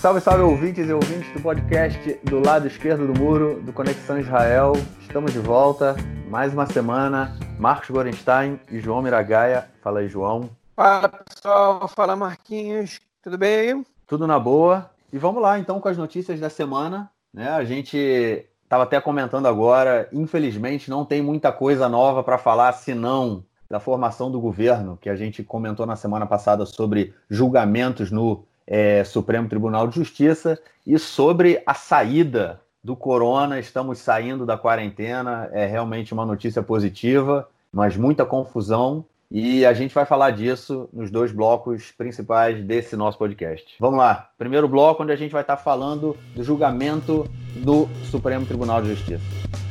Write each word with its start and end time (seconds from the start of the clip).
Salve, 0.00 0.18
salve 0.22 0.42
ouvintes 0.42 0.88
e 0.88 0.92
ouvintes 0.94 1.30
do 1.34 1.42
podcast 1.42 2.18
do 2.24 2.42
lado 2.42 2.66
esquerdo 2.66 3.06
do 3.06 3.20
muro 3.20 3.60
do 3.60 3.70
Conexão 3.70 4.18
Israel. 4.18 4.72
Estamos 4.98 5.30
de 5.30 5.38
volta, 5.38 5.94
mais 6.30 6.54
uma 6.54 6.64
semana. 6.64 7.36
Marcos 7.58 7.90
Gorenstein 7.90 8.58
e 8.70 8.80
João 8.80 9.02
Miragaia. 9.02 9.68
Fala 9.82 10.00
aí, 10.00 10.08
João. 10.08 10.48
Fala 10.74 11.06
pessoal, 11.06 11.86
fala 11.86 12.16
Marquinhos, 12.16 12.98
tudo 13.22 13.36
bem? 13.36 13.84
Tudo 14.06 14.26
na 14.26 14.38
boa. 14.38 14.90
E 15.12 15.18
vamos 15.18 15.42
lá 15.42 15.58
então 15.58 15.78
com 15.78 15.88
as 15.88 15.98
notícias 15.98 16.40
da 16.40 16.48
semana. 16.48 17.10
Né? 17.30 17.50
A 17.50 17.62
gente 17.64 18.46
estava 18.64 18.84
até 18.84 18.98
comentando 19.02 19.44
agora, 19.44 20.08
infelizmente 20.14 20.88
não 20.88 21.04
tem 21.04 21.20
muita 21.20 21.52
coisa 21.52 21.90
nova 21.90 22.24
para 22.24 22.38
falar, 22.38 22.72
senão 22.72 23.44
da 23.68 23.78
formação 23.78 24.30
do 24.30 24.40
governo, 24.40 24.98
que 24.98 25.10
a 25.10 25.14
gente 25.14 25.44
comentou 25.44 25.84
na 25.84 25.94
semana 25.94 26.26
passada 26.26 26.64
sobre 26.64 27.14
julgamentos 27.28 28.10
no 28.10 28.46
é, 28.70 29.02
Supremo 29.02 29.48
Tribunal 29.48 29.88
de 29.88 29.96
Justiça 29.96 30.56
e 30.86 30.96
sobre 30.96 31.60
a 31.66 31.74
saída 31.74 32.60
do 32.82 32.94
corona. 32.94 33.58
Estamos 33.58 33.98
saindo 33.98 34.46
da 34.46 34.56
quarentena, 34.56 35.50
é 35.52 35.66
realmente 35.66 36.14
uma 36.14 36.24
notícia 36.24 36.62
positiva, 36.62 37.48
mas 37.72 37.96
muita 37.96 38.24
confusão. 38.24 39.04
E 39.32 39.64
a 39.64 39.72
gente 39.72 39.94
vai 39.94 40.04
falar 40.04 40.30
disso 40.30 40.88
nos 40.92 41.10
dois 41.10 41.30
blocos 41.30 41.92
principais 41.92 42.64
desse 42.64 42.96
nosso 42.96 43.16
podcast. 43.18 43.64
Vamos 43.78 43.98
lá. 43.98 44.30
Primeiro 44.36 44.68
bloco, 44.68 45.02
onde 45.02 45.12
a 45.12 45.16
gente 45.16 45.30
vai 45.30 45.42
estar 45.42 45.56
falando 45.56 46.16
do 46.34 46.42
julgamento 46.42 47.28
do 47.56 47.88
Supremo 48.10 48.44
Tribunal 48.44 48.82
de 48.82 48.88
Justiça. 48.88 49.69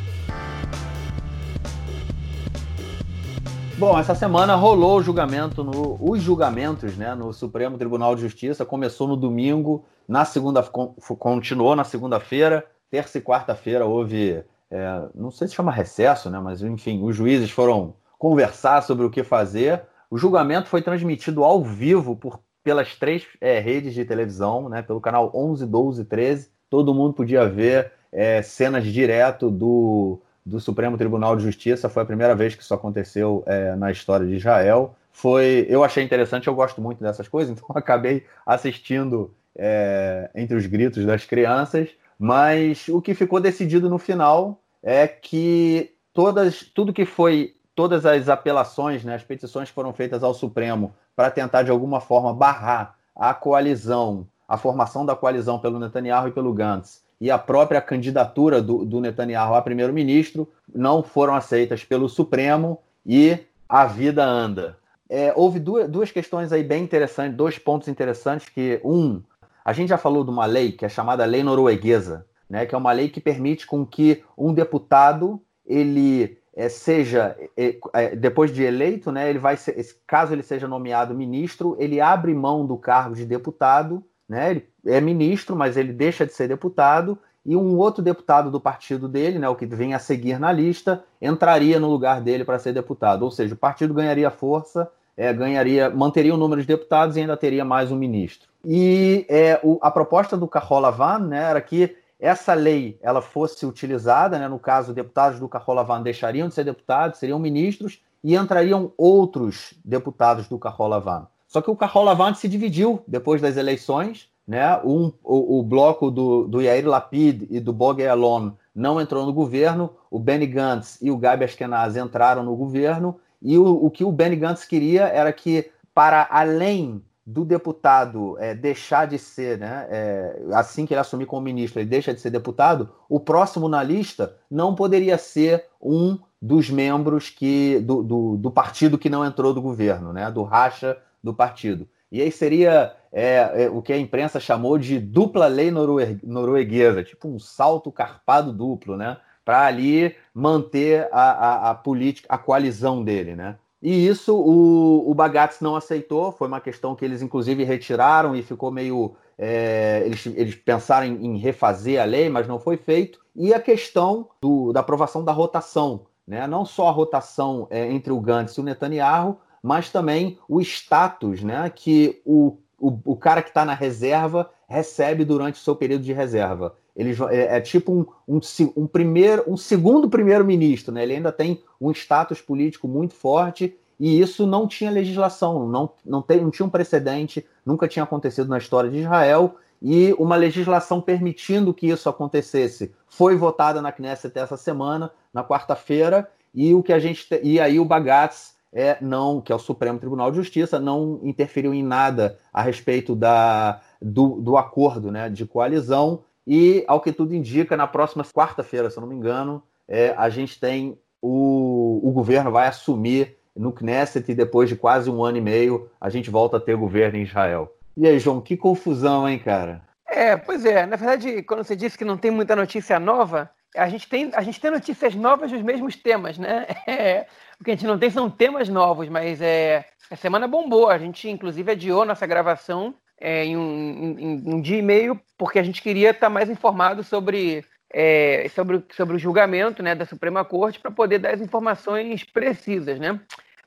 Bom, 3.80 3.98
essa 3.98 4.14
semana 4.14 4.56
rolou 4.56 4.98
o 4.98 5.02
julgamento, 5.02 5.64
no, 5.64 5.98
os 6.02 6.22
julgamentos 6.22 6.98
né, 6.98 7.16
no 7.16 7.32
Supremo 7.32 7.78
Tribunal 7.78 8.14
de 8.14 8.24
Justiça. 8.24 8.66
Começou 8.66 9.08
no 9.08 9.16
domingo, 9.16 9.86
na 10.06 10.26
segunda, 10.26 10.62
continuou 10.62 11.78
na 11.78 11.86
segunda-feira, 11.86 12.66
terça 12.92 13.20
e 13.20 13.22
quarta-feira 13.22 13.86
houve, 13.86 14.44
é, 14.70 15.08
não 15.16 15.32
sei 15.32 15.48
se 15.48 15.56
chama 15.56 15.72
recesso, 15.72 16.30
né, 16.30 16.38
mas 16.42 16.62
enfim, 16.62 17.02
os 17.02 17.16
juízes 17.16 17.52
foram 17.52 17.94
conversar 18.18 18.84
sobre 18.84 19.06
o 19.06 19.10
que 19.10 19.24
fazer. 19.24 19.84
O 20.12 20.18
julgamento 20.18 20.68
foi 20.68 20.82
transmitido 20.82 21.46
ao 21.46 21.64
vivo 21.64 22.18
por, 22.18 22.42
pelas 22.62 22.98
três 22.98 23.26
é, 23.40 23.60
redes 23.60 23.94
de 23.94 24.04
televisão, 24.04 24.68
né, 24.68 24.82
pelo 24.82 25.00
canal 25.00 25.32
11, 25.34 25.66
12 25.66 26.02
e 26.02 26.06
13. 26.06 26.52
Todo 26.70 26.94
mundo 26.94 27.14
podia 27.14 27.48
ver 27.48 27.94
é, 28.12 28.42
cenas 28.42 28.84
direto 28.84 29.50
do 29.50 30.22
do 30.50 30.60
Supremo 30.60 30.98
Tribunal 30.98 31.36
de 31.36 31.44
Justiça. 31.44 31.88
Foi 31.88 32.04
a 32.04 32.06
primeira 32.06 32.36
vez 32.36 32.56
que 32.56 32.64
isso 32.64 32.74
aconteceu 32.74 33.44
é, 33.46 33.76
na 33.76 33.92
história 33.92 34.26
de 34.26 34.36
Israel. 34.36 34.96
Foi, 35.12 35.66
eu 35.70 35.84
achei 35.84 36.04
interessante, 36.04 36.48
eu 36.48 36.56
gosto 36.56 36.82
muito 36.82 37.02
dessas 37.02 37.28
coisas, 37.28 37.56
então 37.58 37.68
acabei 37.76 38.26
assistindo 38.46 39.34
é, 39.56 40.30
entre 40.36 40.56
os 40.58 40.66
gritos 40.66 41.06
das 41.06 41.26
crianças. 41.26 41.90
Mas 42.18 42.90
o 42.90 43.02
que 43.02 43.14
ficou 43.14 43.40
decidido 43.40 43.90
no 43.90 43.98
final 43.98 44.60
é 44.84 45.08
que 45.08 45.94
todas, 46.14 46.64
tudo 46.64 46.92
que 46.92 47.06
foi, 47.06 47.56
todas 47.74 48.06
as 48.06 48.28
apelações, 48.28 49.06
né, 49.06 49.16
as 49.16 49.24
petições 49.24 49.70
que 49.70 49.76
foram 49.76 49.94
feitas 49.94 50.22
ao 50.22 50.34
Supremo 50.34 50.94
para 51.16 51.32
tentar 51.32 51.64
de 51.64 51.72
alguma 51.72 52.02
forma 52.02 52.34
barrar 52.34 52.96
a 53.16 53.34
coalizão, 53.34 54.28
a 54.48 54.58
formação 54.58 55.06
da 55.06 55.16
coalizão 55.16 55.60
pelo 55.60 55.80
Netanyahu 55.80 56.28
e 56.28 56.32
pelo 56.32 56.54
Gantz 56.54 57.02
e 57.20 57.30
a 57.30 57.38
própria 57.38 57.82
candidatura 57.82 58.62
do, 58.62 58.86
do 58.86 59.02
Netanyahu 59.02 59.56
a 59.56 59.62
primeiro-ministro 59.62 60.48
não 60.74 61.04
foram 61.04 61.36
aceitas 61.36 61.84
pelo 61.84 62.08
Supremo 62.08 62.80
e 63.06 63.38
a 63.68 63.86
vida 63.86 64.26
anda. 64.26 64.78
É, 65.10 65.34
houve 65.36 65.60
duas, 65.60 65.90
duas 65.90 66.12
questões 66.12 66.52
aí 66.52 66.64
bem 66.64 66.84
interessantes, 66.84 67.36
dois 67.36 67.58
pontos 67.58 67.88
interessantes 67.88 68.48
que, 68.48 68.80
um, 68.84 69.22
a 69.66 69.74
gente 69.74 69.90
já 69.90 69.98
falou 69.98 70.24
de 70.24 70.30
uma 70.30 70.46
lei 70.46 70.72
que 70.72 70.86
é 70.86 70.90
chamada 70.90 71.26
Lei 71.26 71.44
Norueguesa, 71.44 72.26
né, 72.50 72.66
que 72.66 72.74
é 72.74 72.78
uma 72.78 72.92
lei 72.92 73.10
que 73.10 73.20
permite 73.20 73.68
com 73.68 73.86
que 73.86 74.24
um 74.38 74.54
deputado, 74.54 75.42
ele 75.66 76.38
é, 76.56 76.70
seja, 76.70 77.36
é, 77.58 77.78
é 77.94 78.16
depois 78.16 78.54
de 78.54 78.64
eleito, 78.64 79.12
né, 79.12 79.30
ele 79.30 79.40
vai 79.40 79.58
ser, 79.58 79.76
caso 80.08 80.34
ele 80.34 80.44
seja 80.44 80.68
nomeado 80.68 81.14
ministro, 81.14 81.76
ele 81.80 82.00
abre 82.00 82.34
mão 82.34 82.66
do 82.66 82.78
cargo 82.78 83.16
de 83.16 83.26
deputado 83.26 84.04
né? 84.30 84.52
Ele 84.52 84.70
é 84.86 85.02
ministro, 85.02 85.56
mas 85.56 85.76
ele 85.76 85.92
deixa 85.92 86.26
de 86.26 86.34
ser 86.34 86.48
deputado 86.48 87.18
e 87.46 87.56
um 87.56 87.78
outro 87.78 88.04
deputado 88.04 88.52
do 88.52 88.60
partido 88.60 89.08
dele, 89.08 89.40
né, 89.40 89.50
o 89.50 89.56
que 89.56 89.66
vem 89.66 89.94
a 89.94 90.00
seguir 90.00 90.40
na 90.40 90.52
lista, 90.52 91.04
entraria 91.22 91.80
no 91.80 91.90
lugar 91.90 92.22
dele 92.22 92.44
para 92.44 92.60
ser 92.60 92.74
deputado. 92.74 93.24
Ou 93.24 93.32
seja, 93.32 93.56
o 93.56 93.58
partido 93.58 93.94
ganharia 93.94 94.30
força, 94.30 94.92
é, 95.18 95.34
ganharia, 95.34 95.90
manteria 95.90 96.34
o 96.34 96.38
número 96.38 96.62
de 96.62 96.68
deputados 96.68 97.18
e 97.18 97.22
ainda 97.22 97.36
teria 97.36 97.66
mais 97.66 97.92
um 97.92 97.96
ministro. 97.96 98.48
E 98.64 99.26
é, 99.30 99.60
o, 99.64 99.80
a 99.82 99.90
proposta 99.90 100.38
do 100.38 100.48
Carola 100.48 100.92
Van 100.92 101.20
né, 101.20 101.44
era 101.44 101.62
que 101.62 101.98
essa 102.20 102.54
lei 102.54 103.00
ela 103.02 103.22
fosse 103.22 103.66
utilizada, 103.66 104.38
né, 104.38 104.48
no 104.48 104.60
caso, 104.60 104.94
deputados 104.94 105.40
do 105.40 105.48
Carola 105.48 105.84
Van 105.84 106.02
deixariam 106.02 106.50
de 106.50 106.54
ser 106.54 106.66
deputados, 106.66 107.20
seriam 107.20 107.40
ministros 107.40 108.02
e 108.24 108.36
entrariam 108.36 108.92
outros 108.98 109.74
deputados 109.84 110.48
do 110.48 110.60
Carola 110.60 111.00
Van. 111.00 111.28
Só 111.50 111.62
que 111.62 111.72
o 111.72 111.76
Carola 111.76 112.14
Van 112.14 112.36
se 112.36 112.48
dividiu 112.48 113.02
depois 113.08 113.42
das 113.42 113.58
eleições, 113.58 114.30
né? 114.48 114.80
Um, 114.86 115.12
o, 115.24 115.60
o 115.60 115.64
bloco 115.64 116.12
do, 116.12 116.48
do 116.48 116.62
Yair 116.62 116.88
Lapid 116.88 117.48
e 117.50 117.60
do 117.60 117.74
Bogue 117.74 118.06
Alon 118.06 118.52
não 118.74 119.02
entrou 119.02 119.26
no 119.26 119.34
governo, 119.34 119.90
o 120.12 120.20
Benny 120.20 120.46
Gantz 120.46 121.00
e 121.02 121.10
o 121.10 121.18
Gabi 121.18 121.44
Ashkenaz 121.44 121.98
entraram 121.98 122.44
no 122.44 122.56
governo, 122.56 123.20
e 123.42 123.58
o, 123.58 123.66
o 123.66 123.90
que 123.90 124.04
o 124.04 124.12
Benny 124.12 124.36
Gantz 124.36 124.64
queria 124.64 125.08
era 125.08 125.34
que, 125.34 125.70
para 125.94 126.28
além 126.30 127.04
do 127.26 127.44
deputado 127.44 128.38
é, 128.40 128.56
deixar 128.56 129.06
de 129.08 129.18
ser, 129.18 129.58
né, 129.58 129.88
é, 129.90 130.42
assim 130.54 130.86
que 130.86 130.94
ele 130.94 131.02
assumir 131.02 131.26
como 131.26 131.42
ministro, 131.42 131.80
ele 131.80 131.90
deixa 131.90 132.14
de 132.14 132.20
ser 132.20 132.30
deputado, 132.30 132.90
o 133.08 133.20
próximo 133.20 133.68
na 133.68 133.84
lista 133.84 134.36
não 134.50 134.74
poderia 134.74 135.18
ser 135.18 135.66
um 135.82 136.18
dos 136.42 136.70
membros 136.70 137.30
que 137.30 137.80
do, 137.80 138.02
do, 138.02 138.38
do 138.38 138.52
partido 138.52 138.98
que 138.98 139.10
não 139.10 139.26
entrou 139.26 139.54
do 139.54 139.62
governo, 139.62 140.14
né, 140.14 140.32
do 140.32 140.44
racha 140.44 140.98
do 141.24 141.34
partido. 141.34 141.88
E 142.12 142.22
aí 142.22 142.32
seria 142.32 142.96
é, 143.12 143.64
é, 143.64 143.70
o 143.70 143.82
que 143.82 143.94
a 143.94 143.98
imprensa 143.98 144.40
chamou 144.40 144.78
de 144.78 145.00
dupla 145.00 145.48
lei 145.48 145.70
norue 145.72 146.20
norueguesa, 146.24 147.04
tipo 147.04 147.28
um 147.28 147.40
salto 147.40 147.92
carpado 147.92 148.52
duplo, 148.52 148.98
né? 148.98 149.18
Para 149.46 149.66
ali 149.66 150.16
manter 150.34 151.08
a, 151.12 151.32
a, 151.32 151.70
a, 151.72 151.76
política, 151.76 152.28
a 152.30 152.38
coalizão 152.38 153.04
dele, 153.04 153.36
né? 153.36 153.58
E 153.82 154.08
isso 154.08 154.36
o, 154.36 155.10
o 155.10 155.14
Bagatz 155.14 155.62
não 155.62 155.76
aceitou, 155.76 156.32
foi 156.32 156.48
uma 156.48 156.60
questão 156.60 156.96
que 156.96 157.06
eles 157.06 157.22
inclusive 157.22 157.64
retiraram 157.64 158.36
e 158.36 158.44
ficou 158.44 158.72
meio. 158.72 159.16
É, 159.38 160.04
eles, 160.06 160.26
eles 160.26 160.56
pensaram 160.56 161.08
em, 161.08 161.28
em, 161.28 161.38
refazer 161.38 162.02
a 162.02 162.04
lei, 162.04 162.28
mas 162.28 162.48
não 162.48 162.60
foi 162.60 162.76
feito. 162.76 163.22
E 163.34 163.54
a 163.54 163.60
questão 163.60 164.28
do, 164.42 164.74
da 164.74 164.82
aprovação 164.82 165.24
da 165.24 165.32
rotação, 165.32 166.08
né? 166.28 166.46
não 166.46 166.66
só 166.66 166.90
a 166.90 166.92
rotação 166.92 167.66
é, 167.70 167.90
entre 167.90 168.12
o 168.12 168.20
Gantz 168.20 168.58
e 168.58 168.60
o 168.60 168.64
Netanyahu, 168.64 169.40
mas 169.62 169.90
também 169.90 170.38
o 170.48 170.62
status 170.62 171.44
né, 171.44 171.70
que 171.74 172.22
o, 172.26 172.58
o, 172.80 172.98
o 173.06 173.16
cara 173.16 173.42
que 173.42 173.50
está 173.50 173.66
na 173.66 173.74
reserva 173.74 174.50
recebe 174.68 175.26
durante 175.26 175.60
o 175.60 175.64
seu 175.64 175.76
período 175.76 176.04
de 176.04 176.14
reserva. 176.14 176.76
Ele 176.96 177.16
é, 177.30 177.58
é 177.58 177.62
tipo 177.62 177.92
um, 177.92 178.06
um, 178.28 178.40
um, 178.76 178.88
primeiro, 178.88 179.44
um 179.48 179.58
segundo 179.58 180.10
primeiro-ministro, 180.10 180.94
né? 180.94 181.04
ele 181.04 181.16
ainda 181.16 181.32
tem 181.32 181.62
um 181.80 181.92
status 181.92 182.42
político 182.42 182.88
muito 182.88 183.14
forte 183.14 183.76
e 184.00 184.20
isso 184.20 184.48
não 184.48 184.68
tinha 184.68 184.90
legislação, 184.90 185.68
não, 185.68 185.92
não, 186.06 186.22
tem, 186.22 186.42
não 186.42 186.52
tinha 186.52 186.66
um 186.66 186.70
precedente, 186.70 187.46
nunca 187.66 187.88
tinha 187.88 188.04
acontecido 188.04 188.48
na 188.48 188.58
história 188.58 188.90
de 188.90 189.00
Israel, 189.00 189.56
e 189.82 190.14
uma 190.18 190.36
legislação 190.36 191.02
permitindo 191.02 191.74
que 191.74 191.88
isso 191.88 192.10
acontecesse 192.10 192.94
foi 193.08 193.36
votada 193.36 193.82
na 193.82 193.92
Knesset 193.92 194.38
essa 194.38 194.58
semana, 194.58 195.12
na 195.34 195.44
quarta-feira, 195.44 196.30
e 196.54 196.74
o 196.74 196.82
que 196.82 196.94
a 196.94 197.00
gente 197.00 197.28
e 197.44 197.60
aí 197.60 197.80
o 197.80 197.86
Bagatz 197.86 198.56
é 198.74 198.98
não, 199.02 199.42
que 199.42 199.52
é 199.52 199.56
o 199.56 199.60
Supremo 199.60 200.00
Tribunal 200.00 200.32
de 200.32 200.38
Justiça, 200.38 200.80
não 200.80 201.20
interferiu 201.24 201.74
em 201.74 201.84
nada 201.84 202.38
a 202.54 202.62
respeito 202.62 203.16
da, 203.16 203.82
do, 204.02 204.42
do 204.42 204.58
acordo 204.58 205.12
né, 205.12 205.30
de 205.30 205.46
coalizão. 205.46 206.24
E, 206.46 206.84
ao 206.88 207.02
que 207.02 207.12
tudo 207.12 207.36
indica, 207.36 207.78
na 207.78 207.88
próxima 207.88 208.24
quarta-feira, 208.24 208.90
se 208.90 208.98
eu 208.98 209.02
não 209.02 209.08
me 209.08 209.16
engano, 209.16 209.62
é, 209.88 210.14
a 210.18 210.30
gente 210.30 210.60
tem 210.60 210.98
o, 211.22 212.00
o 212.04 212.12
governo 212.12 212.52
vai 212.52 212.68
assumir 212.68 213.36
no 213.56 213.72
Knesset 213.72 214.32
e 214.32 214.36
depois 214.36 214.70
de 214.70 214.76
quase 214.76 215.10
um 215.10 215.24
ano 215.24 215.38
e 215.38 215.42
meio 215.42 215.90
a 216.00 216.10
gente 216.10 216.30
volta 216.30 216.58
a 216.58 216.60
ter 216.60 216.76
governo 216.76 217.18
em 217.18 217.24
Israel. 217.24 217.76
E 217.98 218.08
aí, 218.08 218.18
João, 218.20 218.40
que 218.40 218.56
confusão, 218.56 219.28
hein, 219.28 219.38
cara? 219.38 219.82
É, 220.08 220.38
pois 220.38 220.66
é. 220.66 220.86
Na 220.86 220.96
verdade, 220.96 221.44
quando 221.44 221.64
você 221.64 221.76
disse 221.76 221.98
que 221.98 222.06
não 222.06 222.18
tem 222.18 222.32
muita 222.32 222.56
notícia 222.56 223.00
nova, 223.00 223.50
a 223.76 223.90
gente 223.90 224.08
tem, 224.08 224.32
a 224.34 224.42
gente 224.42 224.60
tem 224.60 224.72
notícias 224.72 225.16
novas 225.16 225.52
dos 225.52 225.62
mesmos 225.62 225.96
temas, 225.96 226.38
né? 226.38 226.66
É, 226.88 227.28
o 227.60 227.64
que 227.64 227.72
a 227.72 227.76
gente 227.76 227.86
não 227.86 228.00
tem 228.00 228.10
são 228.10 228.30
temas 228.30 228.70
novos, 228.70 229.10
mas 229.10 229.42
é, 229.42 229.86
a 230.10 230.16
semana 230.16 230.48
bombou. 230.48 230.90
A 230.90 230.98
gente, 230.98 231.30
inclusive, 231.30 231.72
adiou 231.72 232.06
nossa 232.06 232.26
gravação 232.26 232.96
é, 233.20 233.46
em, 233.46 233.58
um, 233.58 234.18
em, 234.18 234.44
um, 234.46 234.62
dia 234.62 234.78
e 234.78 234.82
meio, 234.82 235.20
porque 235.38 235.60
a 235.60 235.64
gente 235.64 235.82
queria 235.82 236.12
estar 236.12 236.30
mais 236.30 236.50
informado 236.50 237.04
sobre, 237.04 237.66
é, 237.92 238.48
sobre, 238.56 238.84
sobre 238.92 239.18
o 239.18 239.20
julgamento 239.20 239.84
né, 239.84 239.94
da 239.94 240.06
Suprema 240.06 240.46
Corte 240.46 240.80
para 240.80 240.90
poder 240.90 241.20
dar 241.20 241.34
as 241.34 241.42
informações 241.42 242.24
precisas, 242.24 242.98
né? 243.00 243.20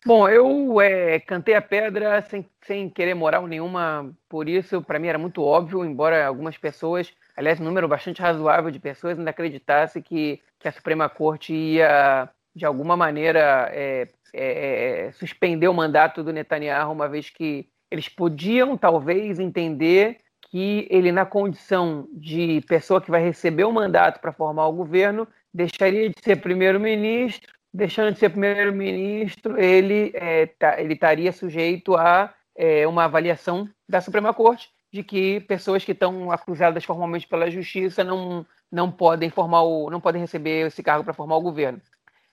Bom, 0.05 0.29
eu 0.29 0.81
é, 0.81 1.21
cantei 1.21 1.55
a 1.55 1.63
pedra 1.63 2.23
sem, 2.23 2.45
sem 2.63 2.91
querer 2.91 3.15
moral 3.15 3.47
nenhuma, 3.47 4.13
por 4.29 4.49
isso, 4.49 4.83
para 4.83 4.99
mim 4.99 5.07
era 5.07 5.19
muito 5.19 5.43
óbvio, 5.43 5.85
embora 5.85 6.27
algumas 6.27 6.57
pessoas, 6.59 7.13
aliás, 7.37 7.61
um 7.61 7.64
número 7.64 7.88
bastante 7.88 8.20
razoável 8.20 8.70
de 8.70 8.79
pessoas 8.79 9.19
ainda 9.19 9.31
acreditasse 9.31 10.00
que, 10.00 10.40
que 10.58 10.69
a 10.69 10.73
Suprema 10.73 11.08
Corte 11.08 11.52
ia, 11.52 12.29
de 12.55 12.64
alguma 12.64 12.96
maneira, 12.96 13.69
é, 13.73 14.08
é, 14.34 15.06
é 15.06 15.12
suspender 15.12 15.69
o 15.69 15.75
mandato 15.75 16.23
do 16.23 16.32
Netanyahu, 16.32 16.93
uma 16.93 17.08
vez 17.08 17.31
que 17.31 17.69
eles 17.90 18.08
podiam, 18.08 18.76
talvez, 18.76 19.38
entender 19.38 20.19
que 20.50 20.87
ele, 20.90 21.12
na 21.12 21.25
condição 21.25 22.08
de 22.12 22.61
pessoa 22.69 23.00
que 23.00 23.11
vai 23.11 23.23
receber 23.23 23.64
o 23.64 23.73
mandato 23.73 24.20
para 24.20 24.32
formar 24.32 24.67
o 24.67 24.73
governo, 24.73 25.26
deixaria 25.52 26.08
de 26.08 26.17
ser 26.23 26.37
primeiro-ministro 26.37 27.52
deixando 27.73 28.12
de 28.12 28.19
ser 28.19 28.31
primeiro-ministro, 28.31 29.58
ele 29.58 30.12
é, 30.14 30.46
tá, 30.46 30.79
ele 30.81 30.94
estaria 30.94 31.32
sujeito 31.32 31.96
a 31.96 32.32
é, 32.55 32.87
uma 32.87 33.05
avaliação 33.05 33.69
da 33.88 34.00
Suprema 34.00 34.34
Corte 34.34 34.70
de 34.93 35.03
que 35.03 35.41
pessoas 35.41 35.85
que 35.85 35.93
estão 35.93 36.31
acusadas 36.31 36.85
formalmente 36.85 37.27
pela 37.27 37.50
Justiça 37.50 38.05
não, 38.05 38.47
não 38.71 38.91
podem 38.91 39.31
formar 39.31 39.62
o, 39.62 39.91
não 39.91 40.00
podem 40.00 40.21
receber 40.21 40.67
esse 40.67 40.83
cargo 40.83 41.05
para 41.05 41.15
formar 41.15 41.37
o 41.37 41.43
governo. 41.43 41.81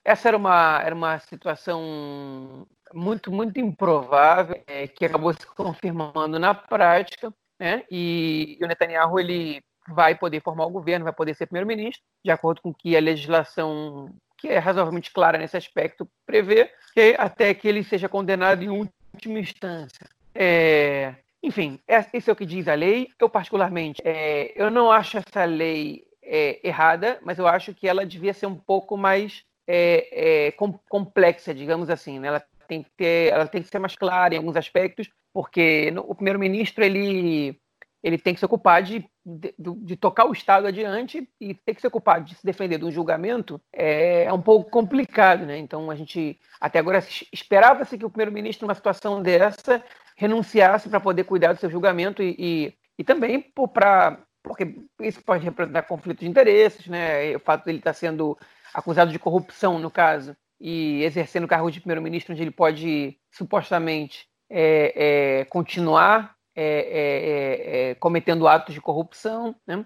Essa 0.04 0.28
era 0.28 0.36
uma, 0.36 0.80
era 0.82 0.94
uma 0.94 1.18
situação 1.18 2.66
muito 2.92 3.30
muito 3.30 3.60
improvável 3.60 4.62
é, 4.66 4.86
que 4.86 5.04
acabou 5.04 5.32
se 5.32 5.46
confirmando 5.46 6.38
na 6.38 6.54
prática, 6.54 7.32
né? 7.58 7.84
E, 7.90 8.58
e 8.60 8.64
o 8.64 8.68
Netanyahu 8.68 9.20
ele 9.20 9.62
vai 9.88 10.14
poder 10.14 10.42
formar 10.42 10.66
o 10.66 10.70
governo, 10.70 11.04
vai 11.04 11.12
poder 11.12 11.34
ser 11.34 11.46
primeiro-ministro, 11.46 12.02
de 12.24 12.30
acordo 12.30 12.60
com 12.60 12.74
que 12.74 12.96
a 12.96 13.00
legislação 13.00 14.14
que 14.40 14.48
é 14.48 14.58
razoavelmente 14.58 15.12
clara 15.12 15.36
nesse 15.36 15.56
aspecto, 15.56 16.08
prevê 16.24 16.70
que 16.94 17.14
até 17.18 17.52
que 17.52 17.68
ele 17.68 17.84
seja 17.84 18.08
condenado 18.08 18.62
em 18.62 18.70
última 18.70 19.38
instância. 19.38 20.08
É, 20.34 21.14
enfim, 21.42 21.80
é, 21.88 22.04
esse 22.12 22.28
é 22.28 22.32
o 22.32 22.36
que 22.36 22.44
diz 22.44 22.68
a 22.68 22.74
lei. 22.74 23.08
Eu, 23.18 23.28
particularmente, 23.28 24.02
é, 24.04 24.52
eu 24.54 24.70
não 24.70 24.90
acho 24.90 25.18
essa 25.18 25.44
lei 25.44 26.04
é, 26.22 26.60
errada, 26.66 27.18
mas 27.22 27.38
eu 27.38 27.46
acho 27.46 27.74
que 27.74 27.88
ela 27.88 28.04
devia 28.04 28.34
ser 28.34 28.46
um 28.46 28.56
pouco 28.56 28.96
mais 28.96 29.44
é, 29.66 30.46
é, 30.46 30.50
com, 30.52 30.72
complexa, 30.88 31.54
digamos 31.54 31.88
assim. 31.88 32.18
Né? 32.18 32.28
Ela, 32.28 32.44
tem 32.68 32.82
que 32.82 32.90
ter, 32.96 33.32
ela 33.32 33.46
tem 33.46 33.62
que 33.62 33.68
ser 33.68 33.78
mais 33.78 33.96
clara 33.96 34.34
em 34.34 34.38
alguns 34.38 34.56
aspectos, 34.56 35.08
porque 35.32 35.90
no, 35.90 36.02
o 36.02 36.14
primeiro-ministro 36.14 36.84
ele 36.84 37.58
ele 38.02 38.16
tem 38.16 38.32
que 38.32 38.40
se 38.40 38.46
ocupar 38.46 38.82
de, 38.82 39.04
de, 39.26 39.54
de, 39.58 39.94
tocar 39.94 40.24
o 40.24 40.32
Estado 40.32 40.66
adiante 40.66 41.28
e 41.38 41.54
tem 41.54 41.74
que 41.74 41.82
se 41.82 41.86
ocupar 41.86 42.22
de 42.24 42.34
se 42.34 42.42
defender 42.42 42.78
de 42.78 42.84
um 42.86 42.90
julgamento 42.90 43.60
é, 43.70 44.24
é 44.24 44.32
um 44.32 44.40
pouco 44.40 44.70
complicado, 44.70 45.44
né? 45.44 45.58
Então 45.58 45.90
a 45.90 45.94
gente 45.94 46.40
até 46.58 46.78
agora 46.78 47.04
esperava-se 47.30 47.98
que 47.98 48.04
o 48.04 48.10
primeiro-ministro 48.10 48.66
numa 48.66 48.74
situação 48.74 49.22
dessa 49.22 49.84
renunciasse 50.20 50.90
para 50.90 51.00
poder 51.00 51.24
cuidar 51.24 51.54
do 51.54 51.58
seu 51.58 51.70
julgamento 51.70 52.22
e, 52.22 52.36
e, 52.38 52.74
e 52.98 53.02
também 53.02 53.40
para 53.72 54.18
porque 54.42 54.74
isso 55.00 55.22
pode 55.22 55.44
representar 55.44 55.82
conflito 55.82 56.20
de 56.20 56.28
interesses, 56.28 56.86
né? 56.86 57.34
O 57.36 57.40
fato 57.40 57.64
dele 57.64 57.78
estar 57.78 57.92
sendo 57.94 58.38
acusado 58.72 59.10
de 59.10 59.18
corrupção 59.18 59.78
no 59.78 59.90
caso 59.90 60.36
e 60.58 61.02
exercendo 61.04 61.44
o 61.44 61.48
cargo 61.48 61.70
de 61.70 61.80
primeiro-ministro 61.80 62.32
onde 62.32 62.42
ele 62.42 62.50
pode 62.50 63.18
supostamente 63.30 64.26
é, 64.50 65.40
é, 65.40 65.44
continuar 65.46 66.34
é, 66.54 66.64
é, 66.64 66.68
é, 66.68 67.90
é, 67.90 67.94
cometendo 67.94 68.46
atos 68.46 68.74
de 68.74 68.80
corrupção, 68.80 69.56
né? 69.66 69.84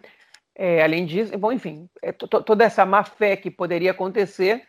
Além 0.83 1.05
disso, 1.05 1.37
bom, 1.37 1.51
enfim, 1.51 1.89
toda 2.47 2.65
essa 2.65 2.87
má 2.87 3.03
fé 3.03 3.37
que 3.37 3.51
poderia 3.51 3.91
acontecer, 3.91 4.63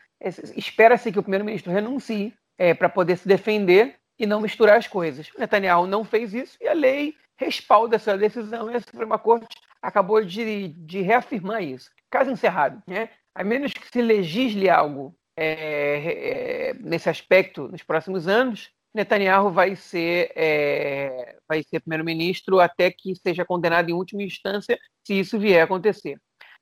espera-se 0.55 1.11
que 1.11 1.19
o 1.19 1.23
primeiro-ministro 1.23 1.71
renuncie 1.71 2.33
para 2.79 2.89
poder 2.89 3.17
se 3.17 3.27
defender 3.27 3.95
e 4.17 4.25
não 4.25 4.41
misturar 4.41 4.77
as 4.77 4.87
coisas. 4.87 5.29
Netanyahu 5.37 5.87
não 5.87 6.03
fez 6.03 6.33
isso 6.33 6.57
e 6.61 6.67
a 6.67 6.73
lei 6.73 7.15
respalda 7.37 7.95
essa 7.95 8.17
decisão 8.17 8.71
e 8.71 8.75
a 8.75 8.79
Suprema 8.79 9.19
Corte 9.19 9.47
acabou 9.81 10.23
de, 10.23 10.69
de 10.69 11.01
reafirmar 11.01 11.61
isso. 11.61 11.89
Caso 12.09 12.31
encerrado, 12.31 12.81
né? 12.87 13.09
a 13.35 13.43
menos 13.43 13.73
que 13.73 13.87
se 13.91 14.01
legisle 14.01 14.69
algo 14.69 15.13
é, 15.37 16.69
é, 16.69 16.73
nesse 16.75 17.09
aspecto 17.09 17.67
nos 17.67 17.83
próximos 17.83 18.27
anos, 18.27 18.71
Netanyahu 18.93 19.51
vai 19.51 19.75
ser, 19.75 20.31
é, 20.35 21.35
vai 21.47 21.61
ser 21.61 21.81
primeiro-ministro 21.81 22.61
até 22.61 22.89
que 22.89 23.13
seja 23.15 23.43
condenado 23.43 23.89
em 23.89 23.93
última 23.93 24.23
instância, 24.23 24.79
se 25.05 25.19
isso 25.19 25.37
vier 25.37 25.59
a 25.59 25.65
acontecer. 25.65 26.17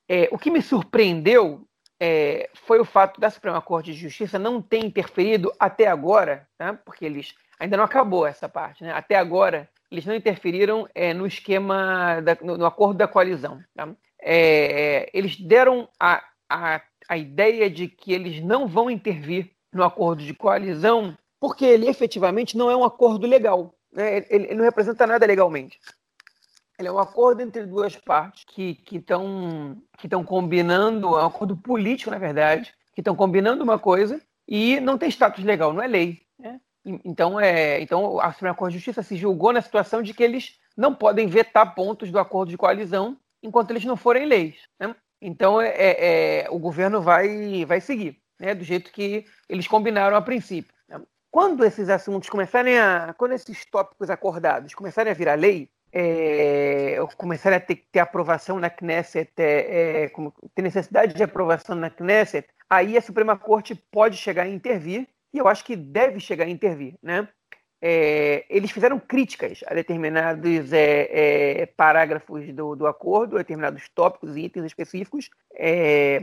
É, 0.10 0.28
o 0.32 0.38
que 0.40 0.50
me 0.50 0.62
surpreendeu 0.62 1.68
é, 2.06 2.50
foi 2.54 2.82
o 2.82 2.86
fato 2.86 3.22
da 3.22 3.30
Suprema 3.30 3.62
Corte 3.62 3.94
de 3.94 3.98
Justiça 3.98 4.38
não 4.38 4.62
ter 4.62 4.84
interferido 4.84 5.54
até 5.58 5.88
agora, 5.88 6.46
tá? 6.58 6.74
porque 6.74 7.06
eles 7.06 7.34
ainda 7.58 7.78
não 7.78 7.86
acabou 7.86 8.28
essa 8.28 8.50
parte, 8.50 8.84
né? 8.84 8.92
até 8.92 9.16
agora 9.16 9.70
eles 9.90 10.06
não 10.06 10.14
interferiram 10.14 10.86
é, 10.94 11.14
no 11.14 11.26
esquema, 11.26 12.20
da, 12.20 12.38
no, 12.42 12.58
no, 12.58 12.66
acordo 12.66 12.98
da 12.98 13.08
coalizão. 13.08 13.64
Tá? 13.74 13.88
É, 14.22 15.10
eles 15.14 15.40
deram 15.40 15.88
a, 15.98 16.22
a, 16.50 16.82
a 17.08 17.18
ideia 17.18 17.70
de 17.70 17.88
que 17.88 18.12
eles 18.12 18.44
não 18.44 18.68
vão 18.68 18.90
intervir 18.90 19.52
no 19.72 19.82
acordo 19.82 20.24
de 20.24 20.34
coalizão 20.34 21.18
porque 21.40 21.64
ele 21.64 21.88
efetivamente 21.88 22.58
não 22.58 22.70
é 22.70 22.76
um 22.76 22.84
acordo 22.84 23.26
legal. 23.26 23.74
Né? 23.94 24.18
Ele, 24.18 24.26
ele, 24.30 24.56
não 24.56 24.66
representa 24.66 25.08
nada 25.08 25.26
legalmente. 25.26 25.80
Ele 26.83 26.89
é 26.89 26.91
um 26.91 27.00
acordo 27.00 27.41
entre 27.41 27.65
duas 27.65 27.95
partes 27.95 28.44
que 28.44 28.77
estão 28.91 29.81
que 29.97 30.09
combinando, 30.25 31.07
é 31.18 31.24
um 31.24 31.27
acordo 31.27 31.56
político, 31.56 32.12
na 32.12 32.18
verdade, 32.18 32.74
que 32.94 33.00
estão 33.00 33.15
combinando 33.15 33.63
uma 33.63 33.80
coisa 33.80 34.21
e 34.45 34.81
não 34.81 34.97
tem 34.97 35.07
status 35.07 35.45
legal, 35.45 35.71
não 35.71 35.81
é 35.81 35.88
lei. 35.88 36.21
Né? 36.38 36.59
Então, 37.06 37.39
é, 37.39 37.80
então 37.80 38.19
a 38.19 38.33
Suprema 38.33 38.53
Corte 38.53 38.74
de 38.74 38.80
Justiça 38.80 39.01
se 39.01 39.15
julgou 39.15 39.53
na 39.53 39.62
situação 39.62 40.03
de 40.03 40.13
que 40.13 40.21
eles 40.21 40.59
não 40.75 40.94
podem 40.94 41.25
vetar 41.25 41.74
pontos 41.74 42.12
do 42.12 42.19
acordo 42.19 42.50
de 42.50 42.57
coalizão 42.57 43.18
enquanto 43.41 43.71
eles 43.71 43.85
não 43.85 43.95
forem 43.95 44.25
leis. 44.25 44.57
Né? 44.77 44.94
Então, 45.21 45.62
é, 45.62 45.71
é, 45.77 46.47
o 46.50 46.59
governo 46.59 47.01
vai, 47.01 47.63
vai 47.63 47.80
seguir, 47.80 48.19
né? 48.38 48.53
do 48.53 48.65
jeito 48.65 48.91
que 48.91 49.25
eles 49.47 49.69
combinaram 49.69 50.18
a 50.18 50.21
princípio 50.21 50.74
quando 51.33 51.65
esses 51.65 51.89
assuntos 51.89 52.30
começarem 52.30 52.77
a. 52.77 53.12
Quando 53.18 53.31
esses 53.31 53.65
tópicos 53.65 54.07
acordados 54.12 54.75
começarem 54.75 55.09
a 55.09 55.15
virar 55.15 55.33
lei, 55.33 55.68
é, 55.94 56.98
começarem 57.16 57.57
a 57.57 57.62
ter, 57.62 57.86
ter 57.92 58.00
aprovação 58.00 58.60
na 58.60 58.69
Knesset, 58.69 59.31
é, 59.38 60.06
é, 60.06 60.12
ter 60.56 60.62
necessidade 60.63 61.13
de 61.13 61.22
aprovação 61.22 61.75
na 61.75 61.90
Knesset, 61.90 62.48
aí 62.68 62.98
a 62.98 63.01
Suprema 63.01 63.38
Corte 63.38 63.75
pode 63.75 64.18
chegar 64.18 64.44
a 64.44 64.50
intervir, 64.50 65.07
e 65.31 65.38
eu 65.38 65.47
acho 65.47 65.64
que 65.64 65.76
deve 65.76 66.19
chegar 66.19 66.45
a 66.45 66.50
intervir. 66.50 66.95
Né? 67.02 67.28
É, 67.80 68.45
eles 68.50 68.71
fizeram 68.71 69.00
críticas 69.00 69.59
a 69.68 69.73
determinados 69.76 70.73
é, 70.73 71.62
é, 71.62 71.66
parágrafos 71.68 72.52
do, 72.54 72.76
do 72.76 72.88
acordo, 72.88 73.35
a 73.35 73.40
determinados 73.40 73.88
tópicos 73.90 74.35
e 74.35 74.45
itens 74.45 74.66
específicos, 74.66 75.30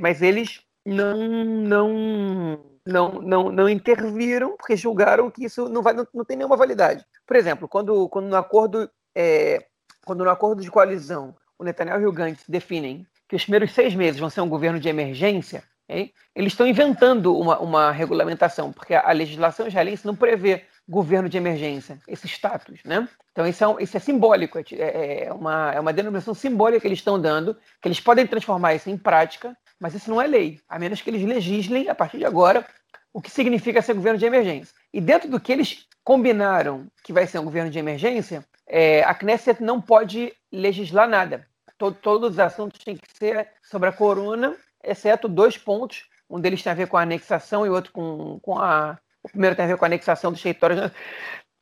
mas 0.00 0.20
eles 0.20 0.62
não, 0.84 1.44
não 1.44 2.70
não, 2.86 3.20
não, 3.20 3.52
não 3.52 3.68
interviram 3.68 4.56
porque 4.56 4.74
julgaram 4.74 5.30
que 5.30 5.44
isso 5.44 5.68
não, 5.68 5.82
vai, 5.82 5.92
não, 5.92 6.06
não 6.12 6.24
tem 6.24 6.36
nenhuma 6.36 6.56
validade. 6.56 7.04
Por 7.26 7.36
exemplo, 7.36 7.68
quando, 7.68 8.08
quando, 8.08 8.28
no 8.28 8.36
acordo, 8.36 8.90
é, 9.14 9.64
quando 10.04 10.24
no 10.24 10.30
acordo 10.30 10.62
de 10.62 10.70
coalizão 10.70 11.34
o 11.58 11.64
Netanyahu 11.64 12.02
e 12.02 12.06
o 12.06 12.12
Gantz 12.12 12.44
definem 12.48 13.06
que 13.28 13.36
os 13.36 13.42
primeiros 13.42 13.72
seis 13.72 13.94
meses 13.94 14.18
vão 14.18 14.30
ser 14.30 14.40
um 14.40 14.48
governo 14.48 14.80
de 14.80 14.88
emergência, 14.88 15.62
okay? 15.88 16.12
eles 16.34 16.52
estão 16.52 16.66
inventando 16.66 17.36
uma, 17.36 17.58
uma 17.60 17.90
regulamentação, 17.92 18.72
porque 18.72 18.94
a, 18.94 19.08
a 19.08 19.12
legislação 19.12 19.68
israelense 19.68 20.06
não 20.06 20.16
prevê 20.16 20.64
governo 20.88 21.28
de 21.28 21.36
emergência, 21.36 22.00
esse 22.08 22.26
status, 22.26 22.80
né? 22.84 23.08
Então 23.30 23.46
isso 23.46 23.62
é, 23.62 23.68
um, 23.68 23.78
isso 23.78 23.96
é 23.96 24.00
simbólico, 24.00 24.58
é, 24.58 24.64
é, 24.72 25.24
é, 25.26 25.32
uma, 25.32 25.72
é 25.72 25.78
uma 25.78 25.92
denominação 25.92 26.34
simbólica 26.34 26.80
que 26.80 26.88
eles 26.88 26.98
estão 26.98 27.20
dando, 27.20 27.56
que 27.80 27.86
eles 27.86 28.00
podem 28.00 28.26
transformar 28.26 28.74
isso 28.74 28.90
em 28.90 28.98
prática, 28.98 29.56
mas 29.78 29.94
isso 29.94 30.10
não 30.10 30.20
é 30.20 30.26
lei, 30.26 30.58
a 30.68 30.78
menos 30.78 31.00
que 31.00 31.08
eles 31.08 31.22
legislem, 31.22 31.88
a 31.88 31.94
partir 31.94 32.18
de 32.18 32.24
agora, 32.24 32.66
o 33.12 33.20
que 33.20 33.30
significa 33.30 33.80
ser 33.80 33.94
governo 33.94 34.18
de 34.18 34.26
emergência. 34.26 34.74
E 34.92 35.00
dentro 35.00 35.28
do 35.28 35.38
que 35.38 35.52
eles 35.52 35.86
combinaram 36.02 36.86
que 37.04 37.12
vai 37.12 37.26
ser 37.26 37.38
um 37.38 37.44
governo 37.44 37.70
de 37.70 37.78
emergência, 37.78 38.44
é, 38.72 39.02
a 39.02 39.12
Knesset 39.12 39.60
não 39.60 39.80
pode 39.80 40.32
legislar 40.52 41.08
nada. 41.08 41.44
Todo, 41.76 41.96
todos 41.96 42.30
os 42.32 42.38
assuntos 42.38 42.84
têm 42.84 42.96
que 42.96 43.06
ser 43.12 43.48
sobre 43.62 43.88
a 43.88 43.92
corona, 43.92 44.56
exceto 44.84 45.28
dois 45.28 45.58
pontos. 45.58 46.08
Um 46.28 46.38
deles 46.40 46.62
tem 46.62 46.70
a 46.70 46.76
ver 46.76 46.86
com 46.86 46.96
a 46.96 47.02
anexação 47.02 47.66
e 47.66 47.68
outro 47.68 47.90
com, 47.90 48.38
com 48.40 48.58
a. 48.58 48.96
O 49.22 49.28
primeiro 49.28 49.56
tem 49.56 49.64
a 49.64 49.68
ver 49.68 49.76
com 49.76 49.84
a 49.84 49.88
anexação 49.88 50.30
dos 50.30 50.40
territórios 50.40 50.92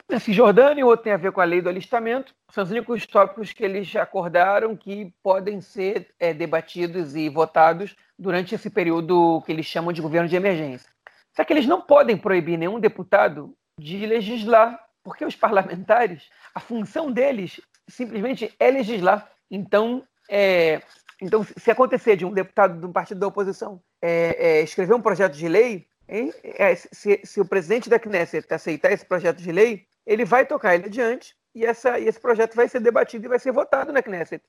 na 0.09 0.21
Cisjordânia 0.21 0.81
e 0.81 0.85
o 0.85 0.87
outro 0.87 1.05
tem 1.05 1.13
a 1.13 1.17
ver 1.17 1.33
com 1.33 1.41
a 1.41 1.45
lei 1.45 1.63
do 1.63 1.69
alistamento. 1.69 2.35
São 2.53 2.63
os 2.63 2.71
únicos 2.71 3.07
tópicos 3.07 3.53
que 3.53 3.65
eles 3.65 3.95
acordaram 3.97 4.77
que 4.77 5.13
podem 5.23 5.61
ser 5.61 6.09
é, 6.21 6.35
debatidos 6.35 7.17
e 7.17 7.29
votados 7.29 7.97
durante 8.19 8.55
esse 8.55 8.69
período 8.69 9.43
que 9.47 9.53
eles 9.53 9.67
chamam 9.67 9.93
de 9.93 10.03
governo 10.03 10.29
de 10.29 10.37
emergência. 10.37 10.91
Só 11.35 11.43
que 11.43 11.53
eles 11.53 11.67
não 11.67 11.81
podem 11.81 12.17
proibir 12.17 12.59
nenhum 12.59 12.79
deputado 12.79 13.55
de 13.79 14.05
legislar, 14.07 14.79
porque 15.03 15.25
os 15.25 15.37
parlamentares, 15.37 16.29
a 16.55 16.61
função 16.61 17.11
deles 17.11 17.61
simplesmente 17.89 18.55
é 18.59 18.71
legislar. 18.71 19.31
Então, 19.51 20.07
é, 20.29 20.83
então 21.21 21.45
se 21.45 21.71
acontecer 21.71 22.17
de 22.17 22.25
um 22.25 22.33
deputado 22.33 22.79
de 22.79 22.87
um 22.87 22.93
partido 22.93 23.21
da 23.21 23.27
oposição 23.27 23.81
é, 24.03 24.37
é, 24.39 24.63
escrever 24.63 24.95
um 24.95 25.03
projeto 25.03 25.35
de 25.35 25.49
lei 25.49 25.87
é, 26.09 26.75
se, 26.75 27.21
se, 27.23 27.41
o 27.41 27.45
presidente 27.45 27.91
da 27.91 27.99
Knesset 27.99 28.47
aceitar 28.53 28.91
esse 28.91 29.05
projeto 29.05 29.43
de 29.43 29.53
lei, 29.53 29.87
ele 30.07 30.25
vai 30.25 30.47
tocar 30.47 30.75
ele 30.75 30.87
adiante 30.87 31.35
e, 31.55 31.67
essa, 31.67 31.99
e 31.99 32.09
esse 32.09 32.19
projeto 32.19 32.55
vai 32.55 32.67
ser 32.67 32.81
debatido 32.81 33.27
e 33.27 33.29
vai 33.29 33.39
ser 33.39 33.53
votado 33.53 33.93
na 33.93 34.03
Knesset. 34.03 34.43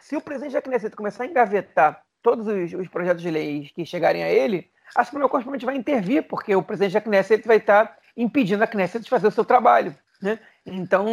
Se 0.00 0.16
o 0.16 0.20
presidente 0.20 0.52
da 0.52 0.62
Knesset 0.62 0.94
começar 0.94 1.24
a 1.24 1.26
engavetar 1.26 2.02
todos 2.22 2.46
os, 2.46 2.72
os 2.72 2.88
projetos 2.88 3.20
de 3.20 3.30
lei 3.30 3.68
que 3.74 3.84
chegarem 3.84 4.22
a 4.22 4.30
ele, 4.30 4.70
a 4.94 5.04
Suprema 5.04 5.28
Corte 5.28 5.64
vai 5.64 5.76
intervir, 5.76 6.22
porque 6.28 6.54
o 6.54 6.62
presidente 6.62 6.92
da 6.92 7.00
Knesset 7.00 7.46
vai 7.46 7.56
estar 7.56 7.96
impedindo 8.16 8.62
a 8.62 8.66
Knesset 8.66 9.04
de 9.04 9.10
fazer 9.10 9.26
o 9.28 9.32
seu 9.32 9.44
trabalho. 9.44 9.94
Né? 10.20 10.38
Então, 10.64 11.06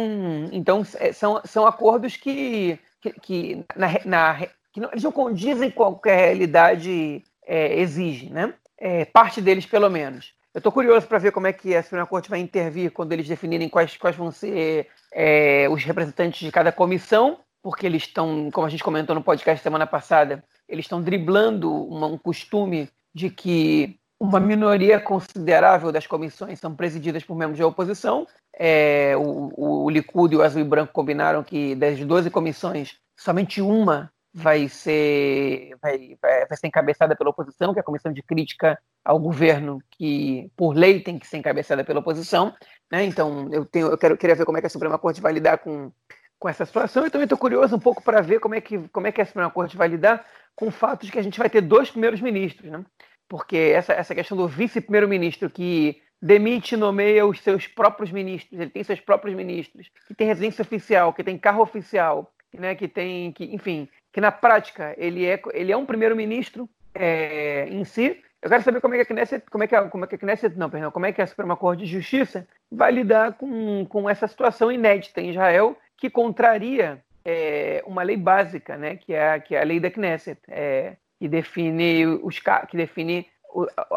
então 0.52 0.86
é, 0.98 1.12
são, 1.12 1.40
são 1.44 1.66
acordos 1.66 2.16
que, 2.16 2.78
que, 3.00 3.12
que, 3.20 3.66
na, 3.74 3.88
na, 4.04 4.46
que 4.72 4.80
não, 4.80 4.90
eles 4.90 5.02
não 5.02 5.12
condizem 5.12 5.70
com 5.70 5.84
o 5.84 5.98
que 5.98 6.08
a 6.08 6.16
realidade 6.16 7.24
é, 7.44 7.80
exige, 7.80 8.30
né? 8.30 8.54
É, 8.78 9.04
parte 9.04 9.42
deles, 9.42 9.66
pelo 9.66 9.90
menos. 9.90 10.32
Eu 10.54 10.58
estou 10.58 10.72
curioso 10.72 11.06
para 11.06 11.18
ver 11.18 11.32
como 11.32 11.46
é 11.46 11.52
que 11.52 11.76
a 11.76 11.82
Suprema 11.82 12.06
Corte 12.06 12.30
vai 12.30 12.40
intervir 12.40 12.90
quando 12.90 13.12
eles 13.12 13.28
definirem 13.28 13.68
quais, 13.68 13.96
quais 13.96 14.16
vão 14.16 14.30
ser 14.32 14.88
é, 15.12 15.68
os 15.68 15.84
representantes 15.84 16.40
de 16.40 16.50
cada 16.50 16.72
comissão, 16.72 17.38
porque 17.62 17.86
eles 17.86 18.02
estão, 18.02 18.50
como 18.50 18.66
a 18.66 18.70
gente 18.70 18.82
comentou 18.82 19.14
no 19.14 19.22
podcast 19.22 19.62
semana 19.62 19.86
passada, 19.86 20.42
eles 20.68 20.86
estão 20.86 21.02
driblando 21.02 21.72
uma, 21.72 22.06
um 22.06 22.18
costume 22.18 22.88
de 23.14 23.28
que 23.28 23.99
uma 24.20 24.38
minoria 24.38 25.00
considerável 25.00 25.90
das 25.90 26.06
comissões 26.06 26.60
são 26.60 26.76
presididas 26.76 27.24
por 27.24 27.34
membros 27.34 27.58
da 27.58 27.66
oposição. 27.66 28.26
É, 28.54 29.14
o, 29.16 29.84
o 29.84 29.90
Likud 29.90 30.34
e 30.34 30.36
o 30.36 30.42
Azul 30.42 30.60
e 30.60 30.64
Branco 30.64 30.92
combinaram 30.92 31.42
que 31.42 31.74
das 31.74 31.98
12 31.98 32.28
comissões, 32.30 32.98
somente 33.16 33.62
uma 33.62 34.12
vai 34.32 34.68
ser, 34.68 35.74
vai, 35.80 36.16
vai, 36.20 36.56
ser 36.56 36.66
encabeçada 36.66 37.16
pela 37.16 37.30
oposição, 37.30 37.72
que 37.72 37.80
é 37.80 37.82
a 37.82 37.84
comissão 37.84 38.12
de 38.12 38.22
crítica 38.22 38.78
ao 39.02 39.18
governo, 39.18 39.82
que 39.90 40.50
por 40.54 40.76
lei 40.76 41.00
tem 41.00 41.18
que 41.18 41.26
ser 41.26 41.38
encabeçada 41.38 41.82
pela 41.82 42.00
oposição. 42.00 42.54
Né? 42.92 43.04
Então, 43.04 43.48
eu, 43.50 43.64
tenho, 43.64 43.88
eu 43.88 43.98
quero, 43.98 44.16
queria 44.18 44.36
ver 44.36 44.44
como 44.44 44.58
é 44.58 44.60
que 44.60 44.66
a 44.66 44.70
Suprema 44.70 44.98
Corte 44.98 45.20
vai 45.20 45.32
lidar 45.32 45.58
com, 45.58 45.90
com 46.38 46.48
essa 46.48 46.66
situação. 46.66 47.06
E 47.06 47.10
também 47.10 47.24
estou 47.24 47.38
curioso 47.38 47.74
um 47.74 47.80
pouco 47.80 48.02
para 48.02 48.20
ver 48.20 48.38
como 48.38 48.54
é, 48.54 48.60
que, 48.60 48.86
como 48.88 49.06
é 49.06 49.12
que 49.12 49.22
a 49.22 49.26
Suprema 49.26 49.50
Corte 49.50 49.76
vai 49.76 49.88
lidar 49.88 50.24
com 50.54 50.68
o 50.68 50.70
fato 50.70 51.06
de 51.06 51.10
que 51.10 51.18
a 51.18 51.22
gente 51.22 51.38
vai 51.38 51.48
ter 51.48 51.62
dois 51.62 51.90
primeiros 51.90 52.20
ministros. 52.20 52.70
Né? 52.70 52.84
Porque 53.30 53.56
essa, 53.56 53.92
essa 53.92 54.12
questão 54.12 54.36
do 54.36 54.48
vice-primeiro-ministro 54.48 55.48
que 55.48 56.02
demite 56.20 56.74
e 56.74 56.76
nomeia 56.76 57.24
os 57.24 57.40
seus 57.40 57.64
próprios 57.64 58.10
ministros, 58.10 58.60
ele 58.60 58.68
tem 58.68 58.82
seus 58.82 59.00
próprios 59.00 59.36
ministros, 59.36 59.88
que 60.08 60.14
tem 60.14 60.26
residência 60.26 60.62
oficial, 60.62 61.14
que 61.14 61.22
tem 61.22 61.38
carro 61.38 61.62
oficial, 61.62 62.34
né, 62.52 62.74
que 62.74 62.88
tem, 62.88 63.30
que, 63.30 63.44
enfim, 63.54 63.88
que 64.12 64.20
na 64.20 64.32
prática 64.32 64.96
ele 64.98 65.24
é, 65.24 65.40
ele 65.52 65.70
é 65.70 65.76
um 65.76 65.86
primeiro-ministro 65.86 66.68
é, 66.92 67.68
em 67.70 67.84
si. 67.84 68.20
Eu 68.42 68.50
quero 68.50 68.64
saber 68.64 68.80
como 68.80 68.94
é 68.94 68.96
que 68.96 69.12
a 69.12 69.14
Knesset, 69.14 69.48
como 69.48 69.62
é 69.62 69.68
que 69.68 69.76
a, 69.76 69.88
como 69.88 70.04
é 70.04 70.08
que 70.08 70.16
a 70.16 70.18
Knesset, 70.18 70.58
não, 70.58 70.68
perdão, 70.68 70.90
como 70.90 71.06
é 71.06 71.12
que 71.12 71.22
a 71.22 71.26
Suprema 71.26 71.56
Corte 71.56 71.84
de 71.84 71.86
Justiça 71.86 72.48
vai 72.68 72.90
lidar 72.90 73.34
com, 73.34 73.86
com 73.86 74.10
essa 74.10 74.26
situação 74.26 74.72
inédita 74.72 75.20
em 75.20 75.30
Israel 75.30 75.78
que 75.96 76.10
contraria 76.10 77.00
é, 77.24 77.80
uma 77.86 78.02
lei 78.02 78.16
básica, 78.16 78.76
né, 78.76 78.96
que 78.96 79.14
é, 79.14 79.38
que 79.38 79.54
é 79.54 79.60
a 79.60 79.64
lei 79.64 79.78
da 79.78 79.88
Knesset. 79.88 80.40
É, 80.48 80.96
que 81.20 81.28
define, 81.28 82.06
os, 82.06 82.38
que 82.38 82.76
define 82.76 83.26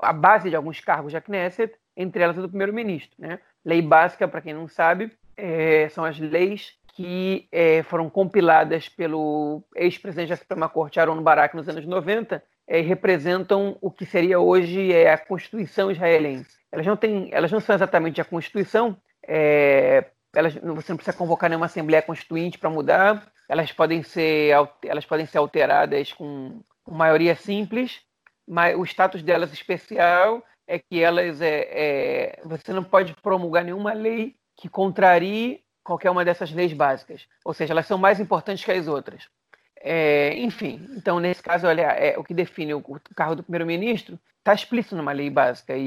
a 0.02 0.12
base 0.12 0.50
de 0.50 0.56
alguns 0.58 0.82
cargos 0.82 1.14
da 1.14 1.22
Knesset, 1.22 1.74
entre 1.96 2.22
elas 2.22 2.38
a 2.38 2.42
do 2.42 2.50
primeiro-ministro. 2.50 3.16
Né? 3.18 3.40
Lei 3.64 3.82
básica, 3.82 4.28
para 4.28 4.42
quem 4.42 4.54
não 4.54 4.68
sabe, 4.68 5.10
é, 5.38 5.88
são 5.90 6.04
as 6.04 6.20
leis 6.20 6.74
que 6.96 7.48
é, 7.52 7.82
foram 7.84 8.10
compiladas 8.10 8.90
pelo 8.90 9.64
ex-presidente 9.76 10.30
da 10.30 10.36
Suprema 10.36 10.68
Corte, 10.68 11.00
Aaron 11.00 11.24
Barak, 11.24 11.56
nos 11.56 11.70
anos 11.70 11.86
90, 11.86 12.44
é, 12.68 12.82
representam 12.82 13.78
o 13.82 13.90
que 13.90 14.06
seria 14.06 14.40
hoje 14.40 14.92
é, 14.92 15.12
a 15.12 15.18
Constituição 15.18 15.90
israelense. 15.90 16.58
Elas 16.72 16.86
não, 16.86 16.98
têm, 16.98 17.30
elas 17.32 17.52
não 17.52 17.60
são 17.62 17.74
exatamente 17.74 18.20
a 18.20 18.26
Constituição, 18.26 18.98
é, 19.26 20.06
elas, 20.36 20.54
você 20.56 20.92
não 20.92 20.98
precisa 20.98 21.18
convocar 21.18 21.50
nenhuma 21.50 21.68
Assembleia 21.68 22.02
Constituinte 22.02 22.60
para 22.60 22.70
mudar, 22.70 23.32
elas 23.50 23.72
podem, 23.72 24.04
ser, 24.04 24.52
elas 24.84 25.06
podem 25.06 25.26
ser 25.26 25.38
alteradas 25.38 26.12
com 26.12 26.62
com 26.84 26.94
maioria 26.94 27.36
simples, 27.36 28.02
mas 28.48 28.78
o 28.78 28.84
status 28.84 29.22
delas 29.22 29.54
especial 29.54 30.44
é 30.68 30.80
que 30.80 31.02
elas 31.02 31.42
é, 31.42 31.68
é, 31.72 32.42
você 32.46 32.72
não 32.74 32.84
pode 32.84 33.14
promulgar 33.16 33.64
nenhuma 33.64 33.94
lei 33.94 34.36
que 34.56 34.70
contrarie 34.70 35.64
qualquer 35.84 36.10
uma 36.10 36.24
dessas 36.24 36.52
leis 36.52 36.72
básicas, 36.74 37.28
ou 37.44 37.54
seja, 37.54 37.74
elas 37.74 37.86
são 37.86 37.98
mais 37.98 38.20
importantes 38.20 38.64
que 38.64 38.72
as 38.72 38.88
outras. 38.88 39.28
É, 39.86 40.34
enfim, 40.38 40.88
então 40.96 41.20
nesse 41.20 41.44
caso, 41.44 41.68
olha, 41.68 41.82
é, 41.82 42.18
o 42.18 42.24
que 42.24 42.34
define 42.34 42.74
o, 42.74 42.78
o 42.78 43.16
cargo 43.16 43.36
do 43.36 43.44
primeiro-ministro 43.44 44.18
está 44.38 44.54
explícito 44.54 44.96
numa 44.96 45.12
lei 45.12 45.30
básica 45.30 45.76
e, 45.76 45.82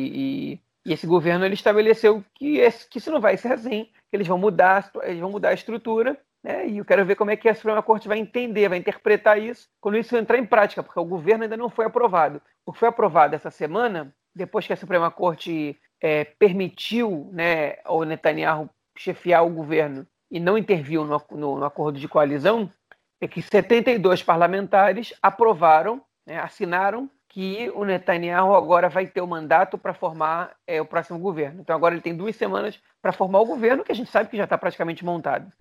e, 0.54 0.60
e, 0.84 0.92
esse 0.92 1.06
governo 1.06 1.46
ele 1.46 1.54
estabeleceu 1.54 2.22
que, 2.34 2.58
esse, 2.58 2.86
que 2.86 2.98
isso 2.98 3.10
não 3.10 3.20
vai 3.20 3.38
ser 3.38 3.52
assim, 3.52 3.84
que 4.10 4.16
eles 4.16 4.26
vão 4.26 4.36
mudar, 4.36 4.90
eles 5.02 5.20
vão 5.20 5.30
mudar 5.30 5.48
a 5.50 5.54
estrutura 5.54 6.18
né? 6.46 6.68
E 6.68 6.78
eu 6.78 6.84
quero 6.84 7.04
ver 7.04 7.16
como 7.16 7.32
é 7.32 7.36
que 7.36 7.48
a 7.48 7.54
Suprema 7.54 7.82
Corte 7.82 8.06
vai 8.06 8.18
entender, 8.18 8.68
vai 8.68 8.78
interpretar 8.78 9.36
isso 9.36 9.68
quando 9.80 9.98
isso 9.98 10.16
entrar 10.16 10.38
em 10.38 10.46
prática, 10.46 10.80
porque 10.80 11.00
o 11.00 11.04
governo 11.04 11.42
ainda 11.42 11.56
não 11.56 11.68
foi 11.68 11.84
aprovado. 11.84 12.40
O 12.64 12.72
que 12.72 12.78
foi 12.78 12.88
aprovado 12.88 13.34
essa 13.34 13.50
semana, 13.50 14.14
depois 14.32 14.64
que 14.64 14.72
a 14.72 14.76
Suprema 14.76 15.10
Corte 15.10 15.76
é, 16.00 16.24
permitiu 16.24 17.28
né, 17.32 17.78
ao 17.84 18.04
Netanyahu 18.04 18.70
chefiar 18.96 19.44
o 19.44 19.50
governo 19.50 20.06
e 20.30 20.38
não 20.38 20.56
interviu 20.56 21.04
no, 21.04 21.20
no, 21.32 21.58
no 21.58 21.64
acordo 21.64 21.98
de 21.98 22.06
coalizão, 22.06 22.72
é 23.20 23.26
que 23.26 23.42
72 23.42 24.22
parlamentares 24.22 25.12
aprovaram, 25.20 26.00
né, 26.24 26.38
assinaram 26.38 27.10
que 27.28 27.70
o 27.74 27.84
Netanyahu 27.84 28.54
agora 28.54 28.88
vai 28.88 29.06
ter 29.06 29.20
o 29.20 29.26
mandato 29.26 29.76
para 29.76 29.92
formar 29.92 30.52
é, 30.66 30.80
o 30.80 30.86
próximo 30.86 31.18
governo. 31.18 31.60
Então 31.60 31.74
agora 31.74 31.94
ele 31.94 32.00
tem 32.00 32.16
duas 32.16 32.36
semanas 32.36 32.80
para 33.02 33.12
formar 33.12 33.40
o 33.40 33.46
governo, 33.46 33.84
que 33.84 33.92
a 33.92 33.94
gente 33.94 34.10
sabe 34.10 34.30
que 34.30 34.36
já 34.36 34.44
está 34.44 34.56
praticamente 34.56 35.04
montado. 35.04 35.52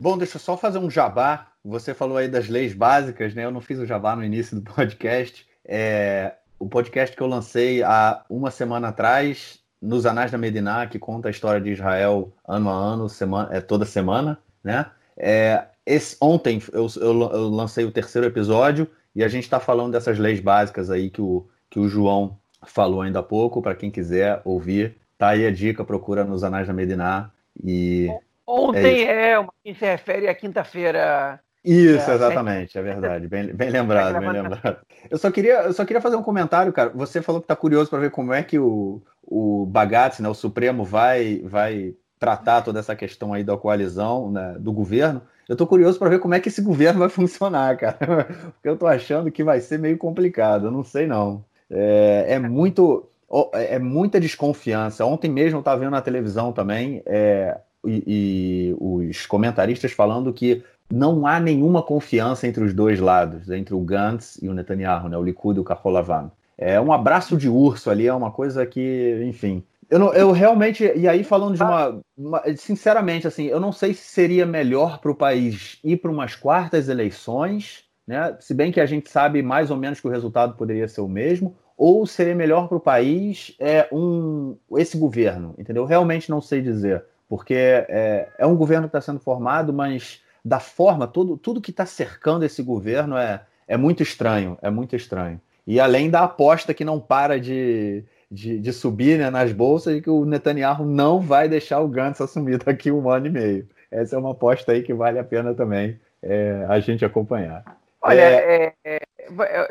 Bom, 0.00 0.16
deixa 0.16 0.36
eu 0.36 0.40
só 0.40 0.56
fazer 0.56 0.78
um 0.78 0.88
jabá. 0.88 1.48
Você 1.62 1.92
falou 1.92 2.16
aí 2.16 2.26
das 2.26 2.48
leis 2.48 2.72
básicas, 2.72 3.34
né? 3.34 3.44
Eu 3.44 3.50
não 3.50 3.60
fiz 3.60 3.78
o 3.78 3.84
jabá 3.84 4.16
no 4.16 4.24
início 4.24 4.58
do 4.58 4.62
podcast. 4.72 5.46
É, 5.62 6.36
o 6.58 6.66
podcast 6.66 7.14
que 7.14 7.22
eu 7.22 7.26
lancei 7.26 7.82
há 7.82 8.24
uma 8.30 8.50
semana 8.50 8.88
atrás, 8.88 9.58
nos 9.78 10.06
Anais 10.06 10.30
da 10.30 10.38
Mediná, 10.38 10.86
que 10.86 10.98
conta 10.98 11.28
a 11.28 11.30
história 11.30 11.60
de 11.60 11.72
Israel 11.72 12.32
ano 12.48 12.70
a 12.70 12.72
ano, 12.72 13.10
semana, 13.10 13.54
é, 13.54 13.60
toda 13.60 13.84
semana, 13.84 14.38
né? 14.64 14.86
É, 15.18 15.66
esse, 15.84 16.16
ontem 16.18 16.62
eu, 16.72 16.86
eu, 16.96 17.12
lancei 17.50 17.84
o 17.84 17.92
terceiro 17.92 18.26
episódio 18.26 18.88
e 19.14 19.22
a 19.22 19.28
gente 19.28 19.44
está 19.44 19.60
falando 19.60 19.92
dessas 19.92 20.18
leis 20.18 20.40
básicas 20.40 20.90
aí 20.90 21.10
que 21.10 21.20
o, 21.20 21.46
que 21.68 21.78
o 21.78 21.90
João 21.90 22.38
falou 22.62 23.02
ainda 23.02 23.18
há 23.18 23.22
pouco. 23.22 23.60
Para 23.60 23.74
quem 23.74 23.90
quiser 23.90 24.40
ouvir, 24.46 24.96
tá 25.18 25.28
aí 25.28 25.46
a 25.46 25.52
dica, 25.52 25.84
procura 25.84 26.24
nos 26.24 26.42
Anais 26.42 26.66
da 26.66 26.72
Mediná 26.72 27.30
e 27.62 28.08
Ontem 28.50 29.04
é, 29.04 29.30
é 29.30 29.38
uma 29.38 29.52
que 29.64 29.74
se 29.74 29.84
refere 29.84 30.28
à 30.28 30.34
quinta-feira. 30.34 31.40
Isso, 31.64 32.10
é, 32.10 32.14
exatamente, 32.14 32.76
é 32.76 32.82
verdade. 32.82 33.28
Bem, 33.28 33.54
bem 33.54 33.70
lembrado, 33.70 34.18
bem 34.18 34.32
lembrado. 34.32 34.78
Eu 35.10 35.18
só, 35.18 35.30
queria, 35.30 35.62
eu 35.62 35.72
só 35.72 35.84
queria 35.84 36.00
fazer 36.00 36.16
um 36.16 36.22
comentário, 36.22 36.72
cara. 36.72 36.90
Você 36.94 37.22
falou 37.22 37.40
que 37.40 37.44
está 37.44 37.54
curioso 37.54 37.88
para 37.90 38.00
ver 38.00 38.10
como 38.10 38.32
é 38.32 38.42
que 38.42 38.58
o, 38.58 39.02
o 39.22 39.66
Bagatz, 39.66 40.20
né, 40.20 40.28
o 40.28 40.34
Supremo, 40.34 40.84
vai, 40.84 41.40
vai 41.44 41.94
tratar 42.18 42.62
toda 42.62 42.80
essa 42.80 42.96
questão 42.96 43.32
aí 43.32 43.44
da 43.44 43.56
coalizão 43.56 44.30
né, 44.30 44.56
do 44.58 44.72
governo. 44.72 45.22
Eu 45.48 45.54
estou 45.54 45.66
curioso 45.66 45.98
para 45.98 46.08
ver 46.08 46.18
como 46.18 46.34
é 46.34 46.40
que 46.40 46.48
esse 46.48 46.60
governo 46.62 46.98
vai 47.00 47.08
funcionar, 47.08 47.76
cara. 47.76 48.24
Porque 48.54 48.68
eu 48.68 48.74
estou 48.74 48.88
achando 48.88 49.30
que 49.30 49.44
vai 49.44 49.60
ser 49.60 49.78
meio 49.78 49.98
complicado. 49.98 50.66
Eu 50.66 50.70
não 50.70 50.82
sei, 50.82 51.06
não. 51.06 51.44
É, 51.70 52.26
é 52.28 52.38
muito. 52.38 53.06
É 53.52 53.78
muita 53.78 54.18
desconfiança. 54.18 55.04
Ontem 55.04 55.30
mesmo 55.30 55.58
eu 55.58 55.60
estava 55.60 55.78
vendo 55.78 55.92
na 55.92 56.02
televisão 56.02 56.52
também. 56.52 57.00
É, 57.06 57.56
e, 57.84 58.02
e 58.06 58.76
os 58.78 59.26
comentaristas 59.26 59.92
falando 59.92 60.32
que 60.32 60.62
não 60.92 61.26
há 61.26 61.38
nenhuma 61.38 61.82
confiança 61.82 62.46
entre 62.46 62.64
os 62.64 62.74
dois 62.74 62.98
lados, 62.98 63.48
entre 63.48 63.74
o 63.74 63.80
Gantz 63.80 64.38
e 64.42 64.48
o 64.48 64.54
Netanyahu, 64.54 65.08
né, 65.08 65.16
o 65.16 65.22
Likud 65.22 65.56
e 65.56 65.60
o 65.60 65.64
Kaholavan. 65.64 66.30
É 66.58 66.80
um 66.80 66.92
abraço 66.92 67.36
de 67.36 67.48
urso 67.48 67.88
ali, 67.90 68.06
é 68.06 68.12
uma 68.12 68.30
coisa 68.30 68.66
que, 68.66 69.22
enfim. 69.24 69.62
Eu, 69.88 69.98
não, 69.98 70.12
eu 70.12 70.30
realmente, 70.30 70.92
e 70.94 71.08
aí 71.08 71.24
falando 71.24 71.56
de 71.56 71.62
uma, 71.62 72.00
uma 72.16 72.42
Sinceramente, 72.56 73.26
assim, 73.26 73.46
eu 73.46 73.58
não 73.58 73.72
sei 73.72 73.94
se 73.94 74.02
seria 74.02 74.44
melhor 74.44 74.98
para 74.98 75.10
o 75.10 75.14
país 75.14 75.78
ir 75.82 75.96
para 75.96 76.10
umas 76.10 76.36
quartas 76.36 76.88
eleições, 76.88 77.84
né? 78.06 78.36
Se 78.40 78.52
bem 78.52 78.70
que 78.70 78.80
a 78.80 78.86
gente 78.86 79.08
sabe 79.10 79.42
mais 79.42 79.70
ou 79.70 79.76
menos 79.76 80.00
que 80.00 80.06
o 80.06 80.10
resultado 80.10 80.54
poderia 80.54 80.86
ser 80.86 81.00
o 81.00 81.08
mesmo, 81.08 81.56
ou 81.76 82.06
seria 82.06 82.34
melhor 82.34 82.68
para 82.68 82.76
o 82.76 82.80
país 82.80 83.54
é, 83.58 83.88
um, 83.90 84.56
esse 84.76 84.98
governo, 84.98 85.54
entendeu? 85.58 85.84
Realmente 85.86 86.28
não 86.28 86.40
sei 86.40 86.60
dizer 86.60 87.04
porque 87.30 87.54
é, 87.54 88.28
é 88.36 88.44
um 88.44 88.56
governo 88.56 88.88
que 88.88 88.96
está 88.96 89.00
sendo 89.00 89.20
formado, 89.20 89.72
mas 89.72 90.20
da 90.44 90.58
forma, 90.58 91.06
tudo, 91.06 91.36
tudo 91.36 91.60
que 91.60 91.70
está 91.70 91.86
cercando 91.86 92.44
esse 92.44 92.60
governo 92.60 93.16
é, 93.16 93.40
é 93.68 93.76
muito 93.76 94.02
estranho, 94.02 94.58
é 94.60 94.68
muito 94.68 94.96
estranho. 94.96 95.40
E 95.64 95.78
além 95.78 96.10
da 96.10 96.24
aposta 96.24 96.74
que 96.74 96.84
não 96.84 96.98
para 96.98 97.38
de, 97.38 98.02
de, 98.28 98.58
de 98.58 98.72
subir 98.72 99.16
né, 99.16 99.30
nas 99.30 99.52
bolsas 99.52 99.96
e 99.96 100.02
que 100.02 100.10
o 100.10 100.24
Netanyahu 100.24 100.84
não 100.84 101.20
vai 101.20 101.48
deixar 101.48 101.78
o 101.78 101.86
Gantz 101.86 102.20
assumir 102.20 102.58
daqui 102.66 102.90
um 102.90 103.08
ano 103.08 103.28
e 103.28 103.30
meio. 103.30 103.68
Essa 103.92 104.16
é 104.16 104.18
uma 104.18 104.32
aposta 104.32 104.72
aí 104.72 104.82
que 104.82 104.92
vale 104.92 105.20
a 105.20 105.24
pena 105.24 105.54
também 105.54 106.00
é, 106.20 106.66
a 106.68 106.80
gente 106.80 107.04
acompanhar. 107.04 107.64
Olha, 108.02 108.22
é... 108.22 108.72
É, 108.84 109.00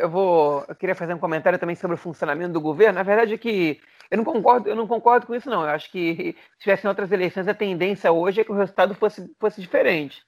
eu 0.02 0.10
vou, 0.10 0.64
eu 0.66 0.76
queria 0.76 0.96
fazer 0.96 1.14
um 1.14 1.20
comentário 1.20 1.60
também 1.60 1.76
sobre 1.76 1.96
o 1.96 1.98
funcionamento 1.98 2.54
do 2.54 2.62
governo. 2.62 2.94
Na 2.94 3.04
verdade 3.04 3.34
é 3.34 3.38
que 3.38 3.82
eu 4.12 4.18
não 4.18 4.24
concordo, 4.24 4.70
eu 4.70 4.76
não 4.76 4.88
concordo 4.88 5.28
com 5.28 5.36
isso 5.36 5.50
não. 5.50 5.62
Eu 5.62 5.70
acho 5.70 5.92
que 5.92 6.36
se 6.58 6.60
tivessem 6.60 6.88
outras 6.88 7.12
eleições 7.12 7.48
a 7.48 7.54
tendência 7.54 8.12
hoje 8.12 8.42
é 8.42 8.44
que 8.44 8.52
o 8.52 8.56
resultado 8.56 8.96
fosse, 8.96 9.32
fosse 9.40 9.62
diferente. 9.62 10.22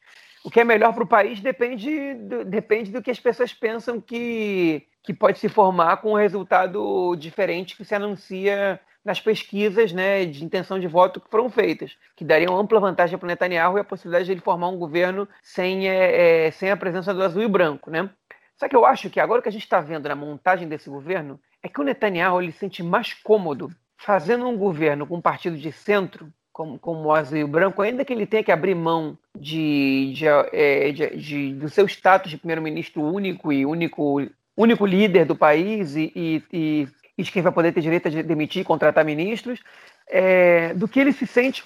O 0.44 0.50
que 0.50 0.60
é 0.60 0.64
melhor 0.64 0.94
para 0.94 1.04
o 1.04 1.08
país 1.08 1.40
depende 1.40 2.16
do, 2.16 2.44
depende 2.46 2.92
do 2.92 3.02
que 3.02 3.12
as 3.12 3.20
pessoas 3.20 3.54
pensam 3.54 4.02
que, 4.02 4.88
que 5.04 5.14
pode 5.14 5.40
se 5.40 5.48
formar 5.50 5.98
com 5.98 6.14
um 6.14 6.18
resultado 6.18 7.16
diferente 7.16 7.78
que 7.78 7.86
se 7.86 7.94
anuncia 7.94 8.80
nas 9.04 9.20
pesquisas 9.20 9.92
né, 9.92 10.26
de 10.26 10.44
intenção 10.44 10.80
de 10.80 10.88
voto 10.88 11.20
que 11.20 11.30
foram 11.30 11.50
feitas, 11.50 11.98
que 12.16 12.24
dariam 12.24 12.58
ampla 12.58 12.80
vantagem 12.80 13.18
para 13.18 13.26
o 13.26 13.28
Netanyahu 13.28 13.78
e 13.78 13.82
a 13.82 13.84
possibilidade 13.84 14.26
de 14.26 14.32
ele 14.32 14.42
formar 14.42 14.68
um 14.70 14.78
governo 14.78 15.28
sem, 15.42 15.90
é, 15.90 16.48
é, 16.48 16.52
sem 16.52 16.70
a 16.70 16.78
presença 16.78 17.14
do 17.14 17.24
azul 17.24 17.42
e 17.42 17.48
branco. 17.48 17.90
Né? 17.90 18.10
Só 18.58 18.68
que 18.68 18.76
eu 18.76 18.86
acho 18.86 19.10
que 19.10 19.20
agora 19.20 19.42
que 19.42 19.50
a 19.50 19.52
gente 19.52 19.64
está 19.64 19.82
vendo 19.82 20.08
na 20.08 20.16
montagem 20.16 20.68
desse 20.68 20.88
governo, 20.88 21.40
é 21.63 21.70
que 21.70 21.80
o 21.80 21.84
Netanyahu 21.84 22.41
ele 22.41 22.51
se 22.51 22.60
sente 22.60 22.84
mais 22.84 23.13
cômodo 23.13 23.72
fazendo 23.98 24.48
um 24.48 24.58
governo 24.58 25.06
com 25.06 25.18
um 25.18 25.22
partido 25.22 25.58
de 25.58 25.72
centro, 25.72 26.32
como, 26.51 26.80
como 26.80 27.08
o 27.08 27.13
azul 27.13 27.38
e 27.38 27.44
o 27.44 27.48
branco, 27.48 27.82
ainda 27.82 28.03
que 28.03 28.12
ele 28.12 28.25
tenha 28.25 28.44
que 28.44 28.51
abrir 28.51 28.75
mão 28.75 29.18
de, 29.38 30.13
de, 30.13 30.25
é, 30.27 30.91
de, 30.91 31.15
de 31.18 31.53
do 31.53 31.70
seu 31.70 31.86
status 31.86 32.32
de 32.32 32.38
primeiro-ministro 32.38 33.01
único 33.01 33.53
e 33.53 33.65
único, 33.65 34.22
único 34.58 34.86
líder 34.86 35.25
do 35.25 35.36
país 35.36 35.96
e, 35.96 36.12
e, 36.15 36.44
e 36.51 36.88
e 37.18 37.24
de 37.24 37.32
quem 37.32 37.41
vai 37.41 37.51
poder 37.51 37.72
ter 37.72 37.82
direito 37.82 38.08
a 38.08 38.22
demitir 38.22 38.62
e 38.62 38.65
contratar 38.65 39.06
ministros, 39.06 39.60
é, 40.08 40.74
do 40.74 40.88
que 40.88 41.00
ele 41.00 41.13
se 41.13 41.25
sente 41.27 41.63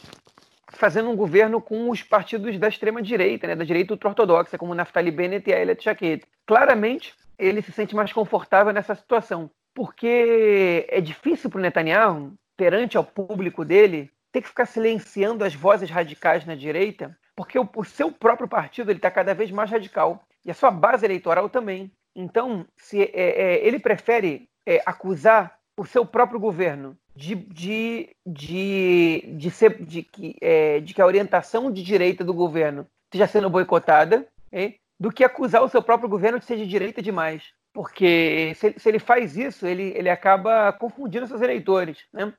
fazendo 0.70 1.10
um 1.10 1.16
governo 1.16 1.62
com 1.62 1.90
os 1.90 2.04
partidos 2.04 2.58
da 2.60 2.68
extrema-direita, 2.68 3.48
né, 3.48 3.56
da 3.56 3.64
direita 3.64 3.94
ultra-ortodoxa, 3.94 4.58
como 4.58 4.76
Naftali 4.76 5.10
Bennett 5.10 5.50
e 5.50 5.54
a 5.54 5.62
Elet 5.62 5.84
Jaquet. 5.84 6.24
Claramente, 6.46 7.14
ele 7.40 7.62
se 7.62 7.72
sente 7.72 7.96
mais 7.96 8.12
confortável 8.12 8.74
nessa 8.74 8.94
situação, 8.94 9.50
porque 9.76 10.88
é 10.88 11.02
difícil 11.02 11.50
para 11.50 11.60
o 11.60 11.62
Netanyahu, 11.62 12.34
perante 12.56 12.96
ao 12.96 13.04
público 13.04 13.66
dele, 13.66 14.10
ter 14.32 14.42
que 14.42 14.48
ficar 14.48 14.66
silenciando 14.66 15.44
as 15.44 15.54
vozes 15.54 15.90
radicais 15.90 16.46
na 16.46 16.56
direita, 16.56 17.16
porque 17.36 17.60
o, 17.60 17.70
o 17.76 17.84
seu 17.84 18.10
próprio 18.10 18.48
partido 18.48 18.92
está 18.92 19.12
cada 19.12 19.36
vez 19.36 19.52
mais 19.52 19.70
radical, 19.70 20.26
e 20.46 20.50
a 20.50 20.54
sua 20.54 20.72
base 20.72 21.06
eleitoral 21.06 21.50
também. 21.50 21.92
Então, 22.16 22.66
se 22.78 23.02
é, 23.02 23.10
é, 23.14 23.68
ele 23.68 23.78
prefere 23.78 24.48
é, 24.66 24.82
acusar 24.86 25.60
o 25.78 25.86
seu 25.86 26.06
próprio 26.06 26.40
governo 26.40 26.98
de, 27.14 27.36
de, 27.36 28.10
de, 28.26 29.36
de, 29.38 29.52
ser, 29.52 29.84
de, 29.84 30.04
que, 30.04 30.36
é, 30.40 30.80
de 30.80 30.94
que 30.94 31.02
a 31.02 31.06
orientação 31.06 31.70
de 31.70 31.84
direita 31.84 32.24
do 32.24 32.34
governo 32.34 32.88
esteja 33.06 33.28
sendo 33.28 33.50
boicotada, 33.50 34.26
é, 34.52 34.76
do 34.98 35.12
que 35.12 35.24
acusar 35.26 35.62
o 35.62 35.70
seu 35.70 35.84
próprio 35.84 36.08
governo 36.08 36.40
de 36.40 36.46
ser 36.46 36.56
de 36.56 36.66
direita 36.66 37.02
demais. 37.02 37.44
Porque 37.76 38.54
se, 38.56 38.74
se 38.78 38.88
ele 38.88 39.00
faz 39.00 39.36
isso, 39.36 39.68
ele, 39.68 39.92
ele 39.98 40.10
acaba 40.10 40.72
confundindo 40.72 41.28
seus 41.28 41.42
eleitores. 41.42 42.06
Né? 42.14 42.32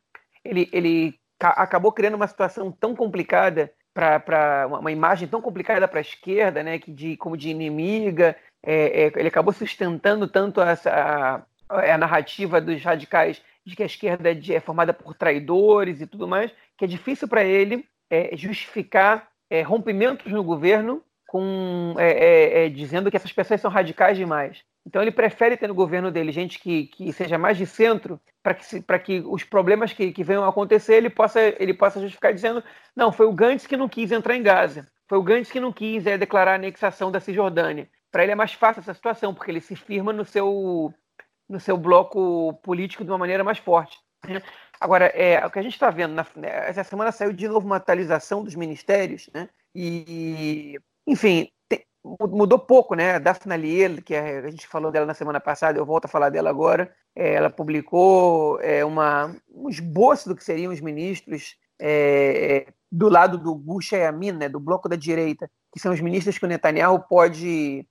Ele, 0.42 0.66
ele 0.72 1.14
acabou 1.38 1.92
criando 1.92 2.14
uma 2.14 2.26
situação 2.26 2.72
tão 2.72 2.96
complicada 2.96 3.70
para 3.92 4.66
uma 4.66 4.90
imagem 4.90 5.28
tão 5.28 5.42
complicada 5.42 5.86
para 5.86 5.98
a 5.98 6.00
esquerda, 6.00 6.62
né, 6.62 6.78
que 6.78 6.90
de, 6.90 7.16
como 7.16 7.36
de 7.36 7.48
inimiga, 7.48 8.36
é, 8.62 9.04
é, 9.04 9.12
ele 9.16 9.28
acabou 9.28 9.52
sustentando 9.52 10.26
tanto 10.26 10.60
essa, 10.60 11.46
é 11.82 11.92
a 11.92 11.98
narrativa 11.98 12.60
dos 12.60 12.82
radicais 12.82 13.42
de 13.64 13.76
que 13.76 13.82
a 13.82 13.86
esquerda 13.86 14.30
é, 14.30 14.60
formada 14.60 14.94
por 14.94 15.14
traidores 15.14 16.00
e 16.00 16.06
tudo 16.06 16.28
mais, 16.28 16.50
que 16.78 16.84
é 16.84 16.88
difícil 16.88 17.26
para 17.28 17.44
ele 17.44 17.86
é, 18.10 18.36
justificar 18.36 19.28
é, 19.50 19.62
rompimentos 19.62 20.30
no 20.30 20.44
governo 20.44 21.02
com 21.26 21.94
é, 21.98 22.64
é, 22.64 22.68
dizendo 22.68 23.10
que 23.10 23.16
essas 23.16 23.32
pessoas 23.32 23.60
são 23.60 23.70
radicais 23.70 24.16
demais. 24.16 24.62
Então 24.86 25.02
ele 25.02 25.10
prefere 25.10 25.56
ter 25.56 25.66
no 25.66 25.74
governo 25.74 26.12
dele 26.12 26.30
gente 26.30 26.60
que, 26.60 26.86
que 26.86 27.12
seja 27.12 27.36
mais 27.36 27.58
de 27.58 27.66
centro 27.66 28.20
para 28.40 28.54
que, 28.54 28.80
que 29.00 29.20
os 29.26 29.42
problemas 29.42 29.92
que, 29.92 30.12
que 30.12 30.22
venham 30.22 30.44
a 30.44 30.48
acontecer 30.48 30.94
ele 30.94 31.10
possa, 31.10 31.40
ele 31.58 31.74
possa 31.74 32.00
justificar 32.00 32.32
dizendo 32.32 32.62
não, 32.94 33.10
foi 33.10 33.26
o 33.26 33.32
Gantz 33.32 33.66
que 33.66 33.76
não 33.76 33.88
quis 33.88 34.12
entrar 34.12 34.36
em 34.36 34.42
Gaza, 34.44 34.86
foi 35.08 35.18
o 35.18 35.22
Gantz 35.22 35.50
que 35.50 35.58
não 35.58 35.72
quis 35.72 36.04
declarar 36.04 36.52
a 36.52 36.54
anexação 36.54 37.10
da 37.10 37.18
Cisjordânia. 37.18 37.90
Para 38.12 38.22
ele 38.22 38.32
é 38.32 38.36
mais 38.36 38.52
fácil 38.52 38.80
essa 38.80 38.94
situação, 38.94 39.34
porque 39.34 39.50
ele 39.50 39.60
se 39.60 39.74
firma 39.74 40.12
no 40.12 40.24
seu 40.24 40.94
no 41.48 41.60
seu 41.60 41.76
bloco 41.76 42.54
político 42.62 43.04
de 43.04 43.10
uma 43.10 43.18
maneira 43.18 43.44
mais 43.44 43.58
forte. 43.58 43.98
Né? 44.26 44.42
Agora, 44.80 45.06
é, 45.06 45.44
o 45.44 45.50
que 45.50 45.58
a 45.58 45.62
gente 45.62 45.74
está 45.74 45.90
vendo, 45.90 46.12
na, 46.14 46.26
né, 46.34 46.68
essa 46.68 46.82
semana 46.82 47.12
saiu 47.12 47.32
de 47.32 47.46
novo 47.46 47.66
uma 47.66 47.76
atualização 47.76 48.42
dos 48.42 48.54
ministérios, 48.54 49.30
né? 49.32 49.48
e, 49.74 50.78
enfim, 51.06 51.48
mudou 52.20 52.58
pouco, 52.58 52.94
né? 52.94 53.12
A 53.12 53.18
Daphne 53.18 53.56
Liel, 53.56 54.02
que 54.02 54.14
é, 54.14 54.38
a 54.38 54.50
gente 54.50 54.66
falou 54.66 54.92
dela 54.92 55.06
na 55.06 55.14
semana 55.14 55.40
passada, 55.40 55.78
eu 55.78 55.86
volto 55.86 56.04
a 56.04 56.08
falar 56.08 56.30
dela 56.30 56.50
agora, 56.50 56.92
é, 57.14 57.34
ela 57.34 57.50
publicou 57.50 58.60
é, 58.60 58.84
uma, 58.84 59.34
um 59.52 59.68
esboço 59.68 60.28
do 60.28 60.36
que 60.36 60.44
seriam 60.44 60.72
os 60.72 60.80
ministros 60.80 61.56
é, 61.80 62.66
do 62.90 63.08
lado 63.08 63.36
do 63.38 63.54
Gusha 63.54 63.96
Yamin, 63.96 64.32
né, 64.32 64.48
do 64.48 64.60
bloco 64.60 64.88
da 64.88 64.96
direita, 64.96 65.50
que 65.72 65.80
são 65.80 65.92
os 65.92 66.00
ministros 66.00 66.38
que 66.38 66.44
o 66.44 66.48
Netanyahu 66.48 67.00
pode 67.00 67.86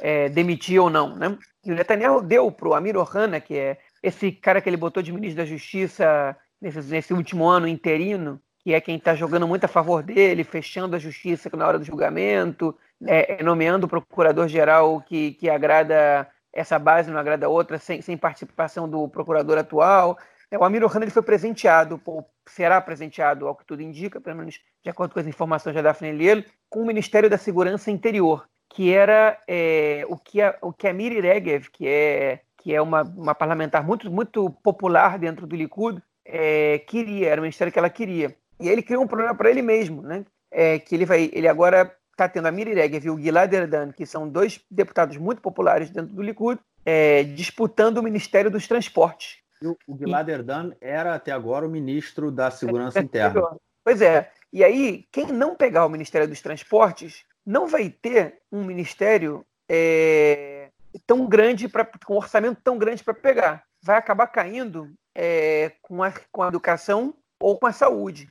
é, 0.00 0.28
demitir 0.28 0.80
ou 0.80 0.90
não. 0.90 1.16
Né? 1.16 1.36
E 1.64 1.72
o 1.72 1.74
Netanyahu 1.74 2.22
deu 2.22 2.50
para 2.52 2.68
o 2.68 2.74
Amir 2.74 2.96
Ohana, 2.96 3.40
que 3.40 3.56
é 3.56 3.78
esse 4.02 4.30
cara 4.32 4.60
que 4.60 4.68
ele 4.68 4.76
botou 4.76 5.02
de 5.02 5.12
ministro 5.12 5.38
da 5.38 5.46
Justiça 5.46 6.36
nesse, 6.60 6.80
nesse 6.82 7.14
último 7.14 7.46
ano 7.46 7.66
interino, 7.66 8.40
que 8.64 8.72
é 8.72 8.80
quem 8.80 8.96
está 8.96 9.14
jogando 9.14 9.46
muito 9.46 9.64
a 9.64 9.68
favor 9.68 10.02
dele, 10.02 10.42
fechando 10.42 10.96
a 10.96 10.98
justiça 10.98 11.50
na 11.54 11.68
hora 11.68 11.78
do 11.78 11.84
julgamento, 11.84 12.74
é, 13.06 13.42
nomeando 13.42 13.84
o 13.84 13.88
procurador-geral 13.88 15.02
que, 15.02 15.32
que 15.34 15.50
agrada 15.50 16.26
essa 16.50 16.78
base, 16.78 17.10
não 17.10 17.18
agrada 17.18 17.46
outra, 17.48 17.78
sem, 17.78 18.00
sem 18.00 18.16
participação 18.16 18.88
do 18.88 19.06
procurador 19.06 19.58
atual. 19.58 20.16
É, 20.50 20.56
o 20.56 20.64
Amir 20.64 20.82
Ohana 20.82 21.04
ele 21.04 21.10
foi 21.10 21.22
presenteado, 21.22 22.00
ou 22.06 22.26
será 22.46 22.80
presenteado, 22.80 23.46
ao 23.46 23.54
que 23.54 23.66
tudo 23.66 23.82
indica, 23.82 24.18
pelo 24.18 24.38
menos 24.38 24.58
de 24.82 24.88
acordo 24.88 25.12
com 25.12 25.20
as 25.20 25.26
informações 25.26 25.74
da 25.74 25.82
Daphne 25.82 26.12
Liel, 26.12 26.42
com 26.70 26.80
o 26.80 26.86
Ministério 26.86 27.28
da 27.28 27.36
Segurança 27.36 27.90
Interior, 27.90 28.48
que 28.70 28.94
era 28.94 29.38
é, 29.46 30.06
o, 30.08 30.16
que 30.16 30.40
a, 30.40 30.56
o 30.62 30.72
que 30.72 30.88
a 30.88 30.94
Miri 30.94 31.20
Regev, 31.20 31.68
que 31.70 31.86
é, 31.86 32.40
que 32.56 32.74
é 32.74 32.80
uma, 32.80 33.02
uma 33.02 33.34
parlamentar 33.34 33.84
muito, 33.84 34.10
muito 34.10 34.48
popular 34.62 35.18
dentro 35.18 35.46
do 35.46 35.54
Likud, 35.54 36.00
é, 36.24 36.78
queria, 36.78 37.28
era 37.28 37.40
o 37.40 37.42
ministério 37.42 37.70
que 37.70 37.78
ela 37.78 37.90
queria. 37.90 38.34
E 38.60 38.68
ele 38.68 38.82
criou 38.82 39.02
um 39.02 39.06
problema 39.06 39.34
para 39.34 39.50
ele 39.50 39.62
mesmo, 39.62 40.02
né? 40.02 40.24
É, 40.50 40.78
que 40.78 40.94
ele 40.94 41.04
vai, 41.04 41.30
ele 41.32 41.48
agora 41.48 41.94
está 42.12 42.28
tendo 42.28 42.46
a 42.46 42.52
Miri 42.52 42.74
Regev 42.74 43.06
e 43.06 43.10
o 43.10 43.18
Gilad 43.18 43.52
Erdan, 43.52 43.90
que 43.90 44.06
são 44.06 44.28
dois 44.28 44.60
deputados 44.70 45.16
muito 45.16 45.42
populares 45.42 45.90
dentro 45.90 46.14
do 46.14 46.22
Likud, 46.22 46.60
é, 46.84 47.24
disputando 47.24 47.98
o 47.98 48.02
Ministério 48.02 48.50
dos 48.50 48.68
Transportes. 48.68 49.38
O, 49.62 49.76
o 49.88 49.98
Gilad 49.98 50.28
Erdan 50.28 50.72
era 50.80 51.14
até 51.14 51.32
agora 51.32 51.66
o 51.66 51.70
ministro 51.70 52.30
da 52.30 52.50
Segurança 52.50 53.00
Interna. 53.00 53.56
Pois 53.84 54.00
é. 54.00 54.30
E 54.52 54.62
aí, 54.62 55.04
quem 55.10 55.26
não 55.26 55.56
pegar 55.56 55.84
o 55.84 55.90
Ministério 55.90 56.28
dos 56.28 56.40
Transportes 56.40 57.24
não 57.44 57.66
vai 57.66 57.90
ter 57.90 58.38
um 58.50 58.64
ministério 58.64 59.44
é, 59.68 60.70
tão 61.06 61.26
grande, 61.26 61.68
pra, 61.68 61.84
com 61.84 62.14
um 62.14 62.18
orçamento 62.18 62.60
tão 62.62 62.78
grande 62.78 63.02
para 63.02 63.12
pegar. 63.14 63.64
Vai 63.82 63.96
acabar 63.96 64.26
caindo 64.28 64.92
é, 65.14 65.72
com, 65.82 66.02
a, 66.02 66.12
com 66.30 66.42
a 66.42 66.48
educação 66.48 67.14
ou 67.40 67.58
com 67.58 67.66
a 67.66 67.72
saúde. 67.72 68.28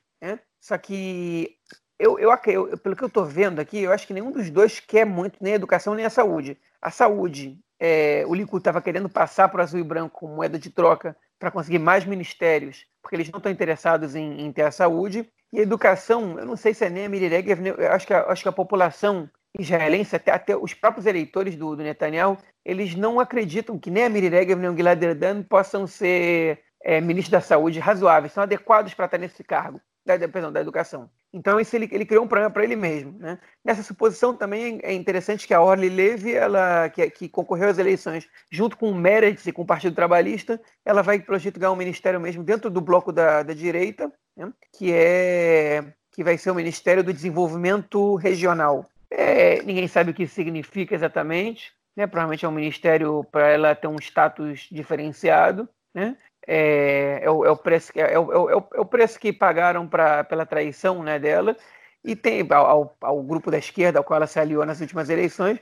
Só 0.63 0.77
que 0.77 1.57
eu, 1.99 2.17
eu, 2.17 2.31
eu, 2.45 2.77
pelo 2.77 2.95
que 2.95 3.03
eu 3.03 3.09
estou 3.09 3.25
vendo 3.25 3.59
aqui, 3.59 3.79
eu 3.79 3.91
acho 3.91 4.07
que 4.07 4.13
nenhum 4.13 4.31
dos 4.31 4.49
dois 4.49 4.79
quer 4.79 5.05
muito 5.05 5.37
nem 5.41 5.51
a 5.51 5.55
educação 5.57 5.93
nem 5.93 6.05
a 6.05 6.09
saúde. 6.09 6.57
A 6.81 6.89
saúde, 6.89 7.59
é, 7.77 8.23
o 8.25 8.33
Likud 8.33 8.61
estava 8.61 8.81
querendo 8.81 9.09
passar 9.09 9.49
para 9.49 9.59
o 9.59 9.61
azul 9.61 9.81
e 9.81 9.83
branco 9.83 10.17
como 10.21 10.37
moeda 10.37 10.57
de 10.57 10.69
troca 10.69 11.17
para 11.37 11.51
conseguir 11.51 11.79
mais 11.79 12.05
ministérios, 12.05 12.85
porque 13.01 13.17
eles 13.17 13.29
não 13.29 13.39
estão 13.39 13.51
interessados 13.51 14.15
em, 14.15 14.39
em, 14.39 14.53
ter 14.53 14.61
a 14.61 14.71
saúde. 14.71 15.29
E 15.51 15.59
a 15.59 15.63
educação, 15.63 16.39
eu 16.39 16.45
não 16.45 16.55
sei 16.55 16.73
se 16.73 16.85
é 16.85 16.89
nem 16.89 17.07
a 17.07 17.09
Miri 17.09 17.27
Regev, 17.27 17.59
eu 17.67 17.91
acho 17.91 18.07
que 18.07 18.13
a, 18.13 18.31
acho 18.31 18.41
que 18.43 18.49
a 18.49 18.53
população 18.53 19.29
israelense, 19.59 20.15
até, 20.15 20.31
até 20.31 20.55
os 20.55 20.73
próprios 20.73 21.05
eleitores 21.05 21.57
do, 21.57 21.75
do, 21.75 21.83
Netanyahu, 21.83 22.37
eles 22.63 22.95
não 22.95 23.19
acreditam 23.19 23.77
que 23.77 23.91
nem 23.91 24.05
a 24.05 24.09
Miri 24.09 24.29
Regev 24.29 24.61
nem 24.61 24.69
o 24.69 24.75
Gilad 24.77 25.03
Erdan 25.03 25.43
possam 25.43 25.85
ser 25.85 26.63
é, 26.81 27.01
ministros 27.01 27.31
da 27.31 27.41
saúde 27.41 27.79
razoáveis, 27.79 28.31
são 28.31 28.43
adequados 28.43 28.93
para 28.93 29.05
estar 29.05 29.17
nesse 29.17 29.43
cargo, 29.43 29.81
da, 30.05 30.17
perdão, 30.27 30.51
da 30.51 30.61
educação. 30.61 31.09
Então, 31.31 31.59
isso 31.59 31.75
ele, 31.75 31.89
ele 31.91 32.05
criou 32.05 32.23
um 32.23 32.27
problema 32.27 32.51
para 32.51 32.63
ele 32.63 32.75
mesmo. 32.75 33.17
Né? 33.17 33.39
Nessa 33.63 33.81
suposição 33.81 34.35
também 34.35 34.79
é 34.83 34.93
interessante 34.93 35.47
que 35.47 35.53
a 35.53 35.61
Orly 35.61 35.89
Levy, 35.89 36.33
ela, 36.33 36.89
que, 36.89 37.09
que 37.09 37.29
concorreu 37.29 37.69
às 37.69 37.77
eleições 37.77 38.27
junto 38.51 38.77
com 38.77 38.91
o 38.91 38.95
Meretz 38.95 39.47
e 39.47 39.51
com 39.51 39.63
o 39.63 39.65
Partido 39.65 39.95
Trabalhista, 39.95 40.61
ela 40.85 41.01
vai, 41.01 41.17
ganhar 41.17 41.71
um 41.71 41.75
ministério 41.75 42.19
mesmo 42.19 42.43
dentro 42.43 42.69
do 42.69 42.81
bloco 42.81 43.11
da, 43.11 43.43
da 43.43 43.53
direita, 43.53 44.11
né? 44.37 44.51
que 44.77 44.91
é 44.93 45.93
que 46.13 46.23
vai 46.23 46.37
ser 46.37 46.51
o 46.51 46.55
Ministério 46.55 47.03
do 47.03 47.11
Desenvolvimento 47.11 48.15
Regional. 48.15 48.85
É, 49.09 49.63
ninguém 49.63 49.87
sabe 49.87 50.11
o 50.11 50.13
que 50.13 50.23
isso 50.23 50.35
significa 50.35 50.93
exatamente. 50.93 51.73
Né? 51.95 52.07
Provavelmente 52.07 52.45
é 52.45 52.47
um 52.47 52.51
ministério 52.51 53.23
para 53.31 53.49
ela 53.49 53.75
ter 53.75 53.87
um 53.87 53.95
status 53.99 54.67
diferenciado. 54.71 55.67
Né? 55.93 56.17
é, 56.47 57.21
é, 57.23 57.29
o, 57.29 57.45
é, 57.45 57.51
o, 57.51 57.57
preço, 57.57 57.91
é, 57.95 58.13
é, 58.13 58.19
o, 58.19 58.49
é, 58.49 58.55
o, 58.55 58.85
preço 58.85 59.19
que 59.19 59.31
pagaram 59.31 59.87
pra, 59.87 60.23
pela 60.23 60.45
traição 60.45 61.03
né, 61.03 61.17
dela, 61.19 61.55
e 62.03 62.15
tem 62.15 62.45
ao, 62.51 62.95
ao, 63.01 63.23
grupo 63.23 63.49
da 63.49 63.57
esquerda 63.57 63.99
ao 63.99 64.03
qual 64.03 64.17
ela 64.17 64.27
se 64.27 64.39
aliou 64.39 64.65
nas 64.65 64.81
últimas 64.81 65.09
eleições, 65.09 65.59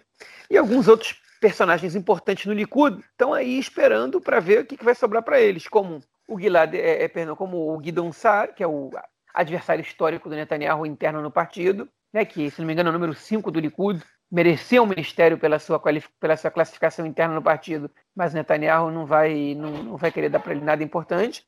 e 0.49 0.57
alguns 0.57 0.87
outros 0.87 1.21
personagens 1.39 1.95
importantes 1.95 2.45
no 2.45 2.53
Likud 2.53 2.99
estão 3.11 3.33
aí 3.33 3.57
esperando 3.57 4.19
para 4.19 4.39
ver 4.39 4.61
o 4.61 4.65
que, 4.65 4.77
que 4.77 4.85
vai 4.85 4.95
sobrar 4.95 5.23
para 5.23 5.39
eles, 5.39 5.67
como 5.67 5.99
o 6.27 6.39
Gilad, 6.39 6.73
é, 6.73 7.03
é, 7.03 7.07
perdão, 7.07 7.35
como 7.35 7.73
o 7.73 7.77
Guidon 7.77 8.11
Sar, 8.11 8.53
que 8.53 8.63
é 8.63 8.67
o 8.67 8.89
adversário 9.33 9.81
histórico 9.81 10.29
do 10.29 10.35
Netanyahu 10.35 10.85
interno 10.85 11.21
no 11.21 11.31
partido, 11.31 11.87
né, 12.13 12.25
que, 12.25 12.49
se 12.49 12.59
não 12.59 12.67
me 12.67 12.73
engano, 12.73 12.89
é 12.89 12.91
o 12.91 12.93
número 12.93 13.13
5 13.13 13.51
do 13.51 13.59
Likud, 13.59 14.01
mereceu 14.31 14.83
um 14.83 14.87
ministério 14.87 15.37
pela 15.37 15.59
sua, 15.59 15.81
pela 16.19 16.37
sua 16.37 16.49
classificação 16.49 17.05
interna 17.05 17.35
no 17.35 17.41
partido, 17.41 17.91
mas 18.15 18.33
Netanyahu 18.33 18.89
não 18.89 19.05
vai, 19.05 19.53
não, 19.55 19.71
não 19.83 19.97
vai 19.97 20.11
querer 20.11 20.29
dar 20.29 20.39
para 20.39 20.53
ele 20.53 20.63
nada 20.63 20.83
importante. 20.83 21.45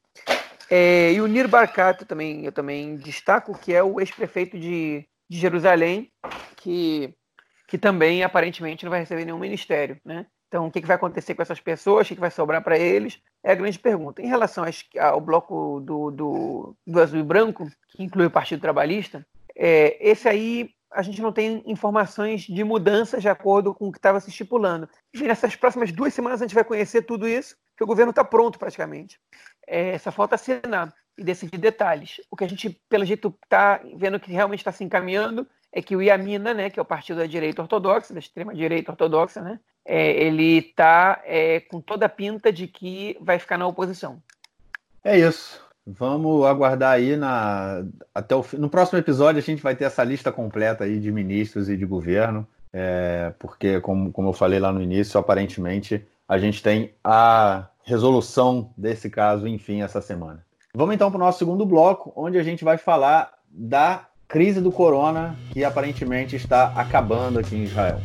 É, 0.69 1.13
e 1.13 1.21
o 1.21 1.27
Nir 1.27 1.47
Barkat 1.47 2.03
também, 2.05 2.45
eu 2.45 2.51
também 2.51 2.97
destaco, 2.97 3.57
que 3.57 3.73
é 3.73 3.81
o 3.81 3.99
ex-prefeito 3.99 4.59
de, 4.59 5.07
de 5.29 5.37
Jerusalém, 5.37 6.11
que, 6.57 7.13
que 7.67 7.77
também 7.77 8.23
aparentemente 8.23 8.83
não 8.83 8.89
vai 8.89 8.99
receber 8.99 9.23
nenhum 9.23 9.39
ministério. 9.39 9.97
Né? 10.03 10.25
Então, 10.47 10.67
o 10.67 10.71
que, 10.71 10.81
que 10.81 10.87
vai 10.87 10.97
acontecer 10.97 11.35
com 11.35 11.41
essas 11.41 11.59
pessoas? 11.59 12.05
O 12.05 12.09
que, 12.09 12.15
que 12.15 12.21
vai 12.21 12.31
sobrar 12.31 12.61
para 12.61 12.77
eles? 12.77 13.19
É 13.43 13.51
a 13.51 13.55
grande 13.55 13.79
pergunta. 13.79 14.21
Em 14.21 14.27
relação 14.27 14.65
ao 14.99 15.21
bloco 15.21 15.79
do, 15.79 16.11
do, 16.11 16.75
do 16.85 17.01
azul 17.01 17.19
e 17.19 17.23
branco, 17.23 17.67
que 17.89 18.03
inclui 18.03 18.25
o 18.25 18.31
Partido 18.31 18.61
Trabalhista, 18.61 19.25
é, 19.55 19.97
esse 19.99 20.27
aí 20.27 20.71
a 20.93 21.01
gente 21.01 21.21
não 21.21 21.31
tem 21.31 21.63
informações 21.65 22.41
de 22.41 22.63
mudanças 22.63 23.21
de 23.21 23.29
acordo 23.29 23.73
com 23.73 23.87
o 23.87 23.91
que 23.91 23.97
estava 23.97 24.19
se 24.19 24.29
estipulando. 24.29 24.87
E 25.13 25.21
nessas 25.23 25.55
próximas 25.55 25.91
duas 25.91 26.13
semanas 26.13 26.41
a 26.41 26.45
gente 26.45 26.55
vai 26.55 26.63
conhecer 26.63 27.01
tudo 27.03 27.27
isso, 27.27 27.55
que 27.75 27.83
o 27.83 27.87
governo 27.87 28.11
está 28.11 28.23
pronto 28.23 28.59
praticamente. 28.59 29.19
É, 29.67 29.97
só 29.97 30.11
falta 30.11 30.35
assinar 30.35 30.93
e 31.17 31.23
decidir 31.23 31.57
detalhes. 31.57 32.21
O 32.29 32.35
que 32.35 32.43
a 32.43 32.47
gente, 32.47 32.69
pelo 32.87 33.05
jeito, 33.05 33.33
está 33.43 33.81
vendo 33.95 34.19
que 34.19 34.31
realmente 34.31 34.59
está 34.59 34.71
se 34.71 34.83
encaminhando 34.83 35.47
é 35.71 35.81
que 35.81 35.95
o 35.95 36.01
Iamina, 36.01 36.53
né, 36.53 36.69
que 36.69 36.79
é 36.79 36.81
o 36.81 36.85
partido 36.85 37.17
da 37.17 37.25
direita 37.25 37.61
ortodoxa, 37.61 38.13
da 38.13 38.19
extrema-direita 38.19 38.91
ortodoxa, 38.91 39.41
né, 39.41 39.59
é, 39.83 40.11
ele 40.23 40.59
está 40.59 41.21
é, 41.25 41.59
com 41.61 41.81
toda 41.81 42.05
a 42.05 42.09
pinta 42.09 42.53
de 42.53 42.67
que 42.67 43.17
vai 43.19 43.39
ficar 43.39 43.57
na 43.57 43.67
oposição. 43.67 44.21
É 45.03 45.17
isso. 45.17 45.63
Vamos 45.85 46.45
aguardar 46.45 46.93
aí 46.93 47.17
na, 47.17 47.83
até 48.15 48.35
o, 48.35 48.45
no 48.57 48.69
próximo 48.69 48.99
episódio 48.99 49.39
a 49.39 49.43
gente 49.43 49.61
vai 49.61 49.75
ter 49.75 49.83
essa 49.83 50.03
lista 50.03 50.31
completa 50.31 50.85
aí 50.85 50.97
de 50.97 51.11
ministros 51.11 51.67
e 51.69 51.75
de 51.75 51.85
governo, 51.85 52.47
é, 52.71 53.33
porque 53.37 53.81
como, 53.81 54.11
como 54.11 54.29
eu 54.29 54.33
falei 54.33 54.59
lá 54.59 54.71
no 54.71 54.81
início, 54.81 55.19
aparentemente 55.19 56.05
a 56.27 56.37
gente 56.37 56.63
tem 56.63 56.93
a 57.03 57.67
resolução 57.83 58.71
desse 58.77 59.09
caso, 59.09 59.45
enfim, 59.45 59.81
essa 59.81 60.01
semana. 60.01 60.45
Vamos 60.73 60.95
então 60.95 61.11
para 61.11 61.17
o 61.17 61.23
nosso 61.23 61.37
segundo 61.37 61.65
bloco, 61.65 62.13
onde 62.15 62.37
a 62.37 62.43
gente 62.43 62.63
vai 62.63 62.77
falar 62.77 63.33
da 63.49 64.07
crise 64.27 64.61
do 64.61 64.71
corona 64.71 65.35
que 65.51 65.63
aparentemente 65.63 66.35
está 66.35 66.73
acabando 66.75 67.39
aqui 67.39 67.55
em 67.55 67.63
Israel. 67.65 67.99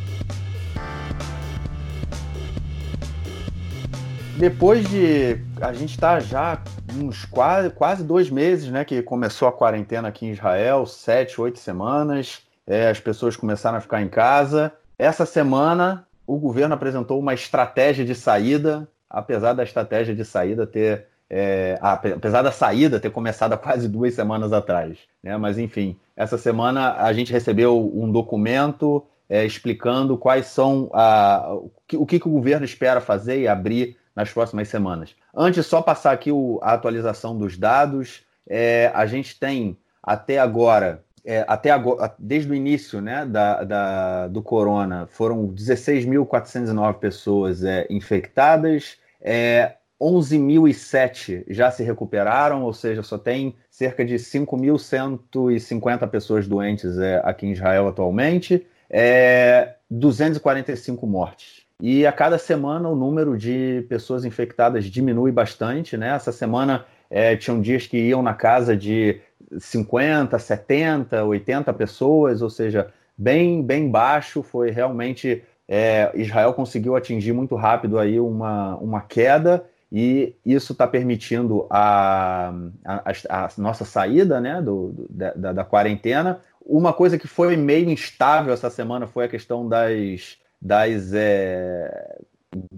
Depois 4.39 4.89
de. 4.89 5.37
A 5.61 5.73
gente 5.73 5.91
está 5.91 6.21
já 6.21 6.63
uns 6.95 7.25
quase, 7.25 7.71
quase 7.71 8.05
dois 8.05 8.31
meses, 8.31 8.71
né? 8.71 8.85
Que 8.85 9.03
começou 9.03 9.49
a 9.49 9.53
quarentena 9.53 10.09
aqui 10.09 10.27
em 10.27 10.31
Israel, 10.31 10.87
sete, 10.87 11.41
oito 11.41 11.59
semanas. 11.59 12.43
É, 12.67 12.89
as 12.89 13.01
pessoas 13.01 13.37
começaram 13.37 13.79
a 13.79 13.81
ficar 13.81 14.01
em 14.01 14.09
casa. 14.09 14.73
Essa 14.97 15.27
semana, 15.27 16.07
o 16.27 16.39
governo 16.39 16.75
apresentou 16.75 17.19
uma 17.19 17.35
estratégia 17.35 18.05
de 18.05 18.15
saída, 18.15 18.89
apesar 19.11 19.55
da 19.55 19.65
estratégia 19.65 20.15
de 20.15 20.25
saída 20.25 20.67
ter. 20.67 21.07
É, 21.31 21.79
apesar 21.83 22.41
da 22.41 22.51
saída 22.51 22.99
ter 22.99 23.11
começado 23.11 23.53
há 23.53 23.59
quase 23.59 23.87
duas 23.87 24.15
semanas 24.15 24.51
atrás. 24.51 24.97
Né? 25.23 25.37
Mas, 25.37 25.59
enfim, 25.59 25.95
essa 26.17 26.39
semana 26.39 26.95
a 26.95 27.13
gente 27.13 27.31
recebeu 27.31 27.93
um 27.95 28.11
documento 28.11 29.05
é, 29.29 29.45
explicando 29.45 30.17
quais 30.17 30.47
são 30.47 30.89
a, 30.95 31.53
o, 31.53 31.71
que, 31.87 31.97
o 31.99 32.07
que 32.07 32.17
o 32.17 32.31
governo 32.31 32.65
espera 32.65 32.99
fazer 32.99 33.41
e 33.41 33.47
abrir 33.47 33.98
nas 34.19 34.33
próximas 34.33 34.69
semanas. 34.69 35.15
Antes, 35.33 35.65
só 35.65 35.81
passar 35.81 36.11
aqui 36.11 36.33
o, 36.33 36.59
a 36.61 36.73
atualização 36.73 37.39
dos 37.39 37.57
dados. 37.57 38.25
É, 38.49 38.91
a 38.93 39.07
gente 39.07 39.39
tem 39.39 39.79
até 40.03 40.41
agora, 40.41 41.05
é, 41.25 41.45
até 41.47 41.71
agora, 41.71 42.13
desde 42.19 42.51
o 42.51 42.55
início 42.55 43.01
né, 43.01 43.25
da, 43.25 43.63
da 43.63 44.27
do 44.27 44.43
corona, 44.43 45.07
foram 45.07 45.47
16.409 45.47 46.95
pessoas 46.95 47.63
é, 47.63 47.87
infectadas, 47.89 48.99
é, 49.21 49.75
11.007 50.01 51.45
já 51.49 51.71
se 51.71 51.85
recuperaram, 51.85 52.65
ou 52.65 52.73
seja, 52.73 53.05
só 53.05 53.19
tem 53.19 53.55
cerca 53.71 54.05
de 54.05 54.17
5.150 54.17 56.09
pessoas 56.09 56.49
doentes 56.49 56.99
é, 56.99 57.21
aqui 57.23 57.47
em 57.47 57.53
Israel 57.53 57.87
atualmente, 57.87 58.67
é, 58.91 59.77
245 59.89 61.07
mortes. 61.07 61.68
E 61.81 62.05
a 62.07 62.13
cada 62.13 62.39
semana 62.39 62.89
o 62.89 62.97
número 62.97 63.39
de 63.39 63.87
pessoas 63.89 64.25
infectadas 64.25 64.85
diminui 64.87 65.31
bastante, 65.31 65.97
né? 65.97 66.09
Essa 66.09 66.33
semana 66.33 66.85
é, 67.09 67.37
tinham 67.37 67.61
dias 67.61 67.87
que 67.87 67.97
iam 67.97 68.21
na 68.21 68.35
casa 68.35 68.77
de 68.77 69.21
50, 69.59 70.37
70, 70.39 71.25
80 71.25 71.73
pessoas, 71.73 72.43
ou 72.43 72.51
seja, 72.51 72.93
bem, 73.17 73.63
bem 73.63 73.89
baixo. 73.89 74.43
Foi 74.43 74.71
realmente 74.71 75.45
é, 75.69 76.11
Israel 76.15 76.55
conseguiu 76.55 76.97
atingir 76.97 77.33
muito 77.33 77.55
rápido 77.55 77.99
aí 77.99 78.19
uma, 78.19 78.75
uma 78.77 79.01
queda 79.03 79.65
e 79.93 80.35
isso 80.45 80.73
está 80.73 80.87
permitindo 80.87 81.67
a, 81.71 82.53
a, 82.85 83.13
a, 83.29 83.49
nossa 83.57 83.85
saída 83.85 84.41
né, 84.41 84.61
do, 84.61 84.89
do 84.89 85.07
da, 85.09 85.53
da, 85.53 85.65
quarentena. 85.65 86.41
Uma 86.61 86.93
coisa 86.93 87.19
que 87.19 87.29
foi 87.29 87.57
meio 87.57 87.89
instável 87.89 88.53
essa 88.53 88.69
semana 88.69 89.07
foi 89.07 89.27
a 89.27 89.29
questão 89.29 89.69
das 89.69 90.39
das 90.61 91.13
é, 91.13 92.19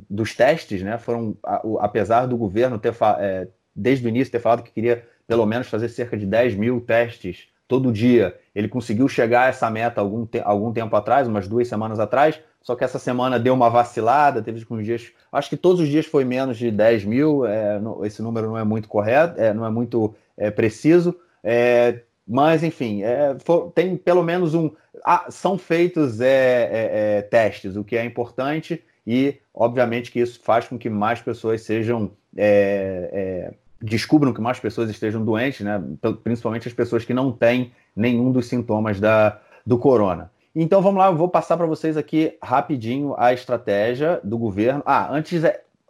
dos 0.08 0.34
testes, 0.34 0.82
né? 0.82 0.98
Foram 0.98 1.36
apesar 1.80 2.26
do 2.26 2.36
governo 2.36 2.78
ter 2.78 2.94
é, 3.18 3.48
desde 3.74 4.06
o 4.06 4.08
início 4.08 4.32
ter 4.32 4.40
falado 4.40 4.62
que 4.62 4.72
queria 4.72 5.06
pelo 5.26 5.46
menos 5.46 5.68
fazer 5.68 5.88
cerca 5.88 6.16
de 6.16 6.26
10 6.26 6.56
mil 6.56 6.80
testes 6.80 7.48
todo 7.68 7.92
dia. 7.92 8.36
Ele 8.52 8.68
conseguiu 8.68 9.08
chegar 9.08 9.42
a 9.42 9.48
essa 9.48 9.70
meta 9.70 10.00
algum, 10.00 10.26
te 10.26 10.40
algum 10.40 10.72
tempo 10.72 10.94
atrás, 10.96 11.28
umas 11.28 11.46
duas 11.46 11.68
semanas 11.68 12.00
atrás, 12.00 12.40
só 12.60 12.74
que 12.74 12.82
essa 12.82 12.98
semana 12.98 13.38
deu 13.38 13.54
uma 13.54 13.70
vacilada, 13.70 14.42
teve 14.42 14.66
uns 14.68 14.84
dias. 14.84 15.12
Acho 15.30 15.48
que 15.48 15.56
todos 15.56 15.80
os 15.80 15.88
dias 15.88 16.04
foi 16.04 16.24
menos 16.24 16.58
de 16.58 16.70
10 16.70 17.04
mil, 17.04 17.46
é, 17.46 17.80
esse 18.02 18.20
número 18.20 18.48
não 18.48 18.58
é 18.58 18.64
muito 18.64 18.88
correto, 18.88 19.40
é, 19.40 19.54
não 19.54 19.64
é 19.64 19.70
muito 19.70 20.14
é, 20.36 20.50
preciso. 20.50 21.16
Mas, 22.32 22.62
enfim, 22.62 23.02
é, 23.02 23.36
for, 23.44 23.72
tem 23.72 23.96
pelo 23.96 24.22
menos 24.22 24.54
um. 24.54 24.70
Ah, 25.04 25.26
são 25.30 25.58
feitos 25.58 26.20
é, 26.20 26.28
é, 26.28 27.18
é, 27.18 27.22
testes, 27.22 27.74
o 27.74 27.82
que 27.82 27.96
é 27.96 28.04
importante, 28.04 28.80
e 29.04 29.34
obviamente 29.52 30.12
que 30.12 30.20
isso 30.20 30.38
faz 30.40 30.68
com 30.68 30.78
que 30.78 30.88
mais 30.88 31.20
pessoas 31.20 31.62
sejam. 31.62 32.12
É, 32.36 33.10
é, 33.12 33.54
descubram 33.82 34.32
que 34.32 34.40
mais 34.40 34.60
pessoas 34.60 34.88
estejam 34.90 35.24
doentes, 35.24 35.62
né? 35.62 35.82
principalmente 36.22 36.68
as 36.68 36.74
pessoas 36.74 37.04
que 37.04 37.14
não 37.14 37.32
têm 37.32 37.72
nenhum 37.96 38.30
dos 38.30 38.46
sintomas 38.46 39.00
da, 39.00 39.40
do 39.66 39.78
corona. 39.78 40.30
Então 40.54 40.82
vamos 40.82 40.98
lá, 40.98 41.06
eu 41.06 41.16
vou 41.16 41.28
passar 41.28 41.56
para 41.56 41.66
vocês 41.66 41.96
aqui 41.96 42.36
rapidinho 42.42 43.14
a 43.16 43.32
estratégia 43.32 44.20
do 44.22 44.36
governo. 44.36 44.82
Ah, 44.84 45.08
antes 45.10 45.42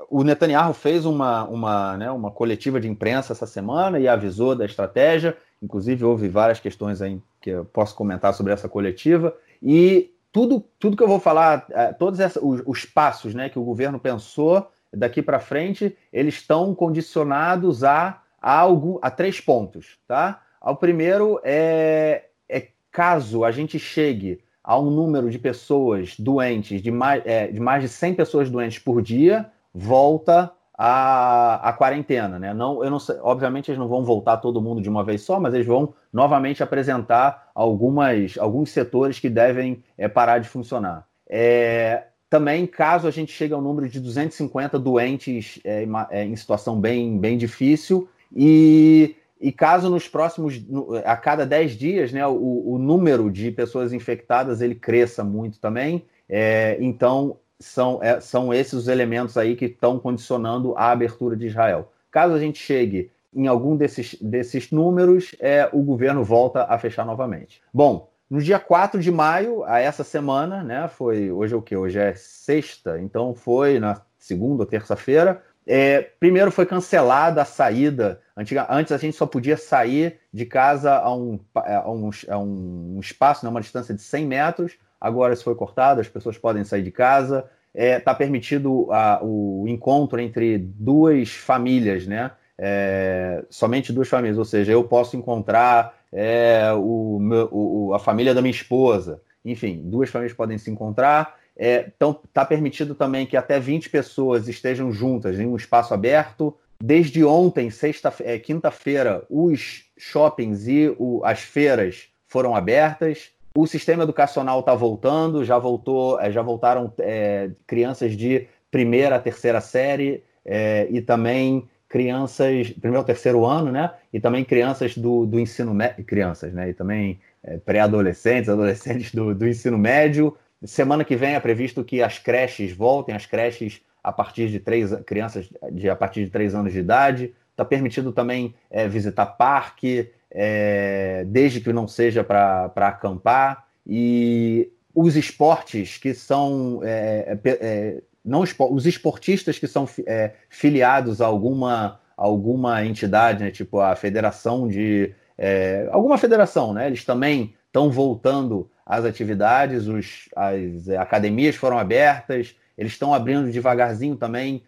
o 0.08 0.22
Netanyahu 0.22 0.72
fez 0.72 1.04
uma, 1.04 1.44
uma, 1.44 1.96
né, 1.96 2.10
uma 2.10 2.30
coletiva 2.30 2.80
de 2.80 2.88
imprensa 2.88 3.32
essa 3.32 3.46
semana 3.46 3.98
e 3.98 4.08
avisou 4.08 4.54
da 4.54 4.64
estratégia. 4.64 5.36
Inclusive, 5.62 6.04
houve 6.04 6.28
várias 6.28 6.58
questões 6.58 7.02
aí 7.02 7.20
que 7.40 7.50
eu 7.50 7.64
posso 7.64 7.94
comentar 7.94 8.32
sobre 8.32 8.52
essa 8.52 8.68
coletiva. 8.68 9.36
E 9.62 10.14
tudo, 10.32 10.64
tudo 10.78 10.96
que 10.96 11.02
eu 11.02 11.08
vou 11.08 11.20
falar, 11.20 11.66
é, 11.70 11.92
todos 11.92 12.20
essa, 12.20 12.44
os, 12.44 12.62
os, 12.64 12.84
passos 12.84 13.34
né, 13.34 13.48
que 13.48 13.58
o 13.58 13.64
governo 13.64 13.98
pensou 13.98 14.70
daqui 14.92 15.22
para 15.22 15.38
frente, 15.38 15.96
eles 16.12 16.34
estão 16.34 16.74
condicionados 16.74 17.84
a, 17.84 18.22
a, 18.40 18.58
algum, 18.58 18.98
a 19.02 19.10
três 19.10 19.40
pontos. 19.40 19.98
Tá? 20.06 20.42
O 20.62 20.74
primeiro 20.74 21.40
é, 21.44 22.24
é 22.48 22.68
caso 22.90 23.44
a 23.44 23.50
gente 23.50 23.78
chegue 23.78 24.42
a 24.62 24.78
um 24.78 24.90
número 24.90 25.30
de 25.30 25.38
pessoas 25.38 26.14
doentes, 26.18 26.82
de 26.82 26.90
mais, 26.90 27.22
é, 27.26 27.48
de 27.48 27.60
mais 27.60 27.82
de 27.82 27.88
100 27.88 28.14
pessoas 28.14 28.50
doentes 28.50 28.78
por 28.78 29.02
dia, 29.02 29.50
volta 29.74 30.52
a, 30.82 31.68
a 31.68 31.72
quarentena, 31.74 32.38
né? 32.38 32.54
Não, 32.54 32.82
eu 32.82 32.90
não 32.90 32.98
sei, 32.98 33.14
obviamente 33.20 33.70
eles 33.70 33.78
não 33.78 33.86
vão 33.86 34.02
voltar 34.02 34.38
todo 34.38 34.62
mundo 34.62 34.80
de 34.80 34.88
uma 34.88 35.04
vez 35.04 35.20
só, 35.20 35.38
mas 35.38 35.52
eles 35.52 35.66
vão 35.66 35.92
novamente 36.10 36.62
apresentar 36.62 37.50
algumas, 37.54 38.38
alguns 38.38 38.70
setores 38.70 39.20
que 39.20 39.28
devem 39.28 39.84
é, 39.98 40.08
parar 40.08 40.38
de 40.38 40.48
funcionar. 40.48 41.06
É, 41.28 42.04
também, 42.30 42.66
caso 42.66 43.06
a 43.06 43.10
gente 43.10 43.30
chegue 43.30 43.52
ao 43.52 43.60
número 43.60 43.90
de 43.90 44.00
250 44.00 44.78
doentes 44.78 45.60
é, 45.64 45.86
é, 46.08 46.24
em 46.24 46.34
situação 46.34 46.80
bem, 46.80 47.18
bem 47.18 47.36
difícil, 47.36 48.08
e, 48.34 49.16
e 49.38 49.52
caso 49.52 49.90
nos 49.90 50.08
próximos, 50.08 50.64
a 51.04 51.14
cada 51.14 51.44
10 51.44 51.72
dias, 51.72 52.10
né, 52.10 52.26
o, 52.26 52.72
o 52.72 52.78
número 52.78 53.30
de 53.30 53.50
pessoas 53.50 53.92
infectadas 53.92 54.62
ele 54.62 54.76
cresça 54.76 55.22
muito 55.22 55.60
também, 55.60 56.06
é, 56.26 56.78
então 56.80 57.36
são, 57.60 58.02
é, 58.02 58.20
são 58.20 58.52
esses 58.52 58.72
os 58.72 58.88
elementos 58.88 59.36
aí 59.36 59.54
que 59.54 59.66
estão 59.66 59.98
condicionando 59.98 60.74
a 60.76 60.90
abertura 60.90 61.36
de 61.36 61.46
Israel. 61.46 61.92
Caso 62.10 62.34
a 62.34 62.40
gente 62.40 62.58
chegue 62.58 63.10
em 63.32 63.46
algum 63.46 63.76
desses, 63.76 64.16
desses 64.20 64.72
números, 64.72 65.36
é, 65.38 65.68
o 65.72 65.82
governo 65.82 66.24
volta 66.24 66.64
a 66.64 66.78
fechar 66.78 67.06
novamente. 67.06 67.62
Bom, 67.72 68.08
No 68.28 68.40
dia 68.40 68.60
4 68.60 69.00
de 69.00 69.10
maio, 69.10 69.64
a 69.64 69.80
essa 69.80 70.04
semana, 70.04 70.62
né? 70.62 70.86
Foi. 70.86 71.32
Hoje 71.32 71.52
é 71.52 71.56
o 71.56 71.62
quê? 71.62 71.76
Hoje 71.76 71.98
é 71.98 72.14
sexta, 72.14 73.00
então 73.00 73.34
foi 73.34 73.80
na 73.80 74.02
segunda 74.16 74.62
ou 74.62 74.66
terça-feira. 74.66 75.42
É, 75.66 76.00
primeiro 76.00 76.52
foi 76.52 76.64
cancelada 76.64 77.42
a 77.42 77.44
saída. 77.44 78.20
Antiga, 78.36 78.68
antes 78.70 78.92
a 78.92 78.98
gente 78.98 79.16
só 79.16 79.26
podia 79.26 79.56
sair 79.56 80.20
de 80.32 80.46
casa 80.46 80.94
a 80.94 81.12
um, 81.12 81.40
a 81.54 81.90
um, 81.90 82.10
a 82.28 82.38
um 82.38 82.98
espaço, 83.00 83.44
né, 83.44 83.50
uma 83.50 83.60
distância 83.60 83.92
de 83.94 84.00
100 84.00 84.26
metros. 84.26 84.78
Agora 85.00 85.32
isso 85.32 85.44
foi 85.44 85.54
cortado, 85.54 86.00
as 86.00 86.08
pessoas 86.08 86.36
podem 86.36 86.64
sair 86.64 86.82
de 86.82 86.90
casa. 86.90 87.48
Está 87.74 87.84
é, 87.84 88.00
tá 88.00 88.14
permitido 88.14 88.92
a, 88.92 89.20
o 89.22 89.64
encontro 89.68 90.20
entre 90.20 90.58
duas 90.58 91.30
famílias, 91.30 92.06
né? 92.06 92.32
É, 92.58 93.42
somente 93.48 93.92
duas 93.92 94.08
famílias, 94.08 94.36
ou 94.36 94.44
seja, 94.44 94.72
eu 94.72 94.84
posso 94.84 95.16
encontrar 95.16 95.94
é, 96.12 96.70
o, 96.74 97.18
meu, 97.18 97.48
o, 97.50 97.94
a 97.94 97.98
família 97.98 98.34
da 98.34 98.42
minha 98.42 98.50
esposa. 98.50 99.22
Enfim, 99.44 99.80
duas 99.84 100.10
famílias 100.10 100.36
podem 100.36 100.58
se 100.58 100.70
encontrar. 100.70 101.38
É, 101.56 101.90
então, 101.94 102.18
está 102.24 102.44
permitido 102.44 102.94
também 102.94 103.26
que 103.26 103.36
até 103.36 103.58
20 103.58 103.88
pessoas 103.88 104.48
estejam 104.48 104.92
juntas 104.92 105.38
em 105.38 105.46
um 105.46 105.56
espaço 105.56 105.94
aberto. 105.94 106.54
Desde 106.82 107.24
ontem, 107.24 107.70
sexta, 107.70 108.12
é, 108.20 108.38
quinta-feira, 108.38 109.24
os 109.28 109.84
shoppings 109.98 110.66
e 110.66 110.94
o, 110.98 111.20
as 111.24 111.40
feiras 111.40 112.08
foram 112.26 112.54
abertas. 112.56 113.30
O 113.60 113.66
sistema 113.66 114.04
educacional 114.04 114.60
está 114.60 114.74
voltando, 114.74 115.44
já 115.44 115.58
voltou, 115.58 116.18
é, 116.18 116.30
já 116.32 116.40
voltaram 116.40 116.90
é, 116.98 117.50
crianças 117.66 118.16
de 118.16 118.48
primeira 118.70 119.16
a 119.16 119.20
terceira 119.20 119.60
série 119.60 120.24
é, 120.46 120.88
e 120.90 121.02
também 121.02 121.68
crianças, 121.86 122.70
primeiro 122.70 123.04
terceiro 123.04 123.44
ano, 123.44 123.70
né? 123.70 123.92
E 124.14 124.18
também 124.18 124.46
crianças 124.46 124.96
do, 124.96 125.26
do 125.26 125.38
ensino 125.38 125.74
médio, 125.74 126.02
crianças, 126.06 126.54
né? 126.54 126.70
E 126.70 126.72
também 126.72 127.20
é, 127.42 127.58
pré-adolescentes, 127.58 128.48
adolescentes 128.48 129.14
do, 129.14 129.34
do 129.34 129.46
ensino 129.46 129.76
médio. 129.76 130.34
Semana 130.64 131.04
que 131.04 131.14
vem 131.14 131.34
é 131.34 131.40
previsto 131.40 131.84
que 131.84 132.02
as 132.02 132.18
creches 132.18 132.72
voltem, 132.72 133.14
as 133.14 133.26
creches 133.26 133.82
a 134.02 134.10
partir 134.10 134.48
de 134.48 134.58
três 134.58 134.90
crianças 135.04 135.50
de 135.70 135.90
a 135.90 135.94
partir 135.94 136.24
de 136.24 136.30
três 136.30 136.54
anos 136.54 136.72
de 136.72 136.78
idade. 136.78 137.34
Está 137.50 137.62
permitido 137.62 138.10
também 138.10 138.54
é, 138.70 138.88
visitar 138.88 139.26
parque, 139.26 140.10
é, 140.30 141.24
desde 141.26 141.60
que 141.60 141.72
não 141.72 141.88
seja 141.88 142.22
para 142.22 142.72
acampar. 142.76 143.66
E 143.86 144.70
os 144.94 145.16
esportes 145.16 145.98
que 145.98 146.14
são 146.14 146.80
é, 146.82 147.38
é, 147.44 147.50
é 147.50 148.02
não 148.24 148.42
os 148.42 148.86
esportistas 148.86 149.58
que 149.58 149.66
são 149.66 149.88
é, 150.06 150.32
filiados 150.48 151.20
a 151.22 151.26
alguma, 151.26 152.00
alguma 152.16 152.84
entidade, 152.84 153.42
né, 153.42 153.50
tipo 153.50 153.80
a 153.80 153.96
federação 153.96 154.68
de. 154.68 155.14
É, 155.38 155.88
alguma 155.90 156.18
federação, 156.18 156.74
né? 156.74 156.86
Eles 156.86 157.02
também 157.02 157.54
estão 157.66 157.90
voltando 157.90 158.70
às 158.84 159.06
atividades, 159.06 159.86
os, 159.86 160.28
as 160.36 160.86
academias 160.90 161.56
foram 161.56 161.78
abertas, 161.78 162.54
eles 162.76 162.92
estão 162.92 163.14
abrindo 163.14 163.50
devagarzinho 163.50 164.16
também 164.16 164.62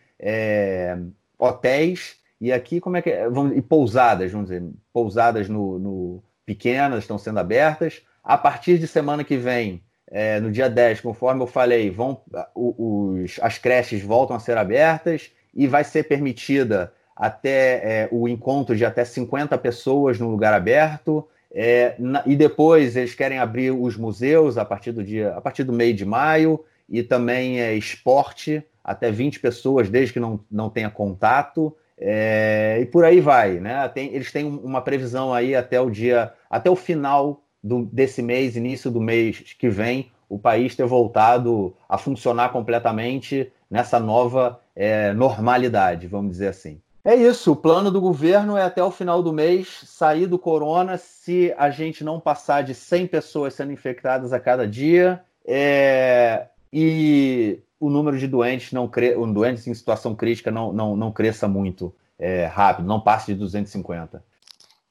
hotéis. 1.38 2.21
E 2.42 2.52
aqui, 2.52 2.80
como 2.80 2.96
é 2.96 3.02
que 3.02 3.08
é? 3.08 3.30
Vamos, 3.30 3.56
e 3.56 3.62
pousadas, 3.62 4.32
vamos 4.32 4.50
dizer, 4.50 4.68
pousadas 4.92 5.48
no, 5.48 5.78
no 5.78 6.22
pequenas 6.44 7.04
estão 7.04 7.16
sendo 7.16 7.38
abertas. 7.38 8.02
A 8.20 8.36
partir 8.36 8.80
de 8.80 8.88
semana 8.88 9.22
que 9.22 9.36
vem, 9.36 9.80
é, 10.10 10.40
no 10.40 10.50
dia 10.50 10.68
10, 10.68 11.02
conforme 11.02 11.40
eu 11.40 11.46
falei, 11.46 11.88
vão, 11.88 12.20
os, 12.52 13.38
as 13.40 13.58
creches 13.58 14.02
voltam 14.02 14.34
a 14.34 14.40
ser 14.40 14.58
abertas 14.58 15.30
e 15.54 15.68
vai 15.68 15.84
ser 15.84 16.02
permitida 16.08 16.92
até 17.14 17.76
é, 17.76 18.08
o 18.10 18.26
encontro 18.26 18.74
de 18.74 18.84
até 18.84 19.04
50 19.04 19.56
pessoas 19.58 20.18
no 20.18 20.28
lugar 20.28 20.52
aberto. 20.52 21.24
É, 21.54 21.94
na, 21.96 22.24
e 22.26 22.34
depois 22.34 22.96
eles 22.96 23.14
querem 23.14 23.38
abrir 23.38 23.70
os 23.70 23.96
museus 23.96 24.58
a 24.58 24.64
partir 24.64 24.90
do 24.90 25.04
dia, 25.04 25.32
a 25.36 25.40
partir 25.40 25.62
do 25.62 25.72
meio 25.72 25.94
de 25.94 26.04
maio, 26.04 26.64
e 26.88 27.04
também 27.04 27.60
é, 27.60 27.72
esporte, 27.72 28.64
até 28.82 29.12
20 29.12 29.38
pessoas, 29.38 29.88
desde 29.88 30.14
que 30.14 30.18
não, 30.18 30.40
não 30.50 30.68
tenha 30.68 30.90
contato. 30.90 31.72
É, 32.04 32.78
e 32.80 32.86
por 32.86 33.04
aí 33.04 33.20
vai, 33.20 33.60
né? 33.60 33.86
Tem, 33.88 34.12
eles 34.12 34.32
têm 34.32 34.44
uma 34.44 34.82
previsão 34.82 35.32
aí 35.32 35.54
até 35.54 35.80
o 35.80 35.88
dia, 35.88 36.32
até 36.50 36.68
o 36.68 36.74
final 36.74 37.44
do, 37.62 37.84
desse 37.84 38.20
mês, 38.20 38.56
início 38.56 38.90
do 38.90 39.00
mês 39.00 39.54
que 39.56 39.68
vem, 39.68 40.10
o 40.28 40.36
país 40.36 40.74
ter 40.74 40.84
voltado 40.84 41.72
a 41.88 41.96
funcionar 41.96 42.48
completamente 42.50 43.52
nessa 43.70 44.00
nova 44.00 44.60
é, 44.74 45.12
normalidade, 45.12 46.08
vamos 46.08 46.32
dizer 46.32 46.48
assim. 46.48 46.80
É 47.04 47.14
isso, 47.14 47.52
o 47.52 47.56
plano 47.56 47.90
do 47.90 48.00
governo 48.00 48.56
é 48.56 48.64
até 48.64 48.82
o 48.82 48.90
final 48.90 49.22
do 49.22 49.32
mês 49.32 49.82
sair 49.84 50.26
do 50.26 50.38
corona 50.38 50.96
se 50.96 51.54
a 51.56 51.70
gente 51.70 52.02
não 52.02 52.18
passar 52.18 52.62
de 52.62 52.74
100 52.74 53.06
pessoas 53.06 53.54
sendo 53.54 53.72
infectadas 53.72 54.32
a 54.32 54.40
cada 54.40 54.66
dia 54.66 55.20
é, 55.46 56.46
e 56.72 57.60
o 57.82 57.90
número 57.90 58.16
de 58.16 58.28
doentes 58.28 58.70
não 58.70 58.86
cre... 58.86 59.16
doentes 59.32 59.66
em 59.66 59.74
situação 59.74 60.14
crítica 60.14 60.52
não, 60.52 60.72
não, 60.72 60.94
não 60.94 61.10
cresça 61.10 61.48
muito 61.48 61.92
é, 62.16 62.46
rápido, 62.46 62.86
não 62.86 63.00
passe 63.00 63.32
de 63.32 63.40
250. 63.40 64.22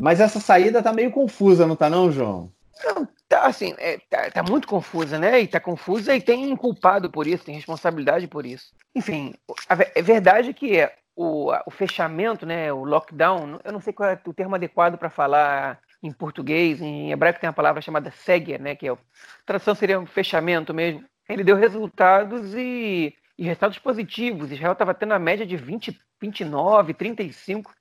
Mas 0.02 0.20
essa 0.20 0.42
saída 0.42 0.84
tá 0.84 0.92
meio 0.92 1.10
confusa, 1.10 1.66
não 1.66 1.78
tá 1.78 1.90
não, 1.90 2.12
João? 2.12 2.52
Não, 2.84 3.08
tá 3.30 3.46
assim, 3.46 3.74
é, 3.78 3.98
tá, 4.10 4.30
tá, 4.30 4.44
muito 4.44 4.68
confusa, 4.68 5.18
né? 5.18 5.40
E 5.40 5.48
tá 5.48 5.58
confusa 5.58 6.14
e 6.14 6.22
tem 6.22 6.54
culpado 6.58 7.10
por 7.10 7.28
isso, 7.28 7.46
tem 7.46 7.56
responsabilidade 7.56 8.28
por 8.28 8.46
isso. 8.46 8.74
Enfim, 8.94 9.34
a, 9.70 9.78
é 9.96 10.02
verdade 10.02 10.54
que 10.54 10.86
o, 11.16 11.54
o 11.66 11.72
fechamento, 11.72 12.46
né, 12.46 12.74
o 12.74 12.84
lockdown, 12.84 13.58
eu 13.64 13.72
não 13.72 13.80
sei 13.80 13.94
qual 13.94 14.10
é 14.10 14.20
o 14.26 14.34
termo 14.34 14.56
adequado 14.56 14.98
para 14.98 15.10
falar 15.10 15.80
em 16.04 16.12
português, 16.12 16.82
em 16.82 17.12
hebraico 17.12 17.40
tem 17.40 17.48
uma 17.48 17.54
palavra 17.54 17.82
chamada 17.82 18.12
seger, 18.12 18.60
né, 18.60 18.76
que 18.76 18.90
é, 18.90 18.92
a 18.92 18.98
tradução 19.46 19.76
seria 19.76 19.98
um 19.98 20.06
fechamento 20.06 20.74
mesmo. 20.74 21.06
Ele 21.32 21.44
deu 21.44 21.56
resultados 21.56 22.54
e, 22.54 23.16
e 23.38 23.44
resultados 23.44 23.80
positivos. 23.80 24.52
Israel 24.52 24.74
estava 24.74 24.94
tendo 24.94 25.14
a 25.14 25.20
média 25.20 25.46
de 25.46 25.56
20, 25.56 26.00
29, 26.22 26.94
35 26.94 27.74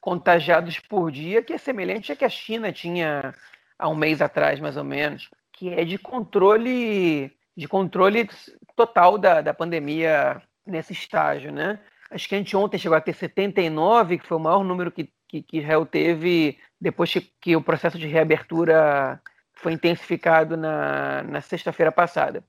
contagiados 0.00 0.78
por 0.78 1.10
dia, 1.10 1.42
que 1.42 1.52
é 1.52 1.58
semelhante 1.58 2.12
a 2.12 2.16
que 2.16 2.24
a 2.24 2.28
China 2.28 2.72
tinha 2.72 3.34
há 3.78 3.88
um 3.88 3.94
mês 3.94 4.20
atrás, 4.20 4.60
mais 4.60 4.76
ou 4.76 4.84
menos, 4.84 5.28
que 5.52 5.70
é 5.70 5.84
de 5.84 5.98
controle 5.98 7.32
de 7.56 7.66
controle 7.66 8.28
total 8.76 9.18
da, 9.18 9.40
da 9.40 9.52
pandemia 9.52 10.40
nesse 10.64 10.92
estágio, 10.92 11.50
né? 11.50 11.80
Acho 12.08 12.28
que 12.28 12.36
a 12.36 12.38
gente 12.38 12.56
ontem 12.56 12.78
chegou 12.78 12.96
a 12.96 13.00
ter 13.00 13.12
79, 13.12 14.18
que 14.18 14.26
foi 14.26 14.36
o 14.36 14.40
maior 14.40 14.62
número 14.62 14.92
que, 14.92 15.10
que, 15.26 15.42
que 15.42 15.58
Israel 15.58 15.84
teve 15.84 16.56
depois 16.80 17.12
que, 17.12 17.20
que 17.40 17.56
o 17.56 17.62
processo 17.62 17.98
de 17.98 18.06
reabertura 18.06 19.20
foi 19.54 19.72
intensificado 19.72 20.56
na, 20.56 21.24
na 21.24 21.40
sexta-feira 21.40 21.90
passada. 21.90 22.44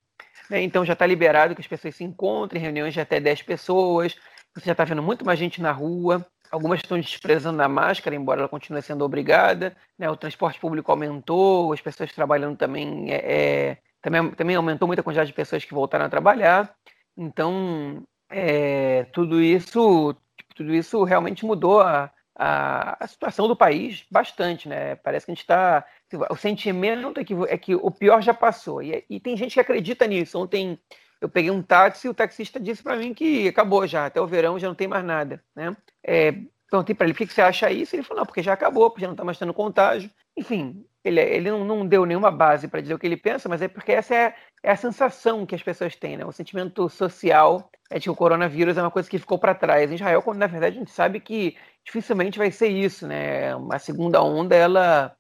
Né? 0.50 0.62
Então 0.62 0.86
já 0.86 0.94
está 0.94 1.06
liberado 1.06 1.56
que 1.56 1.62
as 1.62 1.68
pessoas 1.68 1.96
se 1.96 2.04
encontrem, 2.04 2.62
reuniões 2.62 2.94
de 2.94 3.02
até 3.02 3.20
10 3.20 3.44
pessoas, 3.44 4.16
você 4.54 4.66
já 4.66 4.72
está 4.72 4.84
vendo 4.84 5.04
muito 5.04 5.26
mais 5.26 5.38
gente 5.40 5.62
na 5.62 5.72
rua, 5.72 6.26
Algumas 6.52 6.80
estão 6.80 7.00
desprezando 7.00 7.62
a 7.62 7.68
máscara, 7.68 8.16
embora 8.16 8.42
ela 8.42 8.50
continue 8.50 8.82
sendo 8.82 9.06
obrigada. 9.06 9.78
Né? 9.98 10.10
O 10.10 10.18
transporte 10.18 10.60
público 10.60 10.92
aumentou, 10.92 11.72
as 11.72 11.80
pessoas 11.80 12.12
trabalhando 12.12 12.58
também, 12.58 13.12
é, 13.12 13.18
é, 13.18 13.78
também, 14.02 14.32
também 14.32 14.56
aumentou 14.56 14.88
muito 14.88 15.00
a 15.00 15.04
quantidade 15.04 15.30
de 15.30 15.36
pessoas 15.36 15.64
que 15.64 15.76
voltaram 15.76 16.06
a 16.06 16.10
trabalhar. 16.10 16.74
Então, 17.16 18.04
é, 18.32 19.04
tudo 19.14 19.42
isso 19.42 20.16
tudo 20.56 20.74
isso 20.74 21.04
realmente 21.04 21.46
mudou 21.46 21.82
a, 21.82 22.12
a, 22.36 23.04
a, 23.04 23.08
situação 23.08 23.48
do 23.48 23.56
país 23.56 24.06
bastante, 24.12 24.68
né? 24.68 24.96
Parece 24.96 25.26
que 25.26 25.32
a 25.32 25.36
gente 25.36 25.42
está. 25.42 25.86
O 26.30 26.36
sentimento 26.36 27.19
é 27.19 27.24
que, 27.24 27.34
é 27.48 27.58
que 27.58 27.76
o 27.76 27.91
pior 27.91 28.22
já 28.22 28.34
passou. 28.34 28.82
E, 28.82 29.04
e 29.10 29.19
tem 29.19 29.38
gente 29.38 29.54
que 29.54 29.60
acredita 29.60 30.08
nisso. 30.08 30.39
Ontem 30.39 30.80
eu 31.22 31.30
peguei 31.30 31.52
um 31.52 31.62
táxi 31.62 32.08
e 32.08 32.10
o 32.10 32.13
taxista 32.13 32.60
disse 32.60 32.82
para 32.82 32.95
mim 32.95 33.13
que 33.13 33.48
acabou 33.48 33.86
já, 33.86 34.06
até 34.06 34.22
o 34.22 34.28
verão 34.28 34.58
já 34.58 34.67
não 34.67 34.76
tem 34.76 34.88
mais 34.88 35.04
nada, 35.04 35.43
né? 35.56 35.76
É, 36.04 36.32
perguntei 36.69 36.95
para 36.95 37.06
ele, 37.06 37.13
por 37.13 37.28
que 37.28 37.34
você 37.34 37.41
acha 37.41 37.72
isso? 37.72 37.95
Ele 37.95 38.04
falou, 38.04 38.22
não, 38.22 38.26
porque 38.26 38.43
já 38.43 38.54
acabou, 38.54 38.89
porque 38.89 39.02
já 39.02 39.08
não 39.08 39.13
está 39.13 39.24
mais 39.24 39.38
tendo 39.38 39.54
contágio. 39.54 40.10
Enfim, 40.38 40.86
ele, 41.04 41.19
ele 41.19 41.52
não, 41.52 41.65
não 41.65 41.86
deu 41.86 42.06
nenhuma 42.06 42.32
base 42.32 42.67
para 42.67 42.82
dizer 42.82 42.93
o 42.93 43.00
que 43.00 43.08
ele 43.08 43.17
pensa, 43.17 43.50
mas 43.50 43.62
é 43.62 43.67
porque 43.67 43.91
essa 43.91 44.15
é, 44.15 44.36
é, 44.63 44.72
a 44.72 44.76
sensação 44.76 45.45
que 45.45 45.56
as 45.56 45.63
pessoas 45.63 45.95
têm, 45.95 46.17
né? 46.17 46.26
O 46.26 46.32
sentimento 46.32 46.88
social 46.89 47.69
é 47.89 47.98
de 47.98 48.04
que 48.04 48.10
o 48.10 48.15
coronavírus 48.15 48.78
é 48.78 48.82
uma 48.82 48.91
coisa 48.91 49.10
que 49.10 49.19
ficou 49.19 49.39
para 49.39 49.56
trás. 49.56 49.91
Em 49.91 49.95
Israel, 49.95 50.22
quando 50.22 50.38
na 50.38 50.48
verdade 50.48 50.78
a 50.78 50.80
gente 50.80 50.91
sabe 50.91 51.19
que 51.19 51.58
dificilmente 51.84 52.38
vai 52.38 52.52
ser 52.52 52.69
isso, 52.69 53.08
né? 53.08 53.54
A 53.72 53.80
segunda 53.80 54.22
onda, 54.22 54.56
ela, 54.56 55.15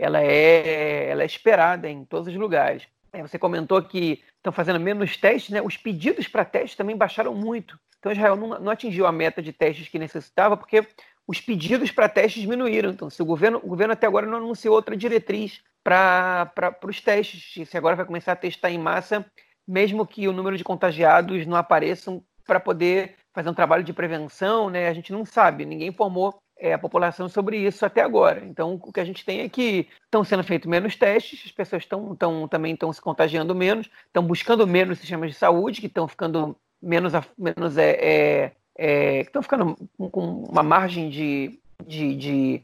ela, 0.00 0.22
é, 0.22 1.10
ela 1.10 1.22
é 1.22 1.26
esperada 1.26 1.88
em 1.88 2.04
todos 2.04 2.28
os 2.28 2.34
lugares. 2.34 2.88
Você 3.12 3.38
comentou 3.38 3.82
que 3.82 4.22
estão 4.36 4.52
fazendo 4.52 4.80
menos 4.80 5.16
testes, 5.16 5.50
né? 5.50 5.60
Os 5.60 5.76
pedidos 5.76 6.26
para 6.26 6.44
testes 6.44 6.76
também 6.76 6.96
baixaram 6.96 7.34
muito. 7.34 7.78
Então 7.98 8.10
Israel 8.10 8.36
não, 8.36 8.58
não, 8.60 8.72
atingiu 8.72 9.06
a 9.06 9.12
meta 9.12 9.42
de 9.42 9.52
testes 9.52 9.88
que 9.88 9.98
necessitava, 9.98 10.56
porque 10.56 10.86
os 11.26 11.40
pedidos 11.40 11.90
para 11.90 12.08
testes 12.08 12.40
diminuíram. 12.40 12.90
Então, 12.90 13.10
se 13.10 13.20
o 13.20 13.26
governo, 13.26 13.60
o 13.62 13.68
governo 13.68 13.92
até 13.92 14.06
agora 14.06 14.26
não 14.26 14.38
anunciou 14.38 14.74
outra 14.74 14.96
diretriz 14.96 15.60
para 15.84 16.50
os 16.84 17.00
testes, 17.00 17.68
se 17.68 17.76
agora 17.76 17.96
vai 17.96 18.06
começar 18.06 18.32
a 18.32 18.36
testar 18.36 18.70
em 18.70 18.78
massa, 18.78 19.26
mesmo 19.68 20.06
que 20.06 20.26
o 20.26 20.32
número 20.32 20.56
de 20.56 20.64
contagiados 20.64 21.46
não 21.46 21.56
apareçam 21.56 22.22
para 22.46 22.58
poder 22.58 23.16
fazer 23.34 23.50
um 23.50 23.54
trabalho 23.54 23.84
de 23.84 23.92
prevenção, 23.92 24.70
né? 24.70 24.88
A 24.88 24.94
gente 24.94 25.12
não 25.12 25.24
sabe, 25.24 25.64
ninguém 25.64 25.88
informou 25.88 26.40
é, 26.60 26.74
a 26.74 26.78
população 26.78 27.28
sobre 27.28 27.56
isso 27.56 27.84
até 27.84 28.02
agora. 28.02 28.44
Então, 28.44 28.78
o 28.80 28.92
que 28.92 29.00
a 29.00 29.04
gente 29.04 29.24
tem 29.24 29.40
é 29.40 29.48
que 29.48 29.88
estão 30.04 30.22
sendo 30.22 30.44
feitos 30.44 30.68
menos 30.68 30.94
testes, 30.94 31.42
as 31.46 31.50
pessoas 31.50 31.82
estão, 31.82 32.12
estão 32.12 32.46
também 32.46 32.74
estão 32.74 32.92
se 32.92 33.00
contagiando 33.00 33.54
menos, 33.54 33.90
estão 34.06 34.22
buscando 34.22 34.66
menos 34.66 34.98
sistemas 34.98 35.30
de 35.30 35.36
saúde, 35.36 35.80
que 35.80 35.86
estão 35.86 36.06
ficando 36.06 36.54
menos, 36.80 37.14
menos 37.36 37.78
é, 37.78 37.90
é, 37.90 38.52
é 38.76 39.20
estão 39.22 39.42
ficando 39.42 39.74
com 40.12 40.44
uma 40.44 40.62
margem 40.62 41.08
de, 41.08 41.58
de, 41.86 42.14
de, 42.14 42.62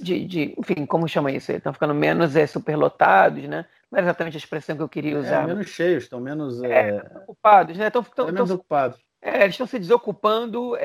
de, 0.00 0.24
de 0.26 0.54
enfim, 0.58 0.84
como 0.84 1.08
chama 1.08 1.32
isso? 1.32 1.50
Estão 1.50 1.72
ficando 1.72 1.94
menos 1.94 2.36
é, 2.36 2.46
superlotados, 2.46 3.44
né? 3.44 3.64
Não 3.90 3.98
é 3.98 4.02
exatamente 4.02 4.36
a 4.36 4.38
expressão 4.38 4.76
que 4.76 4.82
eu 4.82 4.88
queria 4.88 5.14
é, 5.14 5.18
usar. 5.18 5.44
É, 5.44 5.46
menos 5.46 5.68
cheios, 5.68 6.04
estão 6.04 6.20
menos 6.20 6.62
é, 6.62 7.02
ocupados, 7.26 7.78
né? 7.78 7.86
Estão, 7.86 8.04
menos 8.26 8.50
ocupados. 8.50 8.98
Eles 9.22 9.54
estão 9.54 9.66
se 9.66 9.78
desocupando 9.80 10.76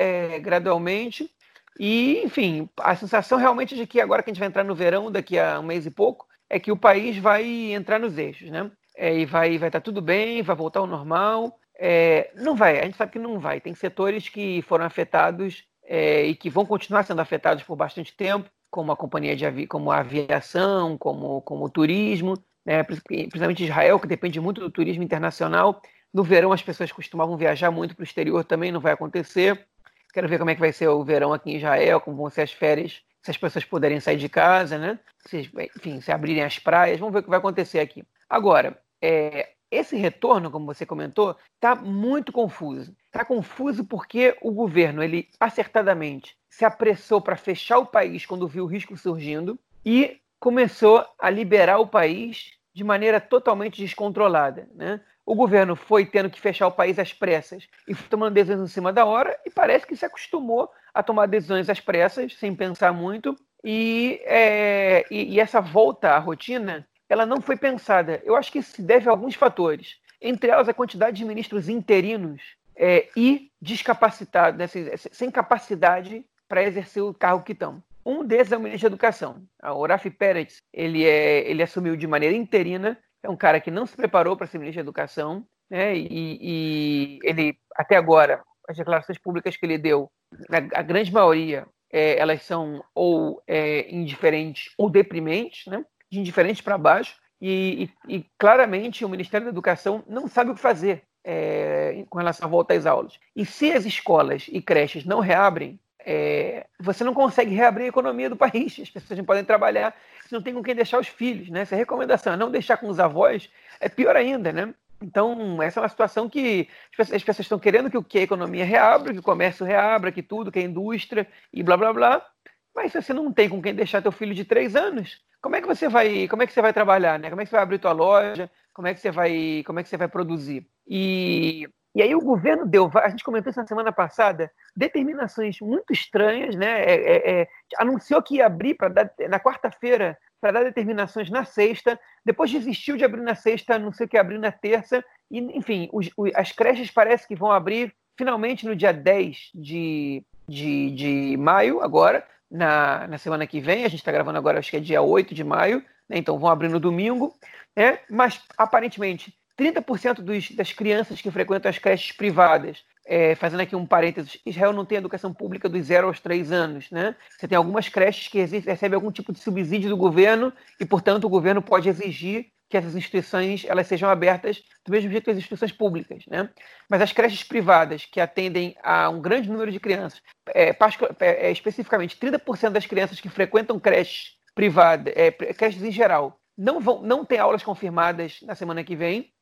gradualmente 0.42 1.30
e, 1.78 2.22
enfim, 2.24 2.68
a 2.78 2.94
sensação 2.94 3.38
realmente 3.38 3.74
de 3.74 3.86
que 3.86 4.00
agora 4.00 4.22
que 4.22 4.30
a 4.30 4.32
gente 4.32 4.40
vai 4.40 4.48
entrar 4.48 4.64
no 4.64 4.74
verão, 4.74 5.10
daqui 5.10 5.38
a 5.38 5.58
um 5.58 5.64
mês 5.64 5.86
e 5.86 5.90
pouco, 5.90 6.26
é 6.48 6.58
que 6.58 6.70
o 6.70 6.76
país 6.76 7.16
vai 7.18 7.72
entrar 7.72 7.98
nos 7.98 8.16
eixos, 8.18 8.50
né? 8.50 8.70
É, 8.96 9.16
e 9.16 9.24
vai 9.24 9.58
vai 9.58 9.68
estar 9.68 9.80
tá 9.80 9.84
tudo 9.84 10.00
bem, 10.00 10.42
vai 10.42 10.54
voltar 10.54 10.80
ao 10.80 10.86
normal. 10.86 11.58
É, 11.76 12.30
não 12.36 12.54
vai, 12.54 12.78
a 12.78 12.84
gente 12.84 12.96
sabe 12.96 13.12
que 13.12 13.18
não 13.18 13.40
vai. 13.40 13.60
Tem 13.60 13.74
setores 13.74 14.28
que 14.28 14.62
foram 14.62 14.84
afetados 14.84 15.64
é, 15.84 16.24
e 16.24 16.34
que 16.34 16.48
vão 16.48 16.64
continuar 16.64 17.02
sendo 17.04 17.20
afetados 17.20 17.64
por 17.64 17.76
bastante 17.76 18.16
tempo, 18.16 18.48
como 18.70 18.92
a 18.92 18.96
companhia 18.96 19.36
de 19.36 19.44
avi 19.44 19.66
como 19.66 19.90
a 19.90 19.98
aviação, 19.98 20.96
como, 20.96 21.42
como 21.42 21.64
o 21.64 21.70
turismo, 21.70 22.34
né? 22.64 22.82
principalmente 22.82 23.64
Israel, 23.64 23.98
que 23.98 24.06
depende 24.06 24.40
muito 24.40 24.60
do 24.60 24.70
turismo 24.70 25.02
internacional. 25.02 25.80
No 26.12 26.22
verão 26.22 26.52
as 26.52 26.62
pessoas 26.62 26.92
costumavam 26.92 27.36
viajar 27.36 27.70
muito 27.70 27.94
para 27.94 28.02
o 28.02 28.04
exterior, 28.04 28.44
também 28.44 28.70
não 28.70 28.80
vai 28.80 28.92
acontecer. 28.92 29.66
Quero 30.14 30.28
ver 30.28 30.38
como 30.38 30.50
é 30.50 30.54
que 30.54 30.60
vai 30.60 30.72
ser 30.72 30.86
o 30.86 31.02
verão 31.02 31.32
aqui 31.32 31.50
em 31.50 31.56
Israel, 31.56 32.00
como 32.00 32.16
vão 32.16 32.30
ser 32.30 32.42
as 32.42 32.52
férias, 32.52 33.02
se 33.20 33.32
as 33.32 33.36
pessoas 33.36 33.64
puderem 33.64 33.98
sair 33.98 34.16
de 34.16 34.28
casa, 34.28 34.78
né? 34.78 35.00
Se, 35.26 35.50
enfim, 35.76 36.00
se 36.00 36.12
abrirem 36.12 36.44
as 36.44 36.56
praias, 36.56 37.00
vamos 37.00 37.12
ver 37.12 37.18
o 37.18 37.22
que 37.24 37.28
vai 37.28 37.40
acontecer 37.40 37.80
aqui. 37.80 38.04
Agora, 38.30 38.80
é, 39.02 39.54
esse 39.68 39.96
retorno, 39.96 40.52
como 40.52 40.66
você 40.66 40.86
comentou, 40.86 41.36
está 41.56 41.74
muito 41.74 42.30
confuso. 42.30 42.94
Está 43.06 43.24
confuso 43.24 43.84
porque 43.84 44.36
o 44.40 44.52
governo, 44.52 45.02
ele 45.02 45.28
acertadamente 45.40 46.36
se 46.48 46.64
apressou 46.64 47.20
para 47.20 47.36
fechar 47.36 47.78
o 47.78 47.86
país 47.86 48.24
quando 48.24 48.46
viu 48.46 48.64
o 48.64 48.68
risco 48.68 48.96
surgindo 48.96 49.58
e 49.84 50.20
começou 50.38 51.04
a 51.18 51.28
liberar 51.28 51.78
o 51.78 51.88
país 51.88 52.52
de 52.72 52.84
maneira 52.84 53.20
totalmente 53.20 53.82
descontrolada. 53.82 54.68
Né? 54.76 55.00
O 55.26 55.34
governo 55.34 55.74
foi 55.74 56.04
tendo 56.04 56.28
que 56.28 56.40
fechar 56.40 56.66
o 56.66 56.72
país 56.72 56.98
às 56.98 57.12
pressas 57.12 57.66
e 57.88 57.94
foi 57.94 58.08
tomando 58.08 58.34
decisões 58.34 58.70
em 58.70 58.72
cima 58.72 58.92
da 58.92 59.04
hora 59.04 59.38
e 59.44 59.50
parece 59.50 59.86
que 59.86 59.96
se 59.96 60.04
acostumou 60.04 60.70
a 60.92 61.02
tomar 61.02 61.26
decisões 61.26 61.68
às 61.70 61.80
pressas, 61.80 62.34
sem 62.34 62.54
pensar 62.54 62.92
muito. 62.92 63.34
E, 63.62 64.20
é, 64.24 65.04
e, 65.10 65.34
e, 65.34 65.40
essa 65.40 65.60
volta 65.60 66.10
à 66.10 66.18
rotina, 66.18 66.86
ela 67.08 67.24
não 67.24 67.40
foi 67.40 67.56
pensada. 67.56 68.20
Eu 68.24 68.36
acho 68.36 68.52
que 68.52 68.62
se 68.62 68.82
deve 68.82 69.08
a 69.08 69.12
alguns 69.12 69.34
fatores. 69.34 69.96
Entre 70.20 70.50
elas, 70.50 70.68
a 70.68 70.74
quantidade 70.74 71.16
de 71.16 71.24
ministros 71.24 71.68
interinos 71.68 72.42
é, 72.76 73.08
e 73.16 73.50
discapacitados, 73.60 74.58
né, 74.58 74.66
sem 74.96 75.30
capacidade 75.30 76.24
para 76.46 76.62
exercer 76.62 77.02
o 77.02 77.14
cargo 77.14 77.42
que 77.42 77.52
estão. 77.52 77.82
Um 78.04 78.22
desses 78.22 78.52
é 78.52 78.56
o 78.56 78.60
ministro 78.60 78.90
da 78.90 78.94
Educação. 78.94 79.42
A 79.60 79.74
Oraf 79.74 80.08
Pérez, 80.10 80.58
ele, 80.72 81.04
é, 81.04 81.48
ele 81.48 81.62
assumiu 81.62 81.96
de 81.96 82.06
maneira 82.06 82.36
interina 82.36 82.98
é 83.24 83.30
um 83.30 83.36
cara 83.36 83.58
que 83.58 83.70
não 83.70 83.86
se 83.86 83.96
preparou 83.96 84.36
para 84.36 84.46
ser 84.46 84.58
ministro 84.58 84.82
da 84.82 84.84
Educação, 84.84 85.46
né? 85.68 85.96
E, 85.96 86.08
e, 86.10 87.18
ele, 87.22 87.58
até 87.74 87.96
agora, 87.96 88.42
as 88.68 88.76
declarações 88.76 89.18
públicas 89.18 89.56
que 89.56 89.64
ele 89.64 89.78
deu, 89.78 90.10
a, 90.50 90.80
a 90.80 90.82
grande 90.82 91.12
maioria, 91.12 91.66
é, 91.90 92.18
elas 92.18 92.42
são 92.42 92.84
ou 92.94 93.42
é, 93.46 93.90
indiferentes 93.92 94.74
ou 94.76 94.90
deprimentes, 94.90 95.66
né? 95.66 95.84
De 96.10 96.20
indiferentes 96.20 96.60
para 96.60 96.76
baixo. 96.76 97.16
E, 97.40 97.90
e, 98.08 98.16
e, 98.16 98.26
claramente 98.38 99.04
o 99.04 99.08
Ministério 99.08 99.46
da 99.46 99.50
Educação 99.50 100.04
não 100.06 100.28
sabe 100.28 100.50
o 100.50 100.54
que 100.54 100.60
fazer 100.60 101.02
é, 101.24 102.04
com 102.10 102.18
relação 102.18 102.46
à 102.46 102.50
volta 102.50 102.74
às 102.74 102.84
aulas. 102.84 103.18
E 103.34 103.46
se 103.46 103.72
as 103.72 103.86
escolas 103.86 104.46
e 104.48 104.60
creches 104.60 105.04
não 105.04 105.20
reabrem, 105.20 105.80
é, 106.04 106.66
você 106.78 107.02
não 107.02 107.14
consegue 107.14 107.54
reabrir 107.54 107.84
a 107.84 107.88
economia 107.88 108.28
do 108.28 108.36
país. 108.36 108.78
As 108.80 108.90
pessoas 108.90 109.18
não 109.18 109.24
podem 109.24 109.44
trabalhar 109.44 109.96
se 110.26 110.32
não 110.32 110.42
tem 110.42 110.54
com 110.54 110.62
quem 110.62 110.74
deixar 110.74 110.98
os 110.98 111.08
filhos, 111.08 111.48
né? 111.50 111.64
Se 111.64 111.74
a 111.74 111.78
recomendação 111.78 112.32
é 112.32 112.36
não 112.36 112.50
deixar 112.50 112.76
com 112.76 112.88
os 112.88 113.00
avós, 113.00 113.50
é 113.80 113.88
pior 113.88 114.16
ainda, 114.16 114.52
né? 114.52 114.74
Então, 115.02 115.62
essa 115.62 115.80
é 115.80 115.82
uma 115.82 115.88
situação 115.88 116.28
que 116.28 116.68
as 116.98 117.22
pessoas 117.22 117.40
estão 117.40 117.58
querendo 117.58 117.90
que, 117.90 118.02
que 118.04 118.18
a 118.18 118.22
economia 118.22 118.64
reabra, 118.64 119.12
que 119.12 119.18
o 119.18 119.22
comércio 119.22 119.66
reabra, 119.66 120.12
que 120.12 120.22
tudo, 120.22 120.50
que 120.50 120.58
a 120.58 120.62
indústria 120.62 121.26
e 121.52 121.62
blá 121.62 121.76
blá 121.76 121.92
blá. 121.92 122.26
Mas 122.74 122.92
se 122.92 123.02
você 123.02 123.12
não 123.12 123.32
tem 123.32 123.48
com 123.48 123.60
quem 123.60 123.74
deixar 123.74 124.02
teu 124.02 124.12
filho 124.12 124.34
de 124.34 124.44
três 124.44 124.74
anos, 124.74 125.20
como 125.40 125.56
é 125.56 125.60
que 125.60 125.66
você 125.66 125.88
vai, 125.88 126.26
como 126.26 126.42
é 126.42 126.46
que 126.46 126.52
você 126.52 126.62
vai 126.62 126.72
trabalhar, 126.72 127.18
né? 127.18 127.28
Como 127.28 127.40
é 127.40 127.44
que 127.44 127.50
você 127.50 127.56
vai 127.56 127.62
abrir 127.62 127.78
tua 127.78 127.92
loja? 127.92 128.50
Como 128.72 128.88
é 128.88 128.94
que 128.94 129.00
você 129.00 129.10
vai, 129.10 129.62
como 129.66 129.78
é 129.78 129.82
que 129.82 129.88
você 129.88 129.96
vai 129.96 130.08
produzir? 130.08 130.66
E 130.86 131.68
e 131.94 132.02
aí 132.02 132.14
o 132.14 132.20
governo 132.20 132.66
deu, 132.66 132.90
a 132.94 133.08
gente 133.08 133.22
comentou 133.22 133.50
isso 133.50 133.60
na 133.60 133.66
semana 133.66 133.92
passada, 133.92 134.50
determinações 134.76 135.60
muito 135.60 135.92
estranhas, 135.92 136.56
né? 136.56 136.82
É, 136.82 136.94
é, 136.94 137.40
é, 137.40 137.48
anunciou 137.78 138.20
que 138.20 138.36
ia 138.36 138.46
abrir 138.46 138.76
dar, 138.90 139.12
na 139.28 139.38
quarta-feira 139.38 140.18
para 140.40 140.50
dar 140.50 140.64
determinações 140.64 141.30
na 141.30 141.44
sexta, 141.44 141.98
depois 142.24 142.50
desistiu 142.50 142.96
de 142.96 143.04
abrir 143.04 143.22
na 143.22 143.36
sexta, 143.36 143.76
anunciou 143.76 144.08
que 144.08 144.18
abrir 144.18 144.38
na 144.38 144.50
terça, 144.50 145.04
e, 145.30 145.38
enfim, 145.56 145.88
os, 145.92 146.10
os, 146.16 146.30
as 146.34 146.50
creches 146.50 146.90
parece 146.90 147.28
que 147.28 147.36
vão 147.36 147.50
abrir 147.50 147.94
finalmente 148.18 148.66
no 148.66 148.74
dia 148.74 148.92
10 148.92 149.50
de, 149.54 150.24
de, 150.48 150.90
de 150.90 151.36
maio, 151.36 151.80
agora, 151.80 152.26
na, 152.50 153.06
na 153.06 153.18
semana 153.18 153.46
que 153.46 153.60
vem, 153.60 153.84
a 153.84 153.88
gente 153.88 154.00
está 154.00 154.12
gravando 154.12 154.36
agora, 154.36 154.58
acho 154.58 154.70
que 154.70 154.76
é 154.76 154.80
dia 154.80 155.00
8 155.00 155.32
de 155.32 155.44
maio, 155.44 155.78
né? 156.08 156.18
então 156.18 156.38
vão 156.38 156.50
abrir 156.50 156.68
no 156.68 156.80
domingo, 156.80 157.32
né? 157.76 158.00
mas 158.10 158.42
aparentemente 158.58 159.32
30% 159.58 160.20
dos, 160.20 160.50
das 160.50 160.72
crianças 160.72 161.20
que 161.20 161.30
frequentam 161.30 161.70
as 161.70 161.78
creches 161.78 162.12
privadas, 162.12 162.84
é, 163.06 163.34
fazendo 163.34 163.60
aqui 163.60 163.76
um 163.76 163.86
parênteses, 163.86 164.38
Israel 164.44 164.72
não 164.72 164.84
tem 164.84 164.98
educação 164.98 165.32
pública 165.32 165.68
dos 165.68 165.86
0 165.86 166.08
aos 166.08 166.20
3 166.20 166.50
anos. 166.50 166.90
Né? 166.90 167.14
Você 167.30 167.46
tem 167.46 167.56
algumas 167.56 167.88
creches 167.88 168.28
que 168.28 168.42
recebem 168.42 168.94
algum 168.94 169.12
tipo 169.12 169.32
de 169.32 169.38
subsídio 169.38 169.90
do 169.90 169.96
governo 169.96 170.52
e, 170.80 170.84
portanto, 170.84 171.24
o 171.24 171.30
governo 171.30 171.62
pode 171.62 171.88
exigir 171.88 172.46
que 172.68 172.78
essas 172.78 172.96
instituições 172.96 173.64
elas 173.68 173.86
sejam 173.86 174.08
abertas 174.08 174.62
do 174.84 174.90
mesmo 174.90 175.10
jeito 175.10 175.24
que 175.24 175.30
as 175.30 175.36
instituições 175.36 175.70
públicas. 175.70 176.24
Né? 176.26 176.48
Mas 176.88 177.02
as 177.02 177.12
creches 177.12 177.44
privadas, 177.44 178.06
que 178.06 178.20
atendem 178.20 178.74
a 178.82 179.08
um 179.10 179.20
grande 179.20 179.50
número 179.50 179.70
de 179.70 179.78
crianças, 179.78 180.20
é, 180.52 180.74
é, 181.20 181.50
especificamente 181.52 182.16
30% 182.18 182.70
das 182.70 182.86
crianças 182.86 183.20
que 183.20 183.28
frequentam 183.28 183.78
creches 183.78 184.36
privadas, 184.54 185.12
é, 185.16 185.30
creches 185.30 185.82
em 185.82 185.90
geral, 185.90 186.38
não, 186.56 186.80
vão, 186.80 187.02
não 187.02 187.24
têm 187.24 187.38
aulas 187.38 187.62
confirmadas 187.62 188.38
na 188.42 188.54
semana 188.54 188.84
que 188.84 188.96
vem, 188.96 189.32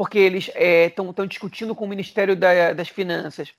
porque 0.00 0.18
eles 0.18 0.50
estão 0.86 1.14
é, 1.14 1.26
discutindo 1.26 1.74
com 1.74 1.84
o 1.84 1.88
Ministério 1.88 2.34
da, 2.34 2.72
das 2.72 2.88
Finanças 2.88 3.52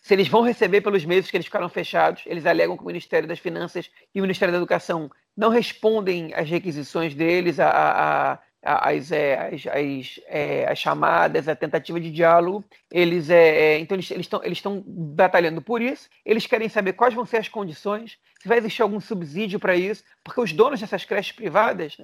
se 0.00 0.14
eles 0.14 0.28
vão 0.28 0.42
receber 0.42 0.80
pelos 0.80 1.04
meses 1.04 1.28
que 1.28 1.36
eles 1.36 1.46
ficaram 1.46 1.68
fechados. 1.68 2.22
Eles 2.24 2.46
alegam 2.46 2.76
que 2.76 2.84
o 2.84 2.86
Ministério 2.86 3.26
das 3.26 3.40
Finanças 3.40 3.90
e 4.14 4.20
o 4.20 4.22
Ministério 4.22 4.52
da 4.52 4.58
Educação 4.58 5.10
não 5.36 5.48
respondem 5.48 6.32
às 6.34 6.48
requisições 6.48 7.16
deles, 7.16 7.58
as, 7.58 9.10
é, 9.10 9.50
as, 9.52 9.66
as, 9.66 10.20
é, 10.28 10.70
as, 10.70 10.78
chamadas, 10.78 11.48
a 11.48 11.56
tentativa 11.56 11.98
de 11.98 12.12
diálogo. 12.12 12.64
Eles, 12.92 13.28
é, 13.28 13.72
é 13.72 13.78
então, 13.80 13.96
eles 13.96 14.08
estão 14.08 14.40
eles 14.44 14.64
eles 14.64 14.84
batalhando 14.86 15.60
por 15.60 15.82
isso. 15.82 16.08
Eles 16.24 16.46
querem 16.46 16.68
saber 16.68 16.92
quais 16.92 17.12
vão 17.12 17.26
ser 17.26 17.38
as 17.38 17.48
condições, 17.48 18.18
se 18.40 18.46
vai 18.46 18.58
existir 18.58 18.82
algum 18.82 19.00
subsídio 19.00 19.58
para 19.58 19.74
isso, 19.74 20.04
porque 20.22 20.40
os 20.40 20.52
donos 20.52 20.78
dessas 20.78 21.04
creches 21.04 21.32
privadas 21.32 21.96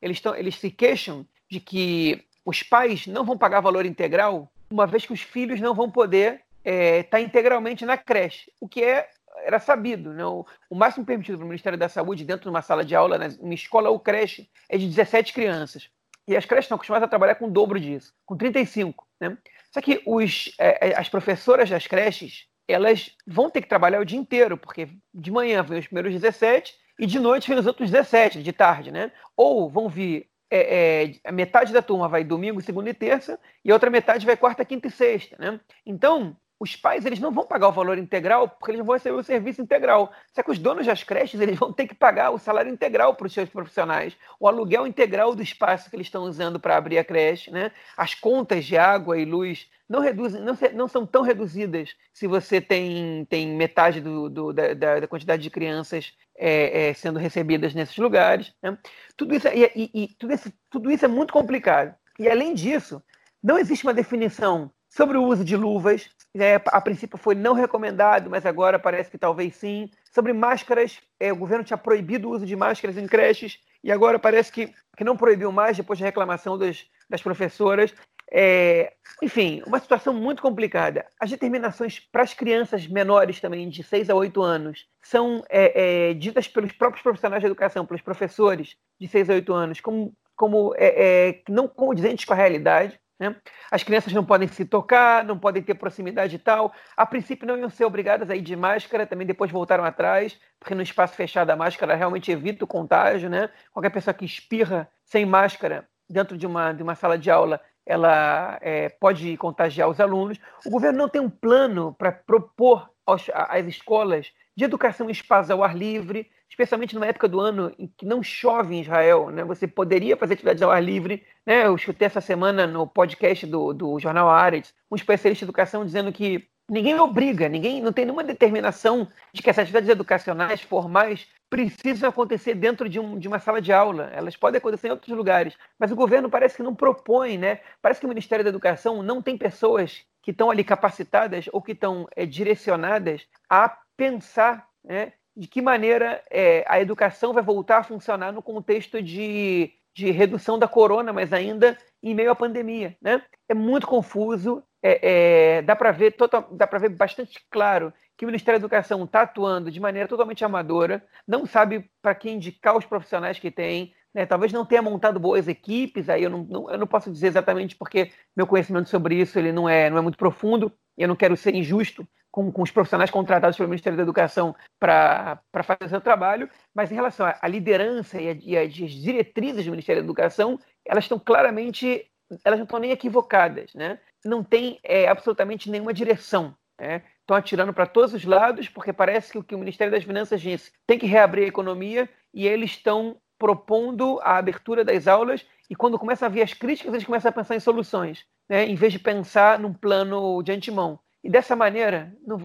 eles, 0.00 0.20
tão, 0.20 0.36
eles 0.36 0.54
se 0.54 0.70
queixam 0.70 1.26
de 1.50 1.58
que 1.58 2.24
os 2.50 2.62
pais 2.64 3.06
não 3.06 3.24
vão 3.24 3.38
pagar 3.38 3.60
valor 3.60 3.86
integral, 3.86 4.50
uma 4.70 4.86
vez 4.86 5.06
que 5.06 5.12
os 5.12 5.20
filhos 5.20 5.60
não 5.60 5.72
vão 5.72 5.88
poder 5.90 6.42
estar 6.64 6.64
é, 6.64 7.02
tá 7.04 7.20
integralmente 7.20 7.86
na 7.86 7.96
creche, 7.96 8.52
o 8.60 8.68
que 8.68 8.82
é 8.82 9.08
era 9.44 9.60
sabido. 9.60 10.12
Né? 10.12 10.24
O, 10.24 10.44
o 10.68 10.74
máximo 10.74 11.06
permitido 11.06 11.38
para 11.38 11.44
o 11.44 11.48
Ministério 11.48 11.78
da 11.78 11.88
Saúde, 11.88 12.24
dentro 12.24 12.42
de 12.42 12.48
uma 12.48 12.60
sala 12.60 12.84
de 12.84 12.94
aula, 12.94 13.16
né, 13.16 13.28
uma 13.38 13.54
escola 13.54 13.88
ou 13.88 14.00
creche, 14.00 14.50
é 14.68 14.76
de 14.76 14.88
17 14.88 15.32
crianças. 15.32 15.88
E 16.26 16.36
as 16.36 16.44
creches 16.44 16.64
estão 16.64 16.74
acostumadas 16.76 17.06
a 17.06 17.08
trabalhar 17.08 17.36
com 17.36 17.46
o 17.46 17.50
dobro 17.50 17.78
disso, 17.78 18.12
com 18.26 18.36
35. 18.36 19.06
Né? 19.20 19.38
Só 19.72 19.80
que 19.80 20.02
os, 20.04 20.52
é, 20.58 20.90
é, 20.90 20.98
as 20.98 21.08
professoras 21.08 21.70
das 21.70 21.86
creches, 21.86 22.46
elas 22.68 23.16
vão 23.26 23.48
ter 23.48 23.62
que 23.62 23.68
trabalhar 23.68 24.00
o 24.00 24.04
dia 24.04 24.18
inteiro, 24.18 24.56
porque 24.56 24.88
de 25.14 25.30
manhã 25.30 25.62
vêm 25.62 25.78
os 25.78 25.86
primeiros 25.86 26.12
17 26.12 26.74
e 26.98 27.06
de 27.06 27.18
noite 27.20 27.48
vêm 27.48 27.58
os 27.58 27.66
outros 27.66 27.90
17, 27.90 28.42
de 28.42 28.52
tarde. 28.52 28.90
Né? 28.90 29.12
Ou 29.36 29.70
vão 29.70 29.88
vir 29.88 30.28
é, 30.50 31.12
é, 31.22 31.32
metade 31.32 31.72
da 31.72 31.80
turma 31.80 32.08
vai 32.08 32.24
domingo, 32.24 32.60
segunda 32.60 32.90
e 32.90 32.94
terça, 32.94 33.38
e 33.64 33.70
a 33.70 33.74
outra 33.74 33.90
metade 33.90 34.26
vai 34.26 34.36
quarta, 34.36 34.64
quinta 34.64 34.88
e 34.88 34.90
sexta. 34.90 35.36
Né? 35.38 35.60
Então, 35.86 36.36
os 36.60 36.76
pais 36.76 37.06
eles 37.06 37.18
não 37.18 37.32
vão 37.32 37.46
pagar 37.46 37.68
o 37.68 37.72
valor 37.72 37.96
integral 37.96 38.46
porque 38.46 38.72
eles 38.72 38.84
vão 38.84 38.94
receber 38.94 39.16
o 39.16 39.22
serviço 39.22 39.62
integral. 39.62 40.12
Só 40.34 40.42
que 40.42 40.50
os 40.50 40.58
donos 40.58 40.86
das 40.86 41.02
creches 41.02 41.40
eles 41.40 41.58
vão 41.58 41.72
ter 41.72 41.86
que 41.86 41.94
pagar 41.94 42.30
o 42.30 42.38
salário 42.38 42.70
integral 42.70 43.14
para 43.14 43.26
os 43.26 43.32
seus 43.32 43.48
profissionais, 43.48 44.14
o 44.38 44.46
aluguel 44.46 44.86
integral 44.86 45.34
do 45.34 45.42
espaço 45.42 45.88
que 45.88 45.96
eles 45.96 46.08
estão 46.08 46.24
usando 46.24 46.60
para 46.60 46.76
abrir 46.76 46.98
a 46.98 47.04
creche, 47.04 47.50
né? 47.50 47.72
As 47.96 48.14
contas 48.14 48.66
de 48.66 48.76
água 48.76 49.18
e 49.18 49.24
luz 49.24 49.70
não 49.88 50.00
reduzem, 50.00 50.40
não, 50.42 50.56
não 50.74 50.86
são 50.86 51.06
tão 51.06 51.22
reduzidas 51.22 51.96
se 52.12 52.26
você 52.26 52.60
tem, 52.60 53.24
tem 53.24 53.48
metade 53.56 54.00
do, 54.00 54.28
do 54.28 54.52
da, 54.52 54.74
da, 54.74 55.08
quantidade 55.08 55.42
de 55.42 55.50
crianças 55.50 56.12
é, 56.40 56.88
é, 56.88 56.94
sendo 56.94 57.18
recebidas 57.18 57.74
nesses 57.74 57.96
lugares. 57.98 58.54
Né? 58.62 58.76
Tudo 59.16 59.34
isso, 59.34 59.46
é, 59.46 59.70
e, 59.76 59.90
e, 59.92 60.08
tudo, 60.18 60.32
isso, 60.32 60.52
tudo 60.70 60.90
isso 60.90 61.04
é 61.04 61.08
muito 61.08 61.32
complicado. 61.32 61.94
E 62.18 62.28
além 62.28 62.54
disso, 62.54 63.02
não 63.42 63.58
existe 63.58 63.84
uma 63.84 63.94
definição 63.94 64.72
sobre 64.88 65.18
o 65.18 65.24
uso 65.24 65.44
de 65.44 65.56
luvas, 65.56 66.08
é, 66.34 66.60
a 66.66 66.80
princípio 66.80 67.18
foi 67.18 67.34
não 67.34 67.52
recomendado, 67.52 68.30
mas 68.30 68.46
agora 68.46 68.78
parece 68.78 69.10
que 69.10 69.18
talvez 69.18 69.54
sim. 69.56 69.90
Sobre 70.12 70.32
máscaras, 70.32 70.98
é, 71.18 71.32
o 71.32 71.36
governo 71.36 71.64
tinha 71.64 71.76
proibido 71.76 72.28
o 72.28 72.32
uso 72.32 72.46
de 72.46 72.56
máscaras 72.56 72.96
em 72.96 73.06
creches 73.06 73.58
e 73.84 73.92
agora 73.92 74.18
parece 74.18 74.50
que, 74.50 74.72
que 74.96 75.04
não 75.04 75.16
proibiu 75.16 75.52
mais 75.52 75.76
depois 75.76 75.98
da 75.98 76.06
reclamação 76.06 76.58
das 76.58 77.22
professoras. 77.22 77.94
É, 78.32 78.92
enfim, 79.22 79.62
uma 79.66 79.80
situação 79.80 80.14
muito 80.14 80.40
complicada. 80.40 81.04
As 81.18 81.30
determinações 81.30 81.98
para 81.98 82.22
as 82.22 82.32
crianças 82.32 82.86
menores 82.86 83.40
também, 83.40 83.68
de 83.68 83.82
6 83.82 84.08
a 84.08 84.14
8 84.14 84.40
anos, 84.42 84.86
são 85.02 85.42
é, 85.48 86.10
é, 86.10 86.14
ditas 86.14 86.46
pelos 86.46 86.72
próprios 86.72 87.02
profissionais 87.02 87.42
de 87.42 87.46
educação, 87.46 87.84
pelos 87.84 88.02
professores 88.02 88.76
de 89.00 89.08
6 89.08 89.30
a 89.30 89.34
8 89.34 89.52
anos, 89.52 89.80
como, 89.80 90.14
como 90.36 90.74
é, 90.76 91.28
é, 91.28 91.42
não 91.48 91.66
condizentes 91.66 92.24
com 92.24 92.32
a 92.32 92.36
realidade. 92.36 92.98
Né? 93.18 93.36
As 93.70 93.82
crianças 93.82 94.12
não 94.14 94.24
podem 94.24 94.48
se 94.48 94.64
tocar, 94.64 95.22
não 95.24 95.38
podem 95.38 95.62
ter 95.62 95.74
proximidade 95.74 96.36
e 96.36 96.38
tal. 96.38 96.72
A 96.96 97.04
princípio 97.04 97.46
não 97.46 97.58
iam 97.58 97.68
ser 97.68 97.84
obrigadas 97.84 98.30
a 98.30 98.36
ir 98.36 98.40
de 98.40 98.56
máscara, 98.56 99.06
também 99.06 99.26
depois 99.26 99.50
voltaram 99.50 99.84
atrás, 99.84 100.40
porque 100.58 100.74
no 100.74 100.82
espaço 100.82 101.14
fechado 101.14 101.50
a 101.50 101.56
máscara 101.56 101.94
realmente 101.94 102.30
evita 102.30 102.64
o 102.64 102.68
contágio. 102.68 103.28
Né? 103.28 103.50
Qualquer 103.72 103.90
pessoa 103.90 104.14
que 104.14 104.24
espirra 104.24 104.88
sem 105.04 105.26
máscara 105.26 105.86
dentro 106.08 106.36
de 106.36 106.46
uma, 106.46 106.72
de 106.72 106.82
uma 106.82 106.94
sala 106.94 107.16
de 107.16 107.30
aula, 107.30 107.60
ela 107.90 108.56
é, 108.60 108.88
pode 108.88 109.36
contagiar 109.36 109.88
os 109.88 109.98
alunos. 109.98 110.38
O 110.64 110.70
governo 110.70 110.96
não 110.96 111.08
tem 111.08 111.20
um 111.20 111.28
plano 111.28 111.92
para 111.98 112.12
propor 112.12 112.88
aos, 113.04 113.28
às 113.34 113.66
escolas 113.66 114.30
de 114.56 114.64
educação 114.64 115.10
em 115.10 115.14
ao 115.50 115.64
ar 115.64 115.76
livre, 115.76 116.30
especialmente 116.48 116.94
numa 116.94 117.06
época 117.06 117.26
do 117.26 117.40
ano 117.40 117.72
em 117.76 117.88
que 117.88 118.06
não 118.06 118.22
chove 118.22 118.76
em 118.76 118.80
Israel, 118.82 119.30
né? 119.30 119.42
Você 119.42 119.66
poderia 119.66 120.16
fazer 120.16 120.34
atividades 120.34 120.62
ao 120.62 120.70
ar 120.70 120.80
livre, 120.80 121.24
né? 121.44 121.66
Eu 121.66 121.74
escutei 121.74 122.06
essa 122.06 122.20
semana 122.20 122.64
no 122.64 122.86
podcast 122.86 123.44
do, 123.44 123.72
do 123.72 123.98
jornal 123.98 124.30
Ares, 124.30 124.72
um 124.88 124.94
especialista 124.94 125.44
em 125.44 125.46
educação 125.46 125.84
dizendo 125.84 126.12
que 126.12 126.48
ninguém 126.70 126.98
obriga, 127.00 127.48
ninguém 127.48 127.82
não 127.82 127.92
tem 127.92 128.04
nenhuma 128.04 128.22
determinação 128.22 129.08
de 129.32 129.42
que 129.42 129.50
essas 129.50 129.64
atividades 129.64 129.88
educacionais 129.88 130.62
formais 130.62 131.26
precisam 131.50 132.08
acontecer 132.08 132.54
dentro 132.54 132.88
de, 132.88 133.00
um, 133.00 133.18
de, 133.18 133.26
uma 133.26 133.40
sala 133.40 133.60
de 133.60 133.72
aula. 133.72 134.08
Elas 134.14 134.36
podem 134.36 134.58
acontecer 134.58 134.86
em 134.86 134.92
outros 134.92 135.14
lugares, 135.14 135.58
mas 135.76 135.90
o 135.90 135.96
governo 135.96 136.30
parece 136.30 136.56
que 136.56 136.62
não 136.62 136.74
propõe, 136.74 137.36
né? 137.36 137.58
Parece 137.82 137.98
que 137.98 138.06
o 138.06 138.08
Ministério 138.08 138.44
da 138.44 138.50
Educação 138.50 139.02
não 139.02 139.20
tem 139.20 139.36
pessoas 139.36 140.04
que 140.22 140.30
estão 140.30 140.48
ali 140.48 140.62
capacitadas 140.62 141.46
ou 141.52 141.60
que 141.60 141.72
estão 141.72 142.06
é, 142.14 142.24
direcionadas 142.24 143.26
a 143.48 143.76
pensar 143.96 144.68
né, 144.84 145.12
de 145.36 145.48
que 145.48 145.60
maneira 145.60 146.22
é, 146.30 146.64
a 146.68 146.80
educação 146.80 147.32
vai 147.32 147.42
voltar 147.42 147.78
a 147.78 147.84
funcionar 147.84 148.32
no 148.32 148.42
contexto 148.42 149.02
de, 149.02 149.72
de 149.92 150.10
redução 150.12 150.58
da 150.58 150.68
corona, 150.68 151.12
mas 151.12 151.32
ainda 151.32 151.76
em 152.02 152.14
meio 152.14 152.30
à 152.30 152.34
pandemia. 152.34 152.96
Né? 153.00 153.22
É 153.48 153.54
muito 153.54 153.86
confuso, 153.86 154.62
é, 154.82 155.58
é, 155.58 155.62
dá 155.62 155.76
para 155.76 155.92
ver, 155.92 156.12
total, 156.12 156.48
dá 156.52 156.66
ver 156.66 156.88
bastante 156.90 157.38
claro 157.50 157.92
que 158.16 158.24
o 158.24 158.28
Ministério 158.28 158.58
da 158.58 158.64
Educação 158.64 159.04
está 159.04 159.22
atuando 159.22 159.70
de 159.70 159.80
maneira 159.80 160.08
totalmente 160.08 160.44
amadora, 160.44 161.04
não 161.26 161.46
sabe 161.46 161.90
para 162.02 162.14
quem 162.14 162.36
indicar 162.36 162.76
os 162.76 162.84
profissionais 162.84 163.38
que 163.38 163.50
tem, 163.50 163.94
né? 164.14 164.26
talvez 164.26 164.52
não 164.52 164.66
tenha 164.66 164.82
montado 164.82 165.18
boas 165.18 165.48
equipes, 165.48 166.08
aí 166.08 166.22
eu 166.22 166.30
não, 166.30 166.44
não, 166.44 166.70
eu 166.70 166.78
não 166.78 166.86
posso 166.86 167.10
dizer 167.10 167.28
exatamente 167.28 167.76
porque 167.76 168.10
meu 168.36 168.46
conhecimento 168.46 168.88
sobre 168.88 169.14
isso 169.14 169.38
ele 169.38 169.52
não 169.52 169.68
é, 169.68 169.88
não 169.88 169.98
é 169.98 170.00
muito 170.00 170.18
profundo, 170.18 170.72
eu 170.96 171.08
não 171.08 171.16
quero 171.16 171.36
ser 171.36 171.54
injusto 171.54 172.06
com, 172.30 172.50
com 172.50 172.62
os 172.62 172.70
profissionais 172.70 173.10
contratados 173.10 173.56
pelo 173.56 173.68
Ministério 173.68 173.96
da 173.96 174.02
Educação 174.02 174.54
para 174.78 175.40
fazer 175.64 175.88
seu 175.88 176.00
trabalho, 176.00 176.48
mas 176.74 176.90
em 176.90 176.94
relação 176.94 177.26
à 177.26 177.48
liderança 177.48 178.20
e, 178.20 178.28
a, 178.28 178.32
e 178.32 178.56
as 178.56 178.72
diretrizes 178.72 179.64
do 179.64 179.70
Ministério 179.70 180.02
da 180.02 180.06
Educação, 180.06 180.58
elas 180.84 181.04
estão 181.04 181.18
claramente, 181.18 182.06
elas 182.44 182.58
não 182.58 182.64
estão 182.64 182.78
nem 182.78 182.92
equivocadas, 182.92 183.74
né? 183.74 183.98
Não 184.24 184.44
tem 184.44 184.78
é, 184.82 185.08
absolutamente 185.08 185.70
nenhuma 185.70 185.94
direção. 185.94 186.54
Né? 186.78 187.02
Estão 187.20 187.36
atirando 187.36 187.72
para 187.72 187.86
todos 187.86 188.14
os 188.14 188.24
lados, 188.24 188.68
porque 188.68 188.92
parece 188.92 189.32
que 189.32 189.38
o 189.38 189.44
que 189.44 189.54
o 189.54 189.58
Ministério 189.58 189.92
das 189.92 190.04
Finanças 190.04 190.40
disse 190.40 190.72
tem 190.86 190.98
que 190.98 191.06
reabrir 191.06 191.44
a 191.44 191.48
economia 191.48 192.08
e 192.32 192.46
eles 192.46 192.70
estão 192.70 193.16
propondo 193.38 194.20
a 194.22 194.36
abertura 194.36 194.84
das 194.84 195.06
aulas 195.06 195.46
e 195.68 195.74
quando 195.74 195.98
começam 195.98 196.26
a 196.26 196.30
vir 196.30 196.42
as 196.42 196.52
críticas, 196.52 196.92
eles 196.92 197.06
começam 197.06 197.28
a 197.28 197.32
pensar 197.32 197.54
em 197.54 197.60
soluções, 197.60 198.26
né? 198.48 198.66
em 198.66 198.74
vez 198.74 198.92
de 198.92 198.98
pensar 198.98 199.58
num 199.58 199.72
plano 199.72 200.42
de 200.42 200.52
antemão. 200.52 200.98
E 201.22 201.30
dessa 201.30 201.54
maneira 201.54 202.14
não 202.26 202.38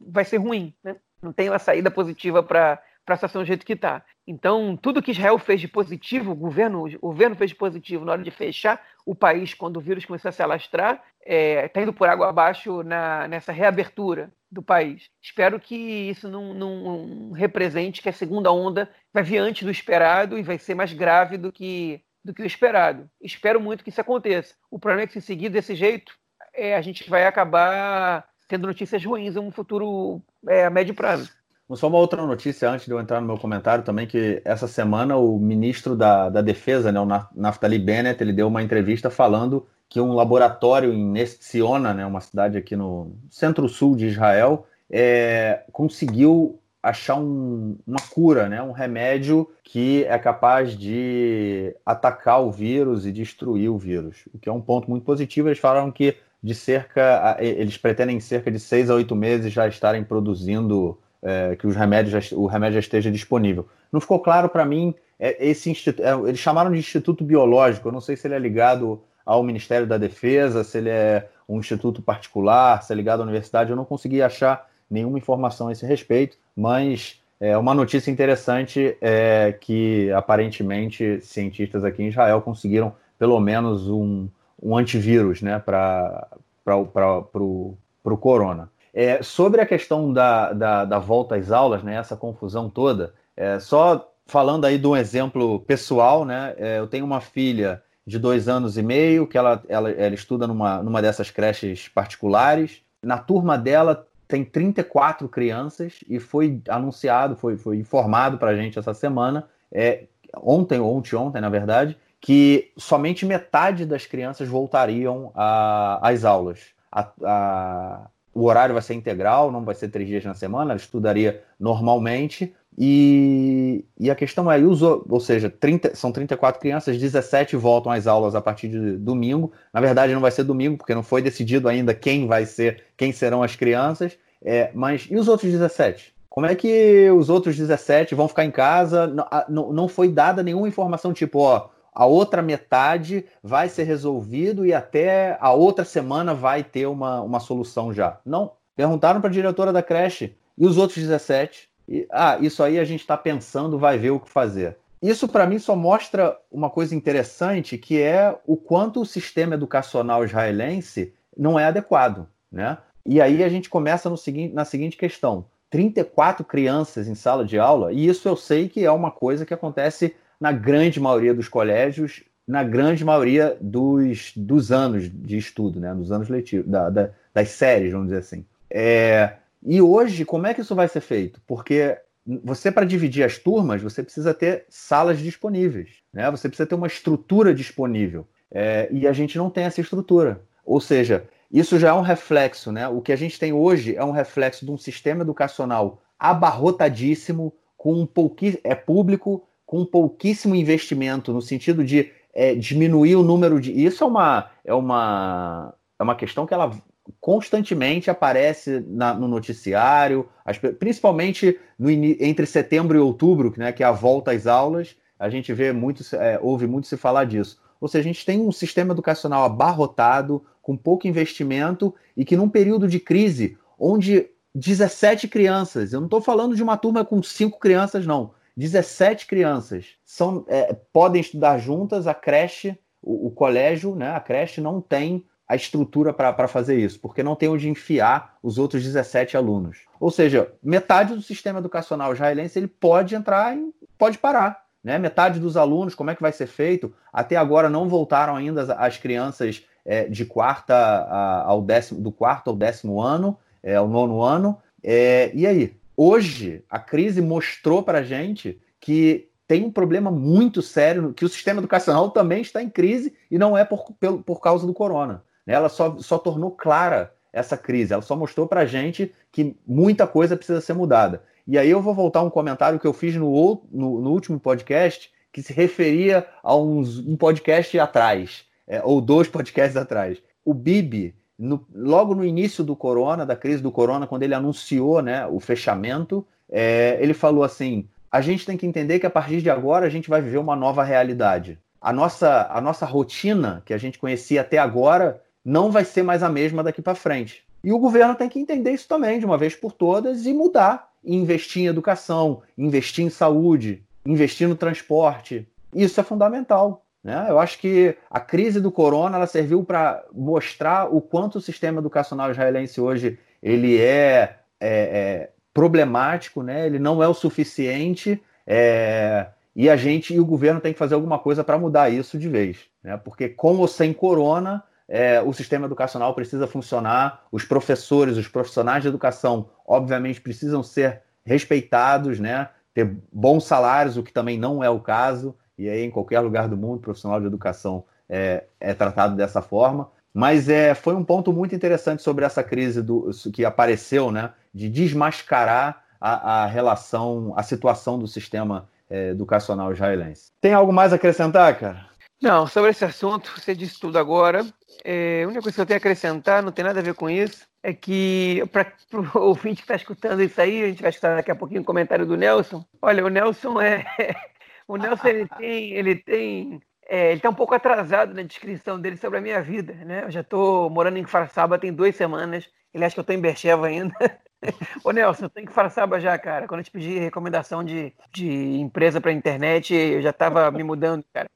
vai, 0.00 0.24
ser 0.24 0.38
ruim, 0.38 0.74
né? 0.82 0.96
Não 1.22 1.32
tem 1.32 1.48
uma 1.48 1.58
saída 1.58 1.90
positiva 1.90 2.42
para 2.42 2.82
a 3.06 3.16
situação 3.16 3.42
do 3.42 3.46
jeito 3.46 3.66
que 3.66 3.74
está. 3.74 4.04
Então, 4.26 4.76
tudo 4.76 5.02
que 5.02 5.10
Israel 5.10 5.38
fez 5.38 5.60
de 5.60 5.68
positivo, 5.68 6.32
o 6.32 6.36
governo, 6.36 6.84
o 6.86 7.08
governo 7.08 7.36
fez 7.36 7.50
de 7.50 7.56
positivo 7.56 8.04
na 8.04 8.12
hora 8.12 8.22
de 8.22 8.30
fechar 8.30 8.80
o 9.04 9.14
país 9.14 9.52
quando 9.52 9.76
o 9.76 9.80
vírus 9.80 10.04
começou 10.04 10.28
a 10.28 10.32
se 10.32 10.42
alastrar, 10.42 10.94
está 11.20 11.34
é, 11.34 11.68
tá 11.68 11.82
indo 11.82 11.92
por 11.92 12.08
água 12.08 12.28
abaixo 12.28 12.82
na, 12.82 13.28
nessa 13.28 13.52
reabertura 13.52 14.32
do 14.50 14.62
país. 14.62 15.10
Espero 15.20 15.58
que 15.58 15.74
isso 15.74 16.28
não, 16.28 16.54
não 16.54 17.32
represente 17.32 18.02
que 18.02 18.08
a 18.08 18.12
segunda 18.12 18.52
onda 18.52 18.88
vai 19.12 19.22
vir 19.22 19.38
antes 19.38 19.64
do 19.64 19.70
esperado 19.70 20.38
e 20.38 20.42
vai 20.42 20.58
ser 20.58 20.74
mais 20.74 20.92
grave 20.92 21.36
do 21.36 21.50
que, 21.50 22.02
do 22.24 22.32
que 22.34 22.42
o 22.42 22.46
esperado. 22.46 23.08
Espero 23.20 23.60
muito 23.60 23.82
que 23.82 23.90
isso 23.90 24.00
aconteça. 24.00 24.54
O 24.70 24.78
problema 24.78 25.04
é 25.04 25.06
que 25.06 25.14
se 25.14 25.22
seguir 25.22 25.48
desse 25.48 25.74
jeito, 25.74 26.14
é, 26.54 26.76
a 26.76 26.82
gente 26.82 27.08
vai 27.08 27.26
acabar 27.26 28.26
tendo 28.48 28.66
notícias 28.66 29.04
ruins 29.04 29.36
em 29.36 29.38
um 29.38 29.50
futuro 29.50 30.20
é, 30.48 30.66
a 30.66 30.70
médio 30.70 30.94
prazo. 30.94 31.30
Só 31.74 31.88
uma 31.88 31.96
outra 31.98 32.26
notícia 32.26 32.68
antes 32.70 32.84
de 32.84 32.92
eu 32.92 33.00
entrar 33.00 33.18
no 33.20 33.26
meu 33.26 33.38
comentário 33.38 33.82
também, 33.82 34.06
que 34.06 34.42
essa 34.44 34.68
semana 34.68 35.16
o 35.16 35.38
ministro 35.38 35.96
da, 35.96 36.28
da 36.28 36.42
Defesa, 36.42 36.92
né, 36.92 37.00
o 37.00 37.06
Naftali 37.34 37.78
Bennett, 37.78 38.22
ele 38.22 38.32
deu 38.32 38.46
uma 38.46 38.62
entrevista 38.62 39.08
falando 39.08 39.66
que 39.88 39.98
um 39.98 40.12
laboratório 40.12 40.92
em 40.92 41.02
Nestiona, 41.02 41.94
né, 41.94 42.04
uma 42.04 42.20
cidade 42.20 42.58
aqui 42.58 42.76
no 42.76 43.16
centro-sul 43.30 43.96
de 43.96 44.06
Israel, 44.06 44.66
é, 44.90 45.64
conseguiu 45.72 46.58
achar 46.82 47.14
um, 47.14 47.78
uma 47.86 48.00
cura, 48.10 48.48
né, 48.48 48.60
um 48.60 48.72
remédio 48.72 49.48
que 49.62 50.04
é 50.04 50.18
capaz 50.18 50.76
de 50.76 51.74
atacar 51.86 52.42
o 52.42 52.50
vírus 52.50 53.06
e 53.06 53.12
destruir 53.12 53.70
o 53.70 53.78
vírus, 53.78 54.24
o 54.34 54.38
que 54.38 54.48
é 54.48 54.52
um 54.52 54.60
ponto 54.60 54.90
muito 54.90 55.04
positivo. 55.04 55.48
Eles 55.48 55.58
falaram 55.58 55.90
que 55.90 56.16
de 56.42 56.54
cerca, 56.54 57.36
eles 57.38 57.76
pretendem 57.76 58.16
em 58.16 58.20
cerca 58.20 58.50
de 58.50 58.58
seis 58.58 58.90
a 58.90 58.94
oito 58.94 59.14
meses 59.14 59.52
já 59.52 59.68
estarem 59.68 60.02
produzindo, 60.02 60.98
é, 61.22 61.54
que 61.54 61.66
os 61.66 61.76
remédios 61.76 62.32
o 62.32 62.46
remédio 62.46 62.74
já 62.74 62.80
esteja 62.80 63.10
disponível. 63.10 63.68
Não 63.92 64.00
ficou 64.00 64.18
claro 64.18 64.48
para 64.48 64.64
mim, 64.64 64.94
é, 65.20 65.46
esse 65.46 65.70
instituto, 65.70 66.02
é, 66.02 66.12
eles 66.28 66.40
chamaram 66.40 66.72
de 66.72 66.78
Instituto 66.78 67.22
Biológico, 67.22 67.88
eu 67.88 67.92
não 67.92 68.00
sei 68.00 68.16
se 68.16 68.26
ele 68.26 68.34
é 68.34 68.38
ligado 68.38 69.00
ao 69.24 69.42
Ministério 69.44 69.86
da 69.86 69.96
Defesa, 69.96 70.64
se 70.64 70.78
ele 70.78 70.90
é 70.90 71.28
um 71.48 71.60
instituto 71.60 72.02
particular, 72.02 72.82
se 72.82 72.92
é 72.92 72.96
ligado 72.96 73.20
à 73.20 73.22
universidade, 73.22 73.70
eu 73.70 73.76
não 73.76 73.84
consegui 73.84 74.20
achar 74.20 74.68
nenhuma 74.90 75.18
informação 75.18 75.68
a 75.68 75.72
esse 75.72 75.86
respeito, 75.86 76.36
mas 76.56 77.20
é 77.40 77.56
uma 77.56 77.74
notícia 77.74 78.10
interessante 78.10 78.96
é 79.00 79.56
que 79.60 80.10
aparentemente 80.12 81.20
cientistas 81.22 81.84
aqui 81.84 82.02
em 82.02 82.08
Israel 82.08 82.40
conseguiram 82.40 82.94
pelo 83.18 83.38
menos 83.38 83.88
um, 83.88 84.28
um 84.62 84.76
antivírus 84.76 85.42
né, 85.42 85.58
para 85.58 86.28
o 86.76 87.76
corona. 88.20 88.70
É, 88.94 89.22
sobre 89.22 89.60
a 89.60 89.66
questão 89.66 90.12
da, 90.12 90.52
da, 90.52 90.84
da, 90.84 90.98
volta 90.98 91.34
às 91.34 91.50
aulas, 91.50 91.82
né, 91.82 91.96
essa 91.96 92.14
confusão 92.14 92.68
toda, 92.68 93.14
é, 93.34 93.58
só 93.58 94.12
falando 94.26 94.66
aí 94.66 94.78
de 94.78 94.86
um 94.86 94.96
exemplo 94.96 95.60
pessoal, 95.60 96.24
né, 96.24 96.54
é, 96.58 96.78
eu 96.78 96.86
tenho 96.86 97.04
uma 97.04 97.20
filha 97.20 97.82
de 98.06 98.18
dois 98.18 98.48
anos 98.48 98.76
e 98.76 98.82
meio, 98.82 99.26
que 99.26 99.38
ela, 99.38 99.62
ela, 99.68 99.90
ela 99.90 100.14
estuda 100.14 100.46
numa, 100.46 100.82
numa 100.82 101.00
dessas 101.00 101.30
creches 101.30 101.88
particulares. 101.88 102.82
Na 103.02 103.16
turma 103.16 103.56
dela 103.56 104.06
tem 104.26 104.44
34 104.44 105.28
crianças 105.28 106.00
e 106.08 106.18
foi 106.18 106.60
anunciado, 106.68 107.36
foi, 107.36 107.56
foi 107.56 107.76
informado 107.76 108.38
para 108.38 108.50
a 108.50 108.56
gente 108.56 108.78
essa 108.78 108.92
semana, 108.92 109.48
é, 109.70 110.04
ontem 110.36 110.80
ou 110.80 110.96
ontem, 110.96 111.16
ontem, 111.16 111.40
na 111.40 111.48
verdade, 111.48 111.96
que 112.22 112.70
somente 112.78 113.26
metade 113.26 113.84
das 113.84 114.06
crianças 114.06 114.48
voltariam 114.48 115.32
às 115.34 116.24
aulas. 116.24 116.60
A, 116.90 117.10
a, 117.24 118.06
o 118.32 118.44
horário 118.44 118.72
vai 118.74 118.82
ser 118.82 118.94
integral, 118.94 119.50
não 119.50 119.64
vai 119.64 119.74
ser 119.74 119.88
três 119.88 120.08
dias 120.08 120.24
na 120.24 120.32
semana, 120.32 120.70
ela 120.70 120.80
estudaria 120.80 121.42
normalmente, 121.58 122.54
E, 122.78 123.84
e 123.98 124.10
a 124.10 124.14
questão 124.14 124.50
é, 124.50 124.58
os, 124.58 124.80
ou 124.80 125.20
seja, 125.20 125.50
30, 125.50 125.94
são 125.94 126.10
34 126.12 126.60
crianças, 126.60 126.96
17 126.96 127.56
voltam 127.56 127.92
às 127.92 128.06
aulas 128.06 128.34
a 128.34 128.40
partir 128.40 128.68
de 128.68 128.96
domingo. 128.96 129.52
Na 129.74 129.80
verdade, 129.80 130.14
não 130.14 130.20
vai 130.22 130.30
ser 130.30 130.44
domingo, 130.44 130.78
porque 130.78 130.94
não 130.94 131.02
foi 131.02 131.20
decidido 131.20 131.68
ainda 131.68 131.92
quem 131.92 132.26
vai 132.26 132.46
ser, 132.46 132.84
quem 132.96 133.12
serão 133.12 133.42
as 133.42 133.56
crianças. 133.56 134.16
É, 134.40 134.70
mas 134.74 135.06
e 135.10 135.16
os 135.16 135.28
outros 135.28 135.50
17? 135.50 136.14
Como 136.30 136.46
é 136.46 136.54
que 136.54 137.10
os 137.10 137.28
outros 137.28 137.56
17 137.58 138.14
vão 138.14 138.26
ficar 138.26 138.44
em 138.44 138.50
casa? 138.50 139.06
Não, 139.06 139.26
não, 139.48 139.72
não 139.72 139.88
foi 139.88 140.08
dada 140.08 140.42
nenhuma 140.42 140.66
informação 140.66 141.12
tipo, 141.12 141.40
ó, 141.40 141.68
a 141.92 142.06
outra 142.06 142.40
metade 142.40 143.24
vai 143.42 143.68
ser 143.68 143.84
resolvido 143.84 144.64
e 144.64 144.72
até 144.72 145.36
a 145.40 145.52
outra 145.52 145.84
semana 145.84 146.34
vai 146.34 146.64
ter 146.64 146.86
uma, 146.86 147.20
uma 147.20 147.38
solução 147.38 147.92
já. 147.92 148.18
Não. 148.24 148.52
Perguntaram 148.74 149.20
para 149.20 149.28
a 149.28 149.32
diretora 149.32 149.72
da 149.72 149.82
creche 149.82 150.34
e 150.56 150.66
os 150.66 150.78
outros 150.78 150.98
17. 150.98 151.68
E, 151.86 152.06
ah, 152.10 152.38
isso 152.40 152.62
aí 152.62 152.78
a 152.78 152.84
gente 152.84 153.00
está 153.00 153.16
pensando, 153.16 153.78
vai 153.78 153.98
ver 153.98 154.10
o 154.10 154.20
que 154.20 154.30
fazer. 154.30 154.78
Isso 155.02 155.28
para 155.28 155.46
mim 155.46 155.58
só 155.58 155.76
mostra 155.76 156.38
uma 156.50 156.70
coisa 156.70 156.94
interessante, 156.94 157.76
que 157.76 158.00
é 158.00 158.38
o 158.46 158.56
quanto 158.56 159.00
o 159.00 159.06
sistema 159.06 159.54
educacional 159.54 160.24
israelense 160.24 161.12
não 161.36 161.58
é 161.58 161.66
adequado, 161.66 162.26
né? 162.50 162.78
E 163.04 163.20
aí 163.20 163.42
a 163.42 163.48
gente 163.48 163.68
começa 163.68 164.08
no 164.08 164.16
seguinte, 164.16 164.54
na 164.54 164.64
seguinte 164.64 164.96
questão: 164.96 165.44
34 165.70 166.44
crianças 166.44 167.08
em 167.08 167.16
sala 167.16 167.44
de 167.44 167.58
aula, 167.58 167.92
e 167.92 168.06
isso 168.06 168.28
eu 168.28 168.36
sei 168.36 168.68
que 168.68 168.84
é 168.84 168.92
uma 168.92 169.10
coisa 169.10 169.44
que 169.44 169.52
acontece 169.52 170.14
na 170.42 170.50
grande 170.50 170.98
maioria 170.98 171.32
dos 171.32 171.46
colégios, 171.46 172.24
na 172.44 172.64
grande 172.64 173.04
maioria 173.04 173.56
dos, 173.60 174.32
dos 174.34 174.72
anos 174.72 175.08
de 175.08 175.38
estudo, 175.38 175.78
né? 175.78 175.94
Dos 175.94 176.10
anos 176.10 176.28
letivos, 176.28 176.68
da, 176.68 176.90
da, 176.90 177.10
das 177.32 177.50
séries, 177.50 177.92
vamos 177.92 178.08
dizer 178.08 178.18
assim. 178.18 178.44
É, 178.68 179.34
e 179.64 179.80
hoje, 179.80 180.24
como 180.24 180.48
é 180.48 180.52
que 180.52 180.60
isso 180.60 180.74
vai 180.74 180.88
ser 180.88 181.00
feito? 181.00 181.40
Porque 181.46 181.96
você, 182.42 182.72
para 182.72 182.84
dividir 182.84 183.22
as 183.22 183.38
turmas, 183.38 183.80
você 183.80 184.02
precisa 184.02 184.34
ter 184.34 184.64
salas 184.68 185.20
disponíveis, 185.20 185.90
né? 186.12 186.28
Você 186.32 186.48
precisa 186.48 186.66
ter 186.66 186.74
uma 186.74 186.88
estrutura 186.88 187.54
disponível. 187.54 188.26
É, 188.50 188.88
e 188.90 189.06
a 189.06 189.12
gente 189.12 189.38
não 189.38 189.48
tem 189.48 189.62
essa 189.62 189.80
estrutura. 189.80 190.42
Ou 190.66 190.80
seja, 190.80 191.24
isso 191.52 191.78
já 191.78 191.90
é 191.90 191.92
um 191.92 192.00
reflexo, 192.00 192.72
né? 192.72 192.88
O 192.88 193.00
que 193.00 193.12
a 193.12 193.16
gente 193.16 193.38
tem 193.38 193.52
hoje 193.52 193.94
é 193.94 194.04
um 194.04 194.10
reflexo 194.10 194.66
de 194.66 194.72
um 194.72 194.76
sistema 194.76 195.22
educacional 195.22 196.02
abarrotadíssimo, 196.18 197.52
com 197.76 197.94
um 197.94 198.06
pouquíssimo, 198.06 198.60
é 198.64 198.74
público, 198.74 199.46
com 199.72 199.86
pouquíssimo 199.86 200.54
investimento, 200.54 201.32
no 201.32 201.40
sentido 201.40 201.82
de 201.82 202.12
é, 202.34 202.54
diminuir 202.54 203.16
o 203.16 203.22
número 203.22 203.58
de. 203.58 203.72
Isso 203.72 204.04
é 204.04 204.06
uma, 204.06 204.50
é 204.66 204.74
uma, 204.74 205.72
é 205.98 206.02
uma 206.02 206.14
questão 206.14 206.44
que 206.44 206.52
ela 206.52 206.78
constantemente 207.18 208.10
aparece 208.10 208.84
na, 208.86 209.14
no 209.14 209.26
noticiário, 209.26 210.28
as, 210.44 210.58
principalmente 210.58 211.58
no, 211.78 211.90
entre 211.90 212.44
setembro 212.44 212.98
e 212.98 213.00
outubro, 213.00 213.50
né, 213.56 213.72
que 213.72 213.82
é 213.82 213.86
a 213.86 213.92
volta 213.92 214.32
às 214.32 214.46
aulas, 214.46 214.94
a 215.18 215.30
gente 215.30 215.54
vê 215.54 215.72
muito, 215.72 216.04
é, 216.16 216.38
ouve 216.42 216.66
muito 216.66 216.86
se 216.86 216.98
falar 216.98 217.24
disso. 217.24 217.58
Ou 217.80 217.88
seja, 217.88 218.10
a 218.10 218.12
gente 218.12 218.26
tem 218.26 218.42
um 218.42 218.52
sistema 218.52 218.92
educacional 218.92 219.42
abarrotado, 219.42 220.44
com 220.60 220.76
pouco 220.76 221.08
investimento, 221.08 221.94
e 222.14 222.26
que 222.26 222.36
num 222.36 222.50
período 222.50 222.86
de 222.86 223.00
crise, 223.00 223.56
onde 223.78 224.28
17 224.54 225.28
crianças, 225.28 225.94
eu 225.94 226.00
não 226.00 226.08
estou 226.08 226.20
falando 226.20 226.54
de 226.54 226.62
uma 226.62 226.76
turma 226.76 227.06
com 227.06 227.22
cinco 227.22 227.58
crianças, 227.58 228.06
não. 228.06 228.32
17 228.56 229.26
crianças 229.26 229.86
são, 230.04 230.44
é, 230.48 230.74
podem 230.92 231.20
estudar 231.20 231.58
juntas, 231.58 232.06
a 232.06 232.14
creche, 232.14 232.78
o, 233.02 233.28
o 233.28 233.30
colégio, 233.30 233.94
né, 233.94 234.10
a 234.14 234.20
creche 234.20 234.60
não 234.60 234.80
tem 234.80 235.24
a 235.48 235.56
estrutura 235.56 236.14
para 236.14 236.48
fazer 236.48 236.78
isso, 236.78 236.98
porque 236.98 237.22
não 237.22 237.36
tem 237.36 237.48
onde 237.48 237.68
enfiar 237.68 238.36
os 238.42 238.56
outros 238.56 238.82
17 238.82 239.36
alunos. 239.36 239.80
Ou 240.00 240.10
seja, 240.10 240.50
metade 240.62 241.14
do 241.14 241.20
sistema 241.20 241.58
educacional 241.58 242.12
israelense 242.12 242.58
ele 242.58 242.68
pode 242.68 243.14
entrar 243.14 243.56
e 243.56 243.70
pode 243.98 244.16
parar. 244.16 244.64
Né? 244.82 244.98
Metade 244.98 245.38
dos 245.38 245.56
alunos, 245.56 245.94
como 245.94 246.10
é 246.10 246.14
que 246.14 246.22
vai 246.22 246.32
ser 246.32 246.46
feito? 246.46 246.92
Até 247.12 247.36
agora 247.36 247.68
não 247.68 247.88
voltaram 247.88 248.34
ainda 248.34 248.74
as 248.74 248.96
crianças 248.96 249.62
é, 249.84 250.08
de 250.08 250.24
quarta 250.24 250.74
a, 250.74 251.42
ao 251.42 251.60
décimo, 251.60 252.00
do 252.00 252.10
quarto 252.10 252.48
ao 252.48 252.56
décimo 252.56 253.00
ano, 253.00 253.38
é, 253.62 253.76
ao 253.76 253.86
nono 253.86 254.22
ano. 254.22 254.58
É, 254.82 255.30
e 255.34 255.46
aí? 255.46 255.76
Hoje, 255.96 256.64
a 256.68 256.78
crise 256.78 257.20
mostrou 257.20 257.82
para 257.82 257.98
a 257.98 258.02
gente 258.02 258.60
que 258.80 259.28
tem 259.46 259.64
um 259.64 259.70
problema 259.70 260.10
muito 260.10 260.62
sério, 260.62 261.12
que 261.12 261.24
o 261.24 261.28
sistema 261.28 261.60
educacional 261.60 262.10
também 262.10 262.40
está 262.40 262.62
em 262.62 262.70
crise 262.70 263.14
e 263.30 263.38
não 263.38 263.56
é 263.56 263.64
por, 263.64 263.92
por, 263.92 264.22
por 264.22 264.40
causa 264.40 264.66
do 264.66 264.72
corona. 264.72 265.22
Né? 265.46 265.54
Ela 265.54 265.68
só, 265.68 265.98
só 265.98 266.18
tornou 266.18 266.50
clara 266.50 267.14
essa 267.32 267.56
crise, 267.56 267.92
ela 267.92 268.02
só 268.02 268.16
mostrou 268.16 268.46
para 268.46 268.60
a 268.60 268.66
gente 268.66 269.12
que 269.30 269.56
muita 269.66 270.06
coisa 270.06 270.36
precisa 270.36 270.60
ser 270.60 270.74
mudada. 270.74 271.22
E 271.46 271.58
aí 271.58 271.68
eu 271.70 271.82
vou 271.82 271.94
voltar 271.94 272.20
a 272.20 272.24
um 272.24 272.30
comentário 272.30 272.78
que 272.78 272.86
eu 272.86 272.92
fiz 272.92 273.14
no, 273.16 273.62
no, 273.70 274.00
no 274.00 274.10
último 274.10 274.38
podcast, 274.38 275.10
que 275.32 275.42
se 275.42 275.52
referia 275.52 276.26
a 276.42 276.54
uns, 276.56 276.98
um 276.98 277.16
podcast 277.16 277.78
atrás, 277.78 278.44
é, 278.66 278.82
ou 278.82 279.00
dois 279.00 279.28
podcasts 279.28 279.76
atrás. 279.76 280.22
O 280.44 280.54
Bibi, 280.54 281.14
no, 281.42 281.66
logo 281.74 282.14
no 282.14 282.24
início 282.24 282.62
do 282.62 282.76
corona, 282.76 283.26
da 283.26 283.34
crise 283.34 283.60
do 283.60 283.72
corona, 283.72 284.06
quando 284.06 284.22
ele 284.22 284.32
anunciou 284.32 285.02
né, 285.02 285.26
o 285.26 285.40
fechamento, 285.40 286.24
é, 286.48 286.96
ele 287.00 287.12
falou 287.12 287.42
assim: 287.42 287.88
a 288.10 288.20
gente 288.20 288.46
tem 288.46 288.56
que 288.56 288.64
entender 288.64 289.00
que 289.00 289.06
a 289.06 289.10
partir 289.10 289.42
de 289.42 289.50
agora 289.50 289.84
a 289.84 289.88
gente 289.88 290.08
vai 290.08 290.22
viver 290.22 290.38
uma 290.38 290.54
nova 290.54 290.84
realidade. 290.84 291.58
A 291.80 291.92
nossa, 291.92 292.46
a 292.48 292.60
nossa 292.60 292.86
rotina 292.86 293.60
que 293.66 293.74
a 293.74 293.78
gente 293.78 293.98
conhecia 293.98 294.42
até 294.42 294.56
agora 294.56 295.20
não 295.44 295.68
vai 295.68 295.84
ser 295.84 296.04
mais 296.04 296.22
a 296.22 296.28
mesma 296.28 296.62
daqui 296.62 296.80
para 296.80 296.94
frente. 296.94 297.44
E 297.64 297.72
o 297.72 297.78
governo 297.78 298.14
tem 298.14 298.28
que 298.28 298.38
entender 298.38 298.70
isso 298.70 298.86
também, 298.86 299.18
de 299.18 299.26
uma 299.26 299.36
vez 299.36 299.56
por 299.56 299.72
todas, 299.72 300.24
e 300.26 300.32
mudar. 300.32 300.90
Investir 301.04 301.64
em 301.64 301.66
educação, 301.66 302.42
investir 302.56 303.04
em 303.04 303.10
saúde, 303.10 303.82
investir 304.06 304.48
no 304.48 304.54
transporte. 304.54 305.48
Isso 305.74 305.98
é 305.98 306.04
fundamental. 306.04 306.84
Né? 307.02 307.26
Eu 307.28 307.38
acho 307.38 307.58
que 307.58 307.96
a 308.10 308.20
crise 308.20 308.60
do 308.60 308.70
corona 308.70 309.16
ela 309.16 309.26
serviu 309.26 309.64
para 309.64 310.04
mostrar 310.12 310.92
o 310.94 311.00
quanto 311.00 311.38
o 311.38 311.40
sistema 311.40 311.80
educacional 311.80 312.30
israelense 312.30 312.80
hoje 312.80 313.18
ele 313.42 313.80
é, 313.80 314.36
é, 314.60 314.70
é 314.70 315.30
problemático, 315.52 316.42
né? 316.42 316.64
ele 316.64 316.78
não 316.78 317.02
é 317.02 317.08
o 317.08 317.14
suficiente. 317.14 318.22
É, 318.46 319.26
e 319.54 319.68
a 319.68 319.76
gente 319.76 320.14
e 320.14 320.20
o 320.20 320.24
governo 320.24 320.60
tem 320.60 320.72
que 320.72 320.78
fazer 320.78 320.94
alguma 320.94 321.18
coisa 321.18 321.42
para 321.42 321.58
mudar 321.58 321.90
isso 321.90 322.16
de 322.16 322.28
vez. 322.28 322.58
Né? 322.82 322.96
Porque 322.96 323.28
com 323.28 323.56
ou 323.56 323.66
sem 323.66 323.92
corona, 323.92 324.62
é, 324.88 325.20
o 325.20 325.32
sistema 325.32 325.66
educacional 325.66 326.14
precisa 326.14 326.46
funcionar, 326.46 327.24
os 327.32 327.44
professores, 327.44 328.16
os 328.16 328.28
profissionais 328.28 328.82
de 328.82 328.88
educação, 328.88 329.50
obviamente, 329.66 330.20
precisam 330.20 330.62
ser 330.62 331.02
respeitados, 331.24 332.20
né? 332.20 332.48
ter 332.72 332.96
bons 333.12 333.44
salários, 333.44 333.96
o 333.96 334.02
que 334.02 334.12
também 334.12 334.38
não 334.38 334.62
é 334.62 334.70
o 334.70 334.80
caso, 334.80 335.36
e 335.58 335.68
aí 335.68 335.82
em 335.82 335.90
qualquer 335.90 336.20
lugar 336.20 336.48
do 336.48 336.56
mundo, 336.56 336.80
profissional 336.80 337.20
de 337.20 337.26
educação 337.26 337.84
é, 338.08 338.44
é 338.60 338.74
tratado 338.74 339.16
dessa 339.16 339.40
forma. 339.40 339.90
Mas 340.14 340.48
é, 340.48 340.74
foi 340.74 340.94
um 340.94 341.04
ponto 341.04 341.32
muito 341.32 341.54
interessante 341.54 342.02
sobre 342.02 342.24
essa 342.24 342.42
crise 342.42 342.82
do, 342.82 343.10
que 343.32 343.44
apareceu, 343.44 344.10
né, 344.10 344.30
de 344.52 344.68
desmascarar 344.68 345.82
a, 345.98 346.42
a 346.42 346.46
relação, 346.46 347.32
a 347.36 347.42
situação 347.42 347.98
do 347.98 348.06
sistema 348.06 348.68
é, 348.90 349.10
educacional 349.10 349.72
israelense. 349.72 350.30
Tem 350.40 350.52
algo 350.52 350.72
mais 350.72 350.92
a 350.92 350.96
acrescentar, 350.96 351.58
cara? 351.58 351.86
Não, 352.20 352.46
sobre 352.46 352.70
esse 352.70 352.84
assunto, 352.84 353.32
você 353.36 353.54
disse 353.54 353.80
tudo 353.80 353.98
agora. 353.98 354.46
É, 354.84 355.22
a 355.24 355.26
única 355.26 355.42
coisa 355.42 355.56
que 355.56 355.60
eu 355.60 355.66
tenho 355.66 355.76
a 355.76 355.78
acrescentar, 355.78 356.42
não 356.42 356.52
tem 356.52 356.64
nada 356.64 356.78
a 356.78 356.82
ver 356.82 356.94
com 356.94 357.10
isso, 357.10 357.46
é 357.62 357.72
que 357.72 358.42
para 358.52 358.72
o 358.94 359.18
ouvinte 359.26 359.56
que 359.56 359.62
está 359.62 359.74
escutando 359.74 360.22
isso 360.22 360.40
aí, 360.40 360.62
a 360.62 360.66
gente 360.68 360.82
vai 360.82 360.90
escutar 360.90 361.16
daqui 361.16 361.30
a 361.30 361.36
pouquinho 361.36 361.62
o 361.62 361.64
comentário 361.64 362.06
do 362.06 362.16
Nelson. 362.16 362.64
Olha, 362.80 363.04
o 363.04 363.08
Nelson 363.08 363.60
é. 363.60 363.84
o 364.72 364.76
Nelson 364.76 365.08
ele 365.08 365.28
tem. 365.28 365.72
Ele 365.72 365.96
tem 365.96 366.60
é, 366.88 367.08
ele 367.08 367.16
está 367.16 367.30
um 367.30 367.34
pouco 367.34 367.54
atrasado 367.54 368.12
na 368.12 368.22
descrição 368.22 368.80
dele 368.80 368.96
sobre 368.96 369.18
a 369.18 369.22
minha 369.22 369.40
vida, 369.40 369.72
né? 369.84 370.04
Eu 370.04 370.10
já 370.10 370.20
estou 370.20 370.68
morando 370.68 370.98
em 370.98 371.04
Farsaba 371.04 371.58
tem 371.58 371.72
duas 371.72 371.94
semanas. 371.94 372.50
Ele 372.74 372.84
acha 372.84 372.94
que 372.94 373.00
eu 373.00 373.02
estou 373.02 373.14
em 373.14 373.20
Bercheva 373.20 373.66
ainda. 373.66 373.94
Ô 374.84 374.90
Nelson, 374.90 375.26
eu 375.26 375.30
tenho 375.30 375.46
que 375.46 375.52
Farsaba 375.52 376.00
já, 376.00 376.18
cara. 376.18 376.48
Quando 376.48 376.60
eu 376.60 376.64
te 376.64 376.70
pedi 376.70 376.98
recomendação 376.98 377.62
de, 377.62 377.94
de 378.12 378.28
empresa 378.60 379.00
para 379.00 379.12
internet, 379.12 379.74
eu 379.74 380.02
já 380.02 380.10
estava 380.10 380.50
me 380.50 380.64
mudando, 380.64 381.04
cara. 381.12 381.28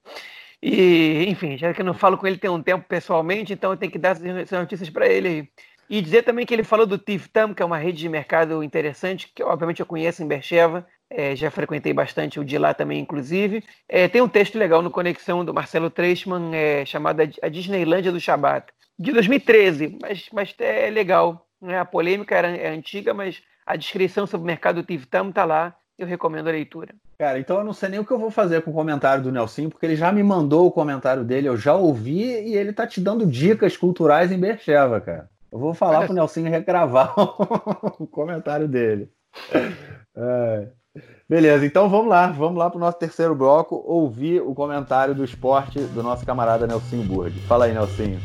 E, 0.62 1.26
enfim, 1.28 1.56
já 1.56 1.72
que 1.72 1.80
eu 1.80 1.86
não 1.86 1.94
falo 1.94 2.18
com 2.18 2.26
ele 2.26 2.38
tem 2.38 2.50
um 2.50 2.62
tempo 2.62 2.84
pessoalmente, 2.88 3.52
então 3.52 3.70
eu 3.70 3.76
tenho 3.76 3.92
que 3.92 3.98
dar 3.98 4.16
essas 4.16 4.58
notícias 4.58 4.90
para 4.90 5.06
ele. 5.06 5.48
E 5.88 6.02
dizer 6.02 6.22
também 6.22 6.44
que 6.44 6.52
ele 6.52 6.64
falou 6.64 6.86
do 6.86 6.98
Tiftam, 6.98 7.54
que 7.54 7.62
é 7.62 7.66
uma 7.66 7.78
rede 7.78 7.98
de 7.98 8.08
mercado 8.08 8.62
interessante, 8.62 9.30
que 9.32 9.42
obviamente 9.42 9.80
eu 9.80 9.86
conheço 9.86 10.22
em 10.22 10.26
Bercheva, 10.26 10.86
é, 11.10 11.36
já 11.36 11.50
frequentei 11.50 11.92
bastante 11.92 12.40
o 12.40 12.44
de 12.44 12.58
lá 12.58 12.74
também, 12.74 13.00
inclusive. 13.00 13.62
É, 13.88 14.08
tem 14.08 14.20
um 14.20 14.28
texto 14.28 14.58
legal 14.58 14.82
no 14.82 14.90
Conexão 14.90 15.44
do 15.44 15.54
Marcelo 15.54 15.90
Treisman, 15.90 16.54
é, 16.54 16.84
chamado 16.84 17.20
A 17.42 17.48
Disneylândia 17.48 18.12
do 18.12 18.20
Shabat, 18.20 18.66
de 18.98 19.12
2013, 19.12 19.98
mas, 20.00 20.28
mas 20.32 20.54
é 20.58 20.90
legal. 20.90 21.46
Né? 21.60 21.78
A 21.78 21.84
polêmica 21.84 22.34
era, 22.34 22.48
é 22.48 22.68
antiga, 22.68 23.14
mas 23.14 23.42
a 23.64 23.76
descrição 23.76 24.26
sobre 24.26 24.44
o 24.44 24.46
mercado 24.46 24.82
Tiftam 24.82 25.28
está 25.28 25.44
lá 25.44 25.76
eu 25.98 26.06
recomendo 26.06 26.48
a 26.48 26.52
leitura. 26.52 26.94
Cara, 27.18 27.38
então 27.38 27.58
eu 27.58 27.64
não 27.64 27.72
sei 27.72 27.88
nem 27.88 27.98
o 27.98 28.04
que 28.04 28.12
eu 28.12 28.18
vou 28.18 28.30
fazer 28.30 28.62
com 28.62 28.70
o 28.70 28.74
comentário 28.74 29.22
do 29.22 29.32
Nelson, 29.32 29.70
porque 29.70 29.86
ele 29.86 29.96
já 29.96 30.12
me 30.12 30.22
mandou 30.22 30.66
o 30.66 30.70
comentário 30.70 31.24
dele, 31.24 31.48
eu 31.48 31.56
já 31.56 31.74
ouvi 31.74 32.22
e 32.22 32.54
ele 32.54 32.72
tá 32.72 32.86
te 32.86 33.00
dando 33.00 33.26
dicas 33.26 33.76
culturais 33.76 34.30
em 34.30 34.38
Bercheva, 34.38 35.00
cara. 35.00 35.30
Eu 35.50 35.58
vou 35.58 35.72
falar 35.72 35.98
Olha... 35.98 36.06
pro 36.06 36.14
Nelson 36.14 36.42
regravar 36.42 37.14
o 37.98 38.06
comentário 38.06 38.68
dele. 38.68 39.10
É. 40.14 40.68
Beleza, 41.28 41.66
então 41.66 41.88
vamos 41.88 42.08
lá, 42.08 42.28
vamos 42.28 42.56
lá 42.56 42.70
para 42.70 42.76
o 42.76 42.80
nosso 42.80 42.98
terceiro 42.98 43.34
bloco, 43.34 43.82
ouvir 43.84 44.40
o 44.40 44.54
comentário 44.54 45.14
do 45.14 45.24
esporte 45.24 45.80
do 45.80 46.02
nosso 46.02 46.24
camarada 46.24 46.66
Nelsinho 46.66 47.02
Burg. 47.02 47.32
Fala 47.40 47.64
aí, 47.64 47.74
Nelsinho. 47.74 48.20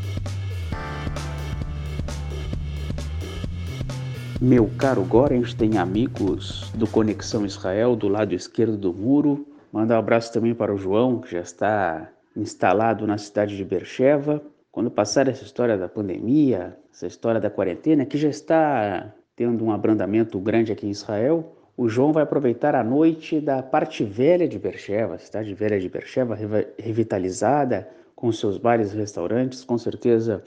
Meu 4.40 4.70
caro 4.78 5.04
Gorens, 5.04 5.54
tem 5.54 5.78
amigos 5.78 6.72
do 6.76 6.88
Conexão 6.88 7.46
Israel 7.46 7.96
do 7.96 8.08
lado 8.08 8.34
esquerdo 8.34 8.76
do 8.76 8.94
muro. 8.94 9.48
Manda 9.72 9.96
um 9.96 10.00
abraço 10.00 10.34
também 10.34 10.54
para 10.54 10.74
o 10.74 10.78
João, 10.78 11.22
que 11.22 11.32
já 11.32 11.42
está 11.42 12.10
instalado 12.36 13.06
na 13.06 13.18
cidade 13.18 13.56
de 13.56 13.64
Bercheva. 13.64 14.42
Quando 14.72 14.90
passar 14.90 15.28
essa 15.28 15.44
história 15.44 15.78
da 15.78 15.88
pandemia, 15.88 16.78
essa 16.92 17.06
história 17.06 17.40
da 17.42 17.50
quarentena, 17.50 18.06
que 18.06 18.18
já 18.18 18.30
está 18.30 19.14
tendo 19.36 19.64
um 19.64 19.72
abrandamento 19.72 20.40
grande 20.40 20.72
aqui 20.72 20.88
em 20.88 20.92
Israel, 20.92 21.61
o 21.78 21.88
João 21.88 22.12
vai 22.12 22.24
aproveitar 22.24 22.76
a 22.76 22.84
noite 22.84 23.40
da 23.40 23.64
parte 23.64 24.04
velha 24.04 24.48
de 24.48 24.60
Bercheva, 24.60 25.18
cidade 25.18 25.54
velha 25.54 25.80
de 25.80 25.90
Bercheva, 25.90 26.38
revitalizada, 26.78 27.88
com 28.16 28.32
seus 28.32 28.58
bares 28.58 28.94
e 28.94 28.98
restaurantes. 28.98 29.64
Com 29.64 29.78
certeza 29.78 30.44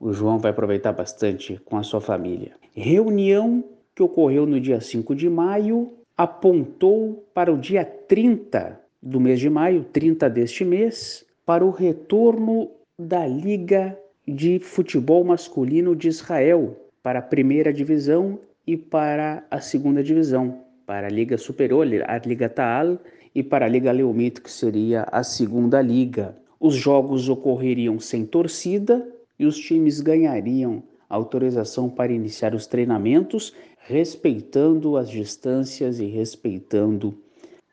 o 0.00 0.12
João 0.12 0.38
vai 0.38 0.50
aproveitar 0.50 0.92
bastante 0.92 1.60
com 1.64 1.76
a 1.76 1.82
sua 1.82 2.00
família. 2.00 2.52
Reunião 2.74 3.64
que 3.94 4.02
ocorreu 4.02 4.46
no 4.46 4.60
dia 4.60 4.80
5 4.80 5.14
de 5.14 5.28
maio 5.28 5.92
apontou 6.16 7.26
para 7.34 7.52
o 7.52 7.58
dia 7.58 7.84
30 7.84 8.80
do 9.02 9.20
mês 9.20 9.40
de 9.40 9.50
maio, 9.50 9.84
30 9.92 10.30
deste 10.30 10.64
mês, 10.64 11.24
para 11.44 11.64
o 11.64 11.70
retorno 11.70 12.70
da 12.98 13.26
Liga 13.26 13.98
de 14.26 14.60
Futebol 14.60 15.24
Masculino 15.24 15.96
de 15.96 16.08
Israel 16.08 16.76
para 17.02 17.18
a 17.18 17.22
primeira 17.22 17.72
divisão 17.72 18.38
e 18.66 18.76
para 18.76 19.44
a 19.50 19.60
segunda 19.60 20.02
divisão, 20.02 20.64
para 20.86 21.06
a 21.06 21.10
Liga 21.10 21.36
Superior, 21.36 21.86
a 22.06 22.18
Liga 22.18 22.48
Taal, 22.48 22.98
e 23.34 23.42
para 23.42 23.64
a 23.64 23.68
Liga 23.68 23.90
Leumit, 23.90 24.40
que 24.40 24.50
seria 24.50 25.06
a 25.10 25.22
segunda 25.22 25.80
liga. 25.80 26.36
Os 26.60 26.74
jogos 26.74 27.28
ocorreriam 27.28 27.98
sem 27.98 28.26
torcida 28.26 29.06
e 29.38 29.46
os 29.46 29.58
times 29.58 30.00
ganhariam 30.00 30.82
autorização 31.08 31.88
para 31.88 32.12
iniciar 32.12 32.54
os 32.54 32.66
treinamentos, 32.66 33.54
respeitando 33.78 34.96
as 34.96 35.10
distâncias 35.10 35.98
e 35.98 36.06
respeitando 36.06 37.18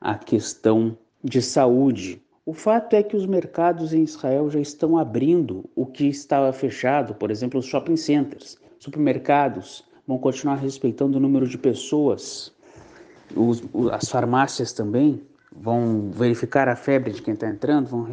a 0.02 0.16
questão 0.16 0.98
de 1.24 1.42
saúde. 1.42 2.22
O 2.46 2.54
fato 2.54 2.96
é 2.96 3.04
que 3.04 3.16
os 3.16 3.26
mercados 3.26 3.94
em 3.94 4.04
Israel 4.04 4.50
já 4.50 4.60
estão 4.60 4.98
abrindo 4.98 5.70
o 5.76 5.86
que 5.86 6.08
estava 6.08 6.52
fechado, 6.52 7.14
por 7.14 7.30
exemplo, 7.30 7.60
os 7.60 7.66
shopping 7.66 7.96
centers, 7.96 8.58
supermercados 8.80 9.86
vão 10.10 10.18
continuar 10.18 10.56
respeitando 10.56 11.20
o 11.20 11.22
número 11.22 11.48
de 11.48 11.56
pessoas. 11.56 12.52
Os, 13.36 13.62
as 13.92 14.10
farmácias 14.10 14.74
também 14.74 15.22
vão 15.56 16.10
verificar 16.10 16.68
a 16.68 16.76
febre 16.76 17.12
de 17.12 17.22
quem 17.22 17.36
está 17.36 17.48
entrando, 17.48 17.90
vão 17.90 18.08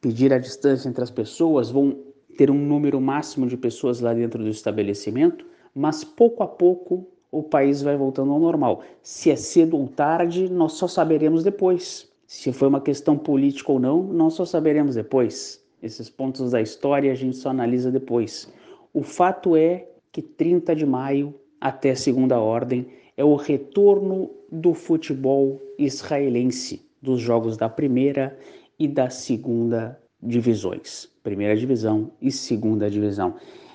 pedir 0.00 0.32
a 0.32 0.38
distância 0.40 0.88
entre 0.88 1.04
as 1.04 1.12
pessoas, 1.12 1.70
vão 1.70 1.96
ter 2.36 2.50
um 2.50 2.58
número 2.58 3.00
máximo 3.00 3.46
de 3.46 3.56
pessoas 3.56 4.00
lá 4.00 4.12
dentro 4.12 4.42
do 4.42 4.48
estabelecimento, 4.48 5.46
mas 5.72 6.02
pouco 6.02 6.42
a 6.42 6.48
pouco 6.48 7.06
o 7.30 7.44
país 7.44 7.80
vai 7.80 7.96
voltando 7.96 8.32
ao 8.32 8.40
normal. 8.40 8.82
Se 9.00 9.30
é 9.30 9.36
cedo 9.36 9.76
ou 9.76 9.86
tarde, 9.86 10.50
nós 10.50 10.72
só 10.72 10.88
saberemos 10.88 11.44
depois. 11.44 12.10
Se 12.26 12.52
foi 12.52 12.66
uma 12.66 12.80
questão 12.80 13.16
política 13.16 13.70
ou 13.70 13.78
não, 13.78 14.02
nós 14.02 14.34
só 14.34 14.44
saberemos 14.44 14.96
depois. 14.96 15.64
Esses 15.80 16.10
pontos 16.10 16.50
da 16.50 16.60
história 16.60 17.12
a 17.12 17.14
gente 17.14 17.36
só 17.36 17.50
analisa 17.50 17.88
depois. 17.88 18.52
O 18.92 19.04
fato 19.04 19.54
é 19.54 19.93
que 20.14 20.22
30 20.22 20.76
de 20.76 20.86
maio, 20.86 21.34
até 21.60 21.92
segunda 21.96 22.38
ordem, 22.38 22.86
é 23.16 23.24
o 23.24 23.34
retorno 23.34 24.30
do 24.50 24.72
futebol 24.72 25.60
israelense, 25.76 26.88
dos 27.02 27.20
jogos 27.20 27.56
da 27.56 27.68
primeira 27.68 28.38
e 28.78 28.86
da 28.86 29.10
segunda 29.10 30.00
divisões. 30.22 31.08
Primeira 31.24 31.56
divisão 31.56 32.12
e 32.22 32.30
segunda 32.30 32.88
divisão. 32.88 33.34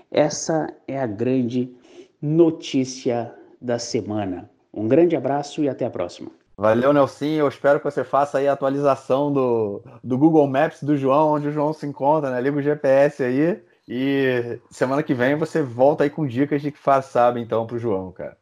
Essa 0.09 0.73
é 0.87 0.97
a 0.97 1.05
grande 1.05 1.75
notícia 2.21 3.35
da 3.61 3.77
semana. 3.77 4.49
Um 4.73 4.87
grande 4.87 5.17
abraço 5.17 5.61
e 5.61 5.67
até 5.67 5.85
a 5.85 5.89
próxima. 5.89 6.31
Valeu, 6.57 6.93
Nelson. 6.93 7.25
Eu 7.25 7.49
espero 7.49 7.79
que 7.79 7.85
você 7.85 8.05
faça 8.05 8.37
aí 8.37 8.47
a 8.47 8.53
atualização 8.53 9.31
do, 9.31 9.81
do 10.01 10.17
Google 10.17 10.47
Maps 10.47 10.83
do 10.83 10.95
João, 10.95 11.33
onde 11.33 11.49
o 11.49 11.51
João 11.51 11.73
se 11.73 11.85
encontra, 11.85 12.31
né? 12.31 12.39
Liga 12.39 12.57
o 12.57 12.61
GPS 12.61 13.23
aí. 13.23 13.61
E 13.89 14.59
semana 14.69 15.01
que 15.01 15.15
vem 15.15 15.35
você 15.35 15.63
volta 15.63 16.03
aí 16.03 16.11
com 16.11 16.27
dicas 16.27 16.61
de 16.61 16.71
que 16.71 16.77
faz 16.77 17.05
sabe, 17.05 17.41
então, 17.41 17.65
pro 17.65 17.79
João, 17.79 18.11
cara. 18.11 18.37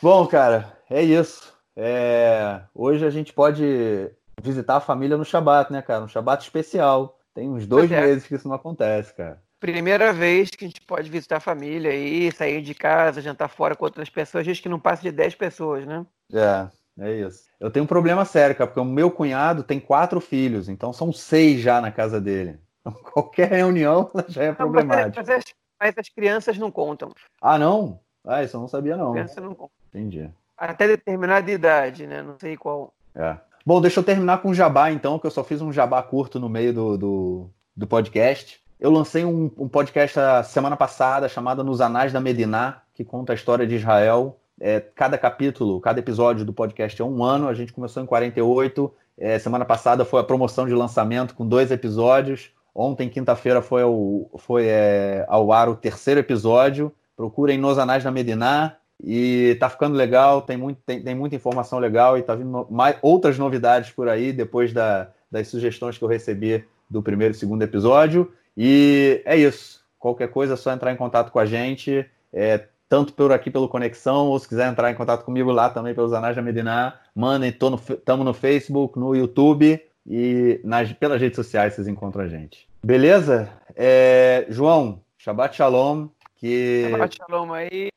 Bom, 0.00 0.24
cara, 0.28 0.78
é 0.88 1.02
isso. 1.02 1.52
É... 1.76 2.60
Hoje 2.72 3.04
a 3.04 3.10
gente 3.10 3.32
pode 3.32 4.08
visitar 4.40 4.76
a 4.76 4.80
família 4.80 5.16
no 5.16 5.24
Shabat, 5.24 5.72
né, 5.72 5.82
cara? 5.82 6.04
Um 6.04 6.08
Shabat 6.08 6.44
especial. 6.44 7.18
Tem 7.34 7.48
uns 7.48 7.66
dois 7.66 7.90
é. 7.90 8.00
meses 8.00 8.26
que 8.26 8.36
isso 8.36 8.46
não 8.46 8.54
acontece, 8.54 9.12
cara 9.12 9.42
primeira 9.62 10.12
vez 10.12 10.50
que 10.50 10.64
a 10.64 10.66
gente 10.66 10.80
pode 10.80 11.08
visitar 11.08 11.36
a 11.36 11.40
família 11.40 11.94
e 11.94 12.32
sair 12.32 12.60
de 12.60 12.74
casa, 12.74 13.22
jantar 13.22 13.46
fora 13.46 13.76
com 13.76 13.84
outras 13.84 14.10
pessoas, 14.10 14.44
gente 14.44 14.60
que 14.60 14.68
não 14.68 14.80
passa 14.80 15.02
de 15.02 15.12
10 15.12 15.36
pessoas, 15.36 15.86
né? 15.86 16.04
É, 16.32 16.68
é 16.98 17.12
isso. 17.20 17.44
Eu 17.60 17.70
tenho 17.70 17.84
um 17.84 17.86
problema 17.86 18.24
sério, 18.24 18.56
cara, 18.56 18.66
porque 18.66 18.80
o 18.80 18.84
meu 18.84 19.08
cunhado 19.08 19.62
tem 19.62 19.78
quatro 19.78 20.20
filhos, 20.20 20.68
então 20.68 20.92
são 20.92 21.12
seis 21.12 21.60
já 21.60 21.80
na 21.80 21.92
casa 21.92 22.20
dele. 22.20 22.58
Então, 22.82 22.92
qualquer 23.12 23.50
reunião 23.50 24.10
já 24.28 24.44
é 24.44 24.52
problemática. 24.52 25.22
Mas, 25.26 25.28
mas, 25.28 25.44
mas, 25.80 25.98
as 25.98 26.08
crianças 26.08 26.58
não 26.58 26.70
contam. 26.70 27.10
Ah, 27.40 27.58
não? 27.58 27.98
Ah, 28.24 28.42
isso 28.42 28.56
eu 28.56 28.60
não 28.60 28.68
sabia, 28.68 28.96
não. 28.96 29.12
Criança 29.12 29.40
não 29.40 29.54
conta. 29.54 29.72
Entendi. 29.88 30.30
Até 30.56 30.86
determinada 30.86 31.50
idade, 31.50 32.06
né? 32.06 32.22
Não 32.22 32.36
sei 32.38 32.56
qual. 32.56 32.92
É. 33.14 33.36
Bom, 33.64 33.80
deixa 33.80 34.00
eu 34.00 34.04
terminar 34.04 34.42
com 34.42 34.50
um 34.50 34.54
jabá, 34.54 34.90
então, 34.90 35.18
que 35.18 35.26
eu 35.26 35.30
só 35.30 35.42
fiz 35.44 35.60
um 35.60 35.72
jabá 35.72 36.02
curto 36.02 36.38
no 36.38 36.48
meio 36.48 36.72
do, 36.72 36.98
do, 36.98 37.50
do 37.76 37.86
podcast. 37.86 38.60
Eu 38.78 38.90
lancei 38.90 39.24
um, 39.24 39.50
um, 39.56 39.68
podcast 39.68 40.18
a 40.18 40.42
semana 40.42 40.76
passada 40.76 41.28
chamado 41.28 41.62
Nos 41.62 41.80
Anais 41.80 42.12
da 42.12 42.20
Mediná, 42.20 42.82
que 42.92 43.04
conta 43.04 43.32
a 43.32 43.34
história 43.34 43.64
de 43.64 43.76
Israel. 43.76 44.40
É, 44.60 44.80
cada 44.80 45.16
capítulo, 45.16 45.80
cada 45.80 46.00
episódio 46.00 46.44
do 46.44 46.52
podcast 46.52 47.00
é 47.00 47.04
um 47.04 47.22
ano. 47.22 47.46
A 47.46 47.54
gente 47.54 47.72
começou 47.72 48.02
em 48.02 48.06
48. 48.06 48.92
É, 49.18 49.38
semana 49.38 49.64
passada 49.64 50.04
foi 50.04 50.20
a 50.20 50.24
promoção 50.24 50.66
de 50.66 50.74
lançamento 50.74 51.34
com 51.34 51.46
dois 51.46 51.70
episódios. 51.70 52.50
Ontem, 52.74 53.08
quinta-feira, 53.08 53.60
foi, 53.60 53.82
ao, 53.82 54.30
foi 54.38 54.66
é, 54.66 55.24
ao 55.28 55.52
ar 55.52 55.68
o 55.68 55.76
terceiro 55.76 56.20
episódio. 56.20 56.92
Procurem 57.16 57.58
Nos 57.58 57.78
Anais 57.78 58.02
da 58.02 58.10
Mediná. 58.10 58.76
E 59.04 59.56
tá 59.58 59.68
ficando 59.68 59.96
legal, 59.96 60.42
tem, 60.42 60.56
muito, 60.56 60.80
tem, 60.86 61.02
tem 61.02 61.14
muita 61.14 61.34
informação 61.34 61.80
legal 61.80 62.16
e 62.16 62.22
tá 62.22 62.36
vindo 62.36 62.66
mais, 62.70 62.96
outras 63.02 63.36
novidades 63.36 63.90
por 63.90 64.08
aí 64.08 64.32
depois 64.32 64.72
da, 64.72 65.08
das 65.28 65.48
sugestões 65.48 65.98
que 65.98 66.04
eu 66.04 66.08
recebi 66.08 66.64
do 66.88 67.02
primeiro 67.02 67.34
e 67.34 67.36
segundo 67.36 67.62
episódio. 67.62 68.32
E 68.56 69.20
é 69.24 69.36
isso. 69.36 69.82
Qualquer 69.98 70.28
coisa 70.28 70.54
é 70.54 70.56
só 70.56 70.72
entrar 70.72 70.92
em 70.92 70.96
contato 70.96 71.32
com 71.32 71.38
a 71.40 71.46
gente, 71.46 72.08
é, 72.32 72.64
tanto 72.88 73.12
por 73.12 73.32
aqui 73.32 73.50
pelo 73.50 73.68
Conexão, 73.68 74.28
ou 74.28 74.38
se 74.38 74.48
quiser 74.48 74.70
entrar 74.70 74.90
em 74.90 74.94
contato 74.94 75.24
comigo 75.24 75.50
lá 75.50 75.68
também 75.68 75.94
pelos 75.94 76.12
Anais 76.12 76.36
da 76.36 76.42
Medina, 76.42 76.94
mandem, 77.14 77.50
estamos 77.50 78.24
no 78.24 78.34
Facebook, 78.34 78.98
no 78.98 79.16
YouTube 79.16 79.80
e 80.06 80.60
nas, 80.64 80.92
pelas 80.92 81.20
redes 81.20 81.36
sociais 81.36 81.74
vocês 81.74 81.88
encontram 81.88 82.24
a 82.24 82.28
gente. 82.28 82.68
Beleza? 82.84 83.50
É, 83.76 84.46
João, 84.48 85.00
Shabbat 85.18 85.56
Shalom. 85.56 86.08
Que... 86.36 86.88
Shabbat 86.90 87.16
Shalom 87.16 87.52
aí. 87.52 87.88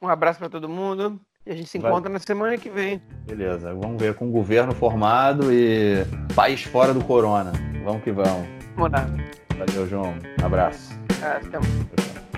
Um 0.00 0.08
abraço 0.08 0.38
para 0.38 0.48
todo 0.48 0.68
mundo. 0.68 1.20
E 1.44 1.50
a 1.50 1.54
gente 1.54 1.68
se 1.68 1.78
encontra 1.78 2.02
Vai. 2.02 2.12
na 2.12 2.18
semana 2.20 2.56
que 2.56 2.70
vem. 2.70 3.02
Beleza, 3.26 3.74
vamos 3.74 4.00
ver 4.00 4.14
com 4.14 4.28
o 4.28 4.30
governo 4.30 4.72
formado 4.72 5.52
e 5.52 6.04
país 6.34 6.62
fora 6.62 6.94
do 6.94 7.04
corona. 7.04 7.52
Vamos 7.84 8.02
que 8.02 8.12
vamos. 8.12 8.48
Vamos 8.76 8.92
lá. 8.92 9.06
Valeu, 9.58 9.88
João. 9.88 10.14
Um 10.40 10.46
abraço. 10.46 10.92
Até 11.20 11.58
mais. 11.58 12.31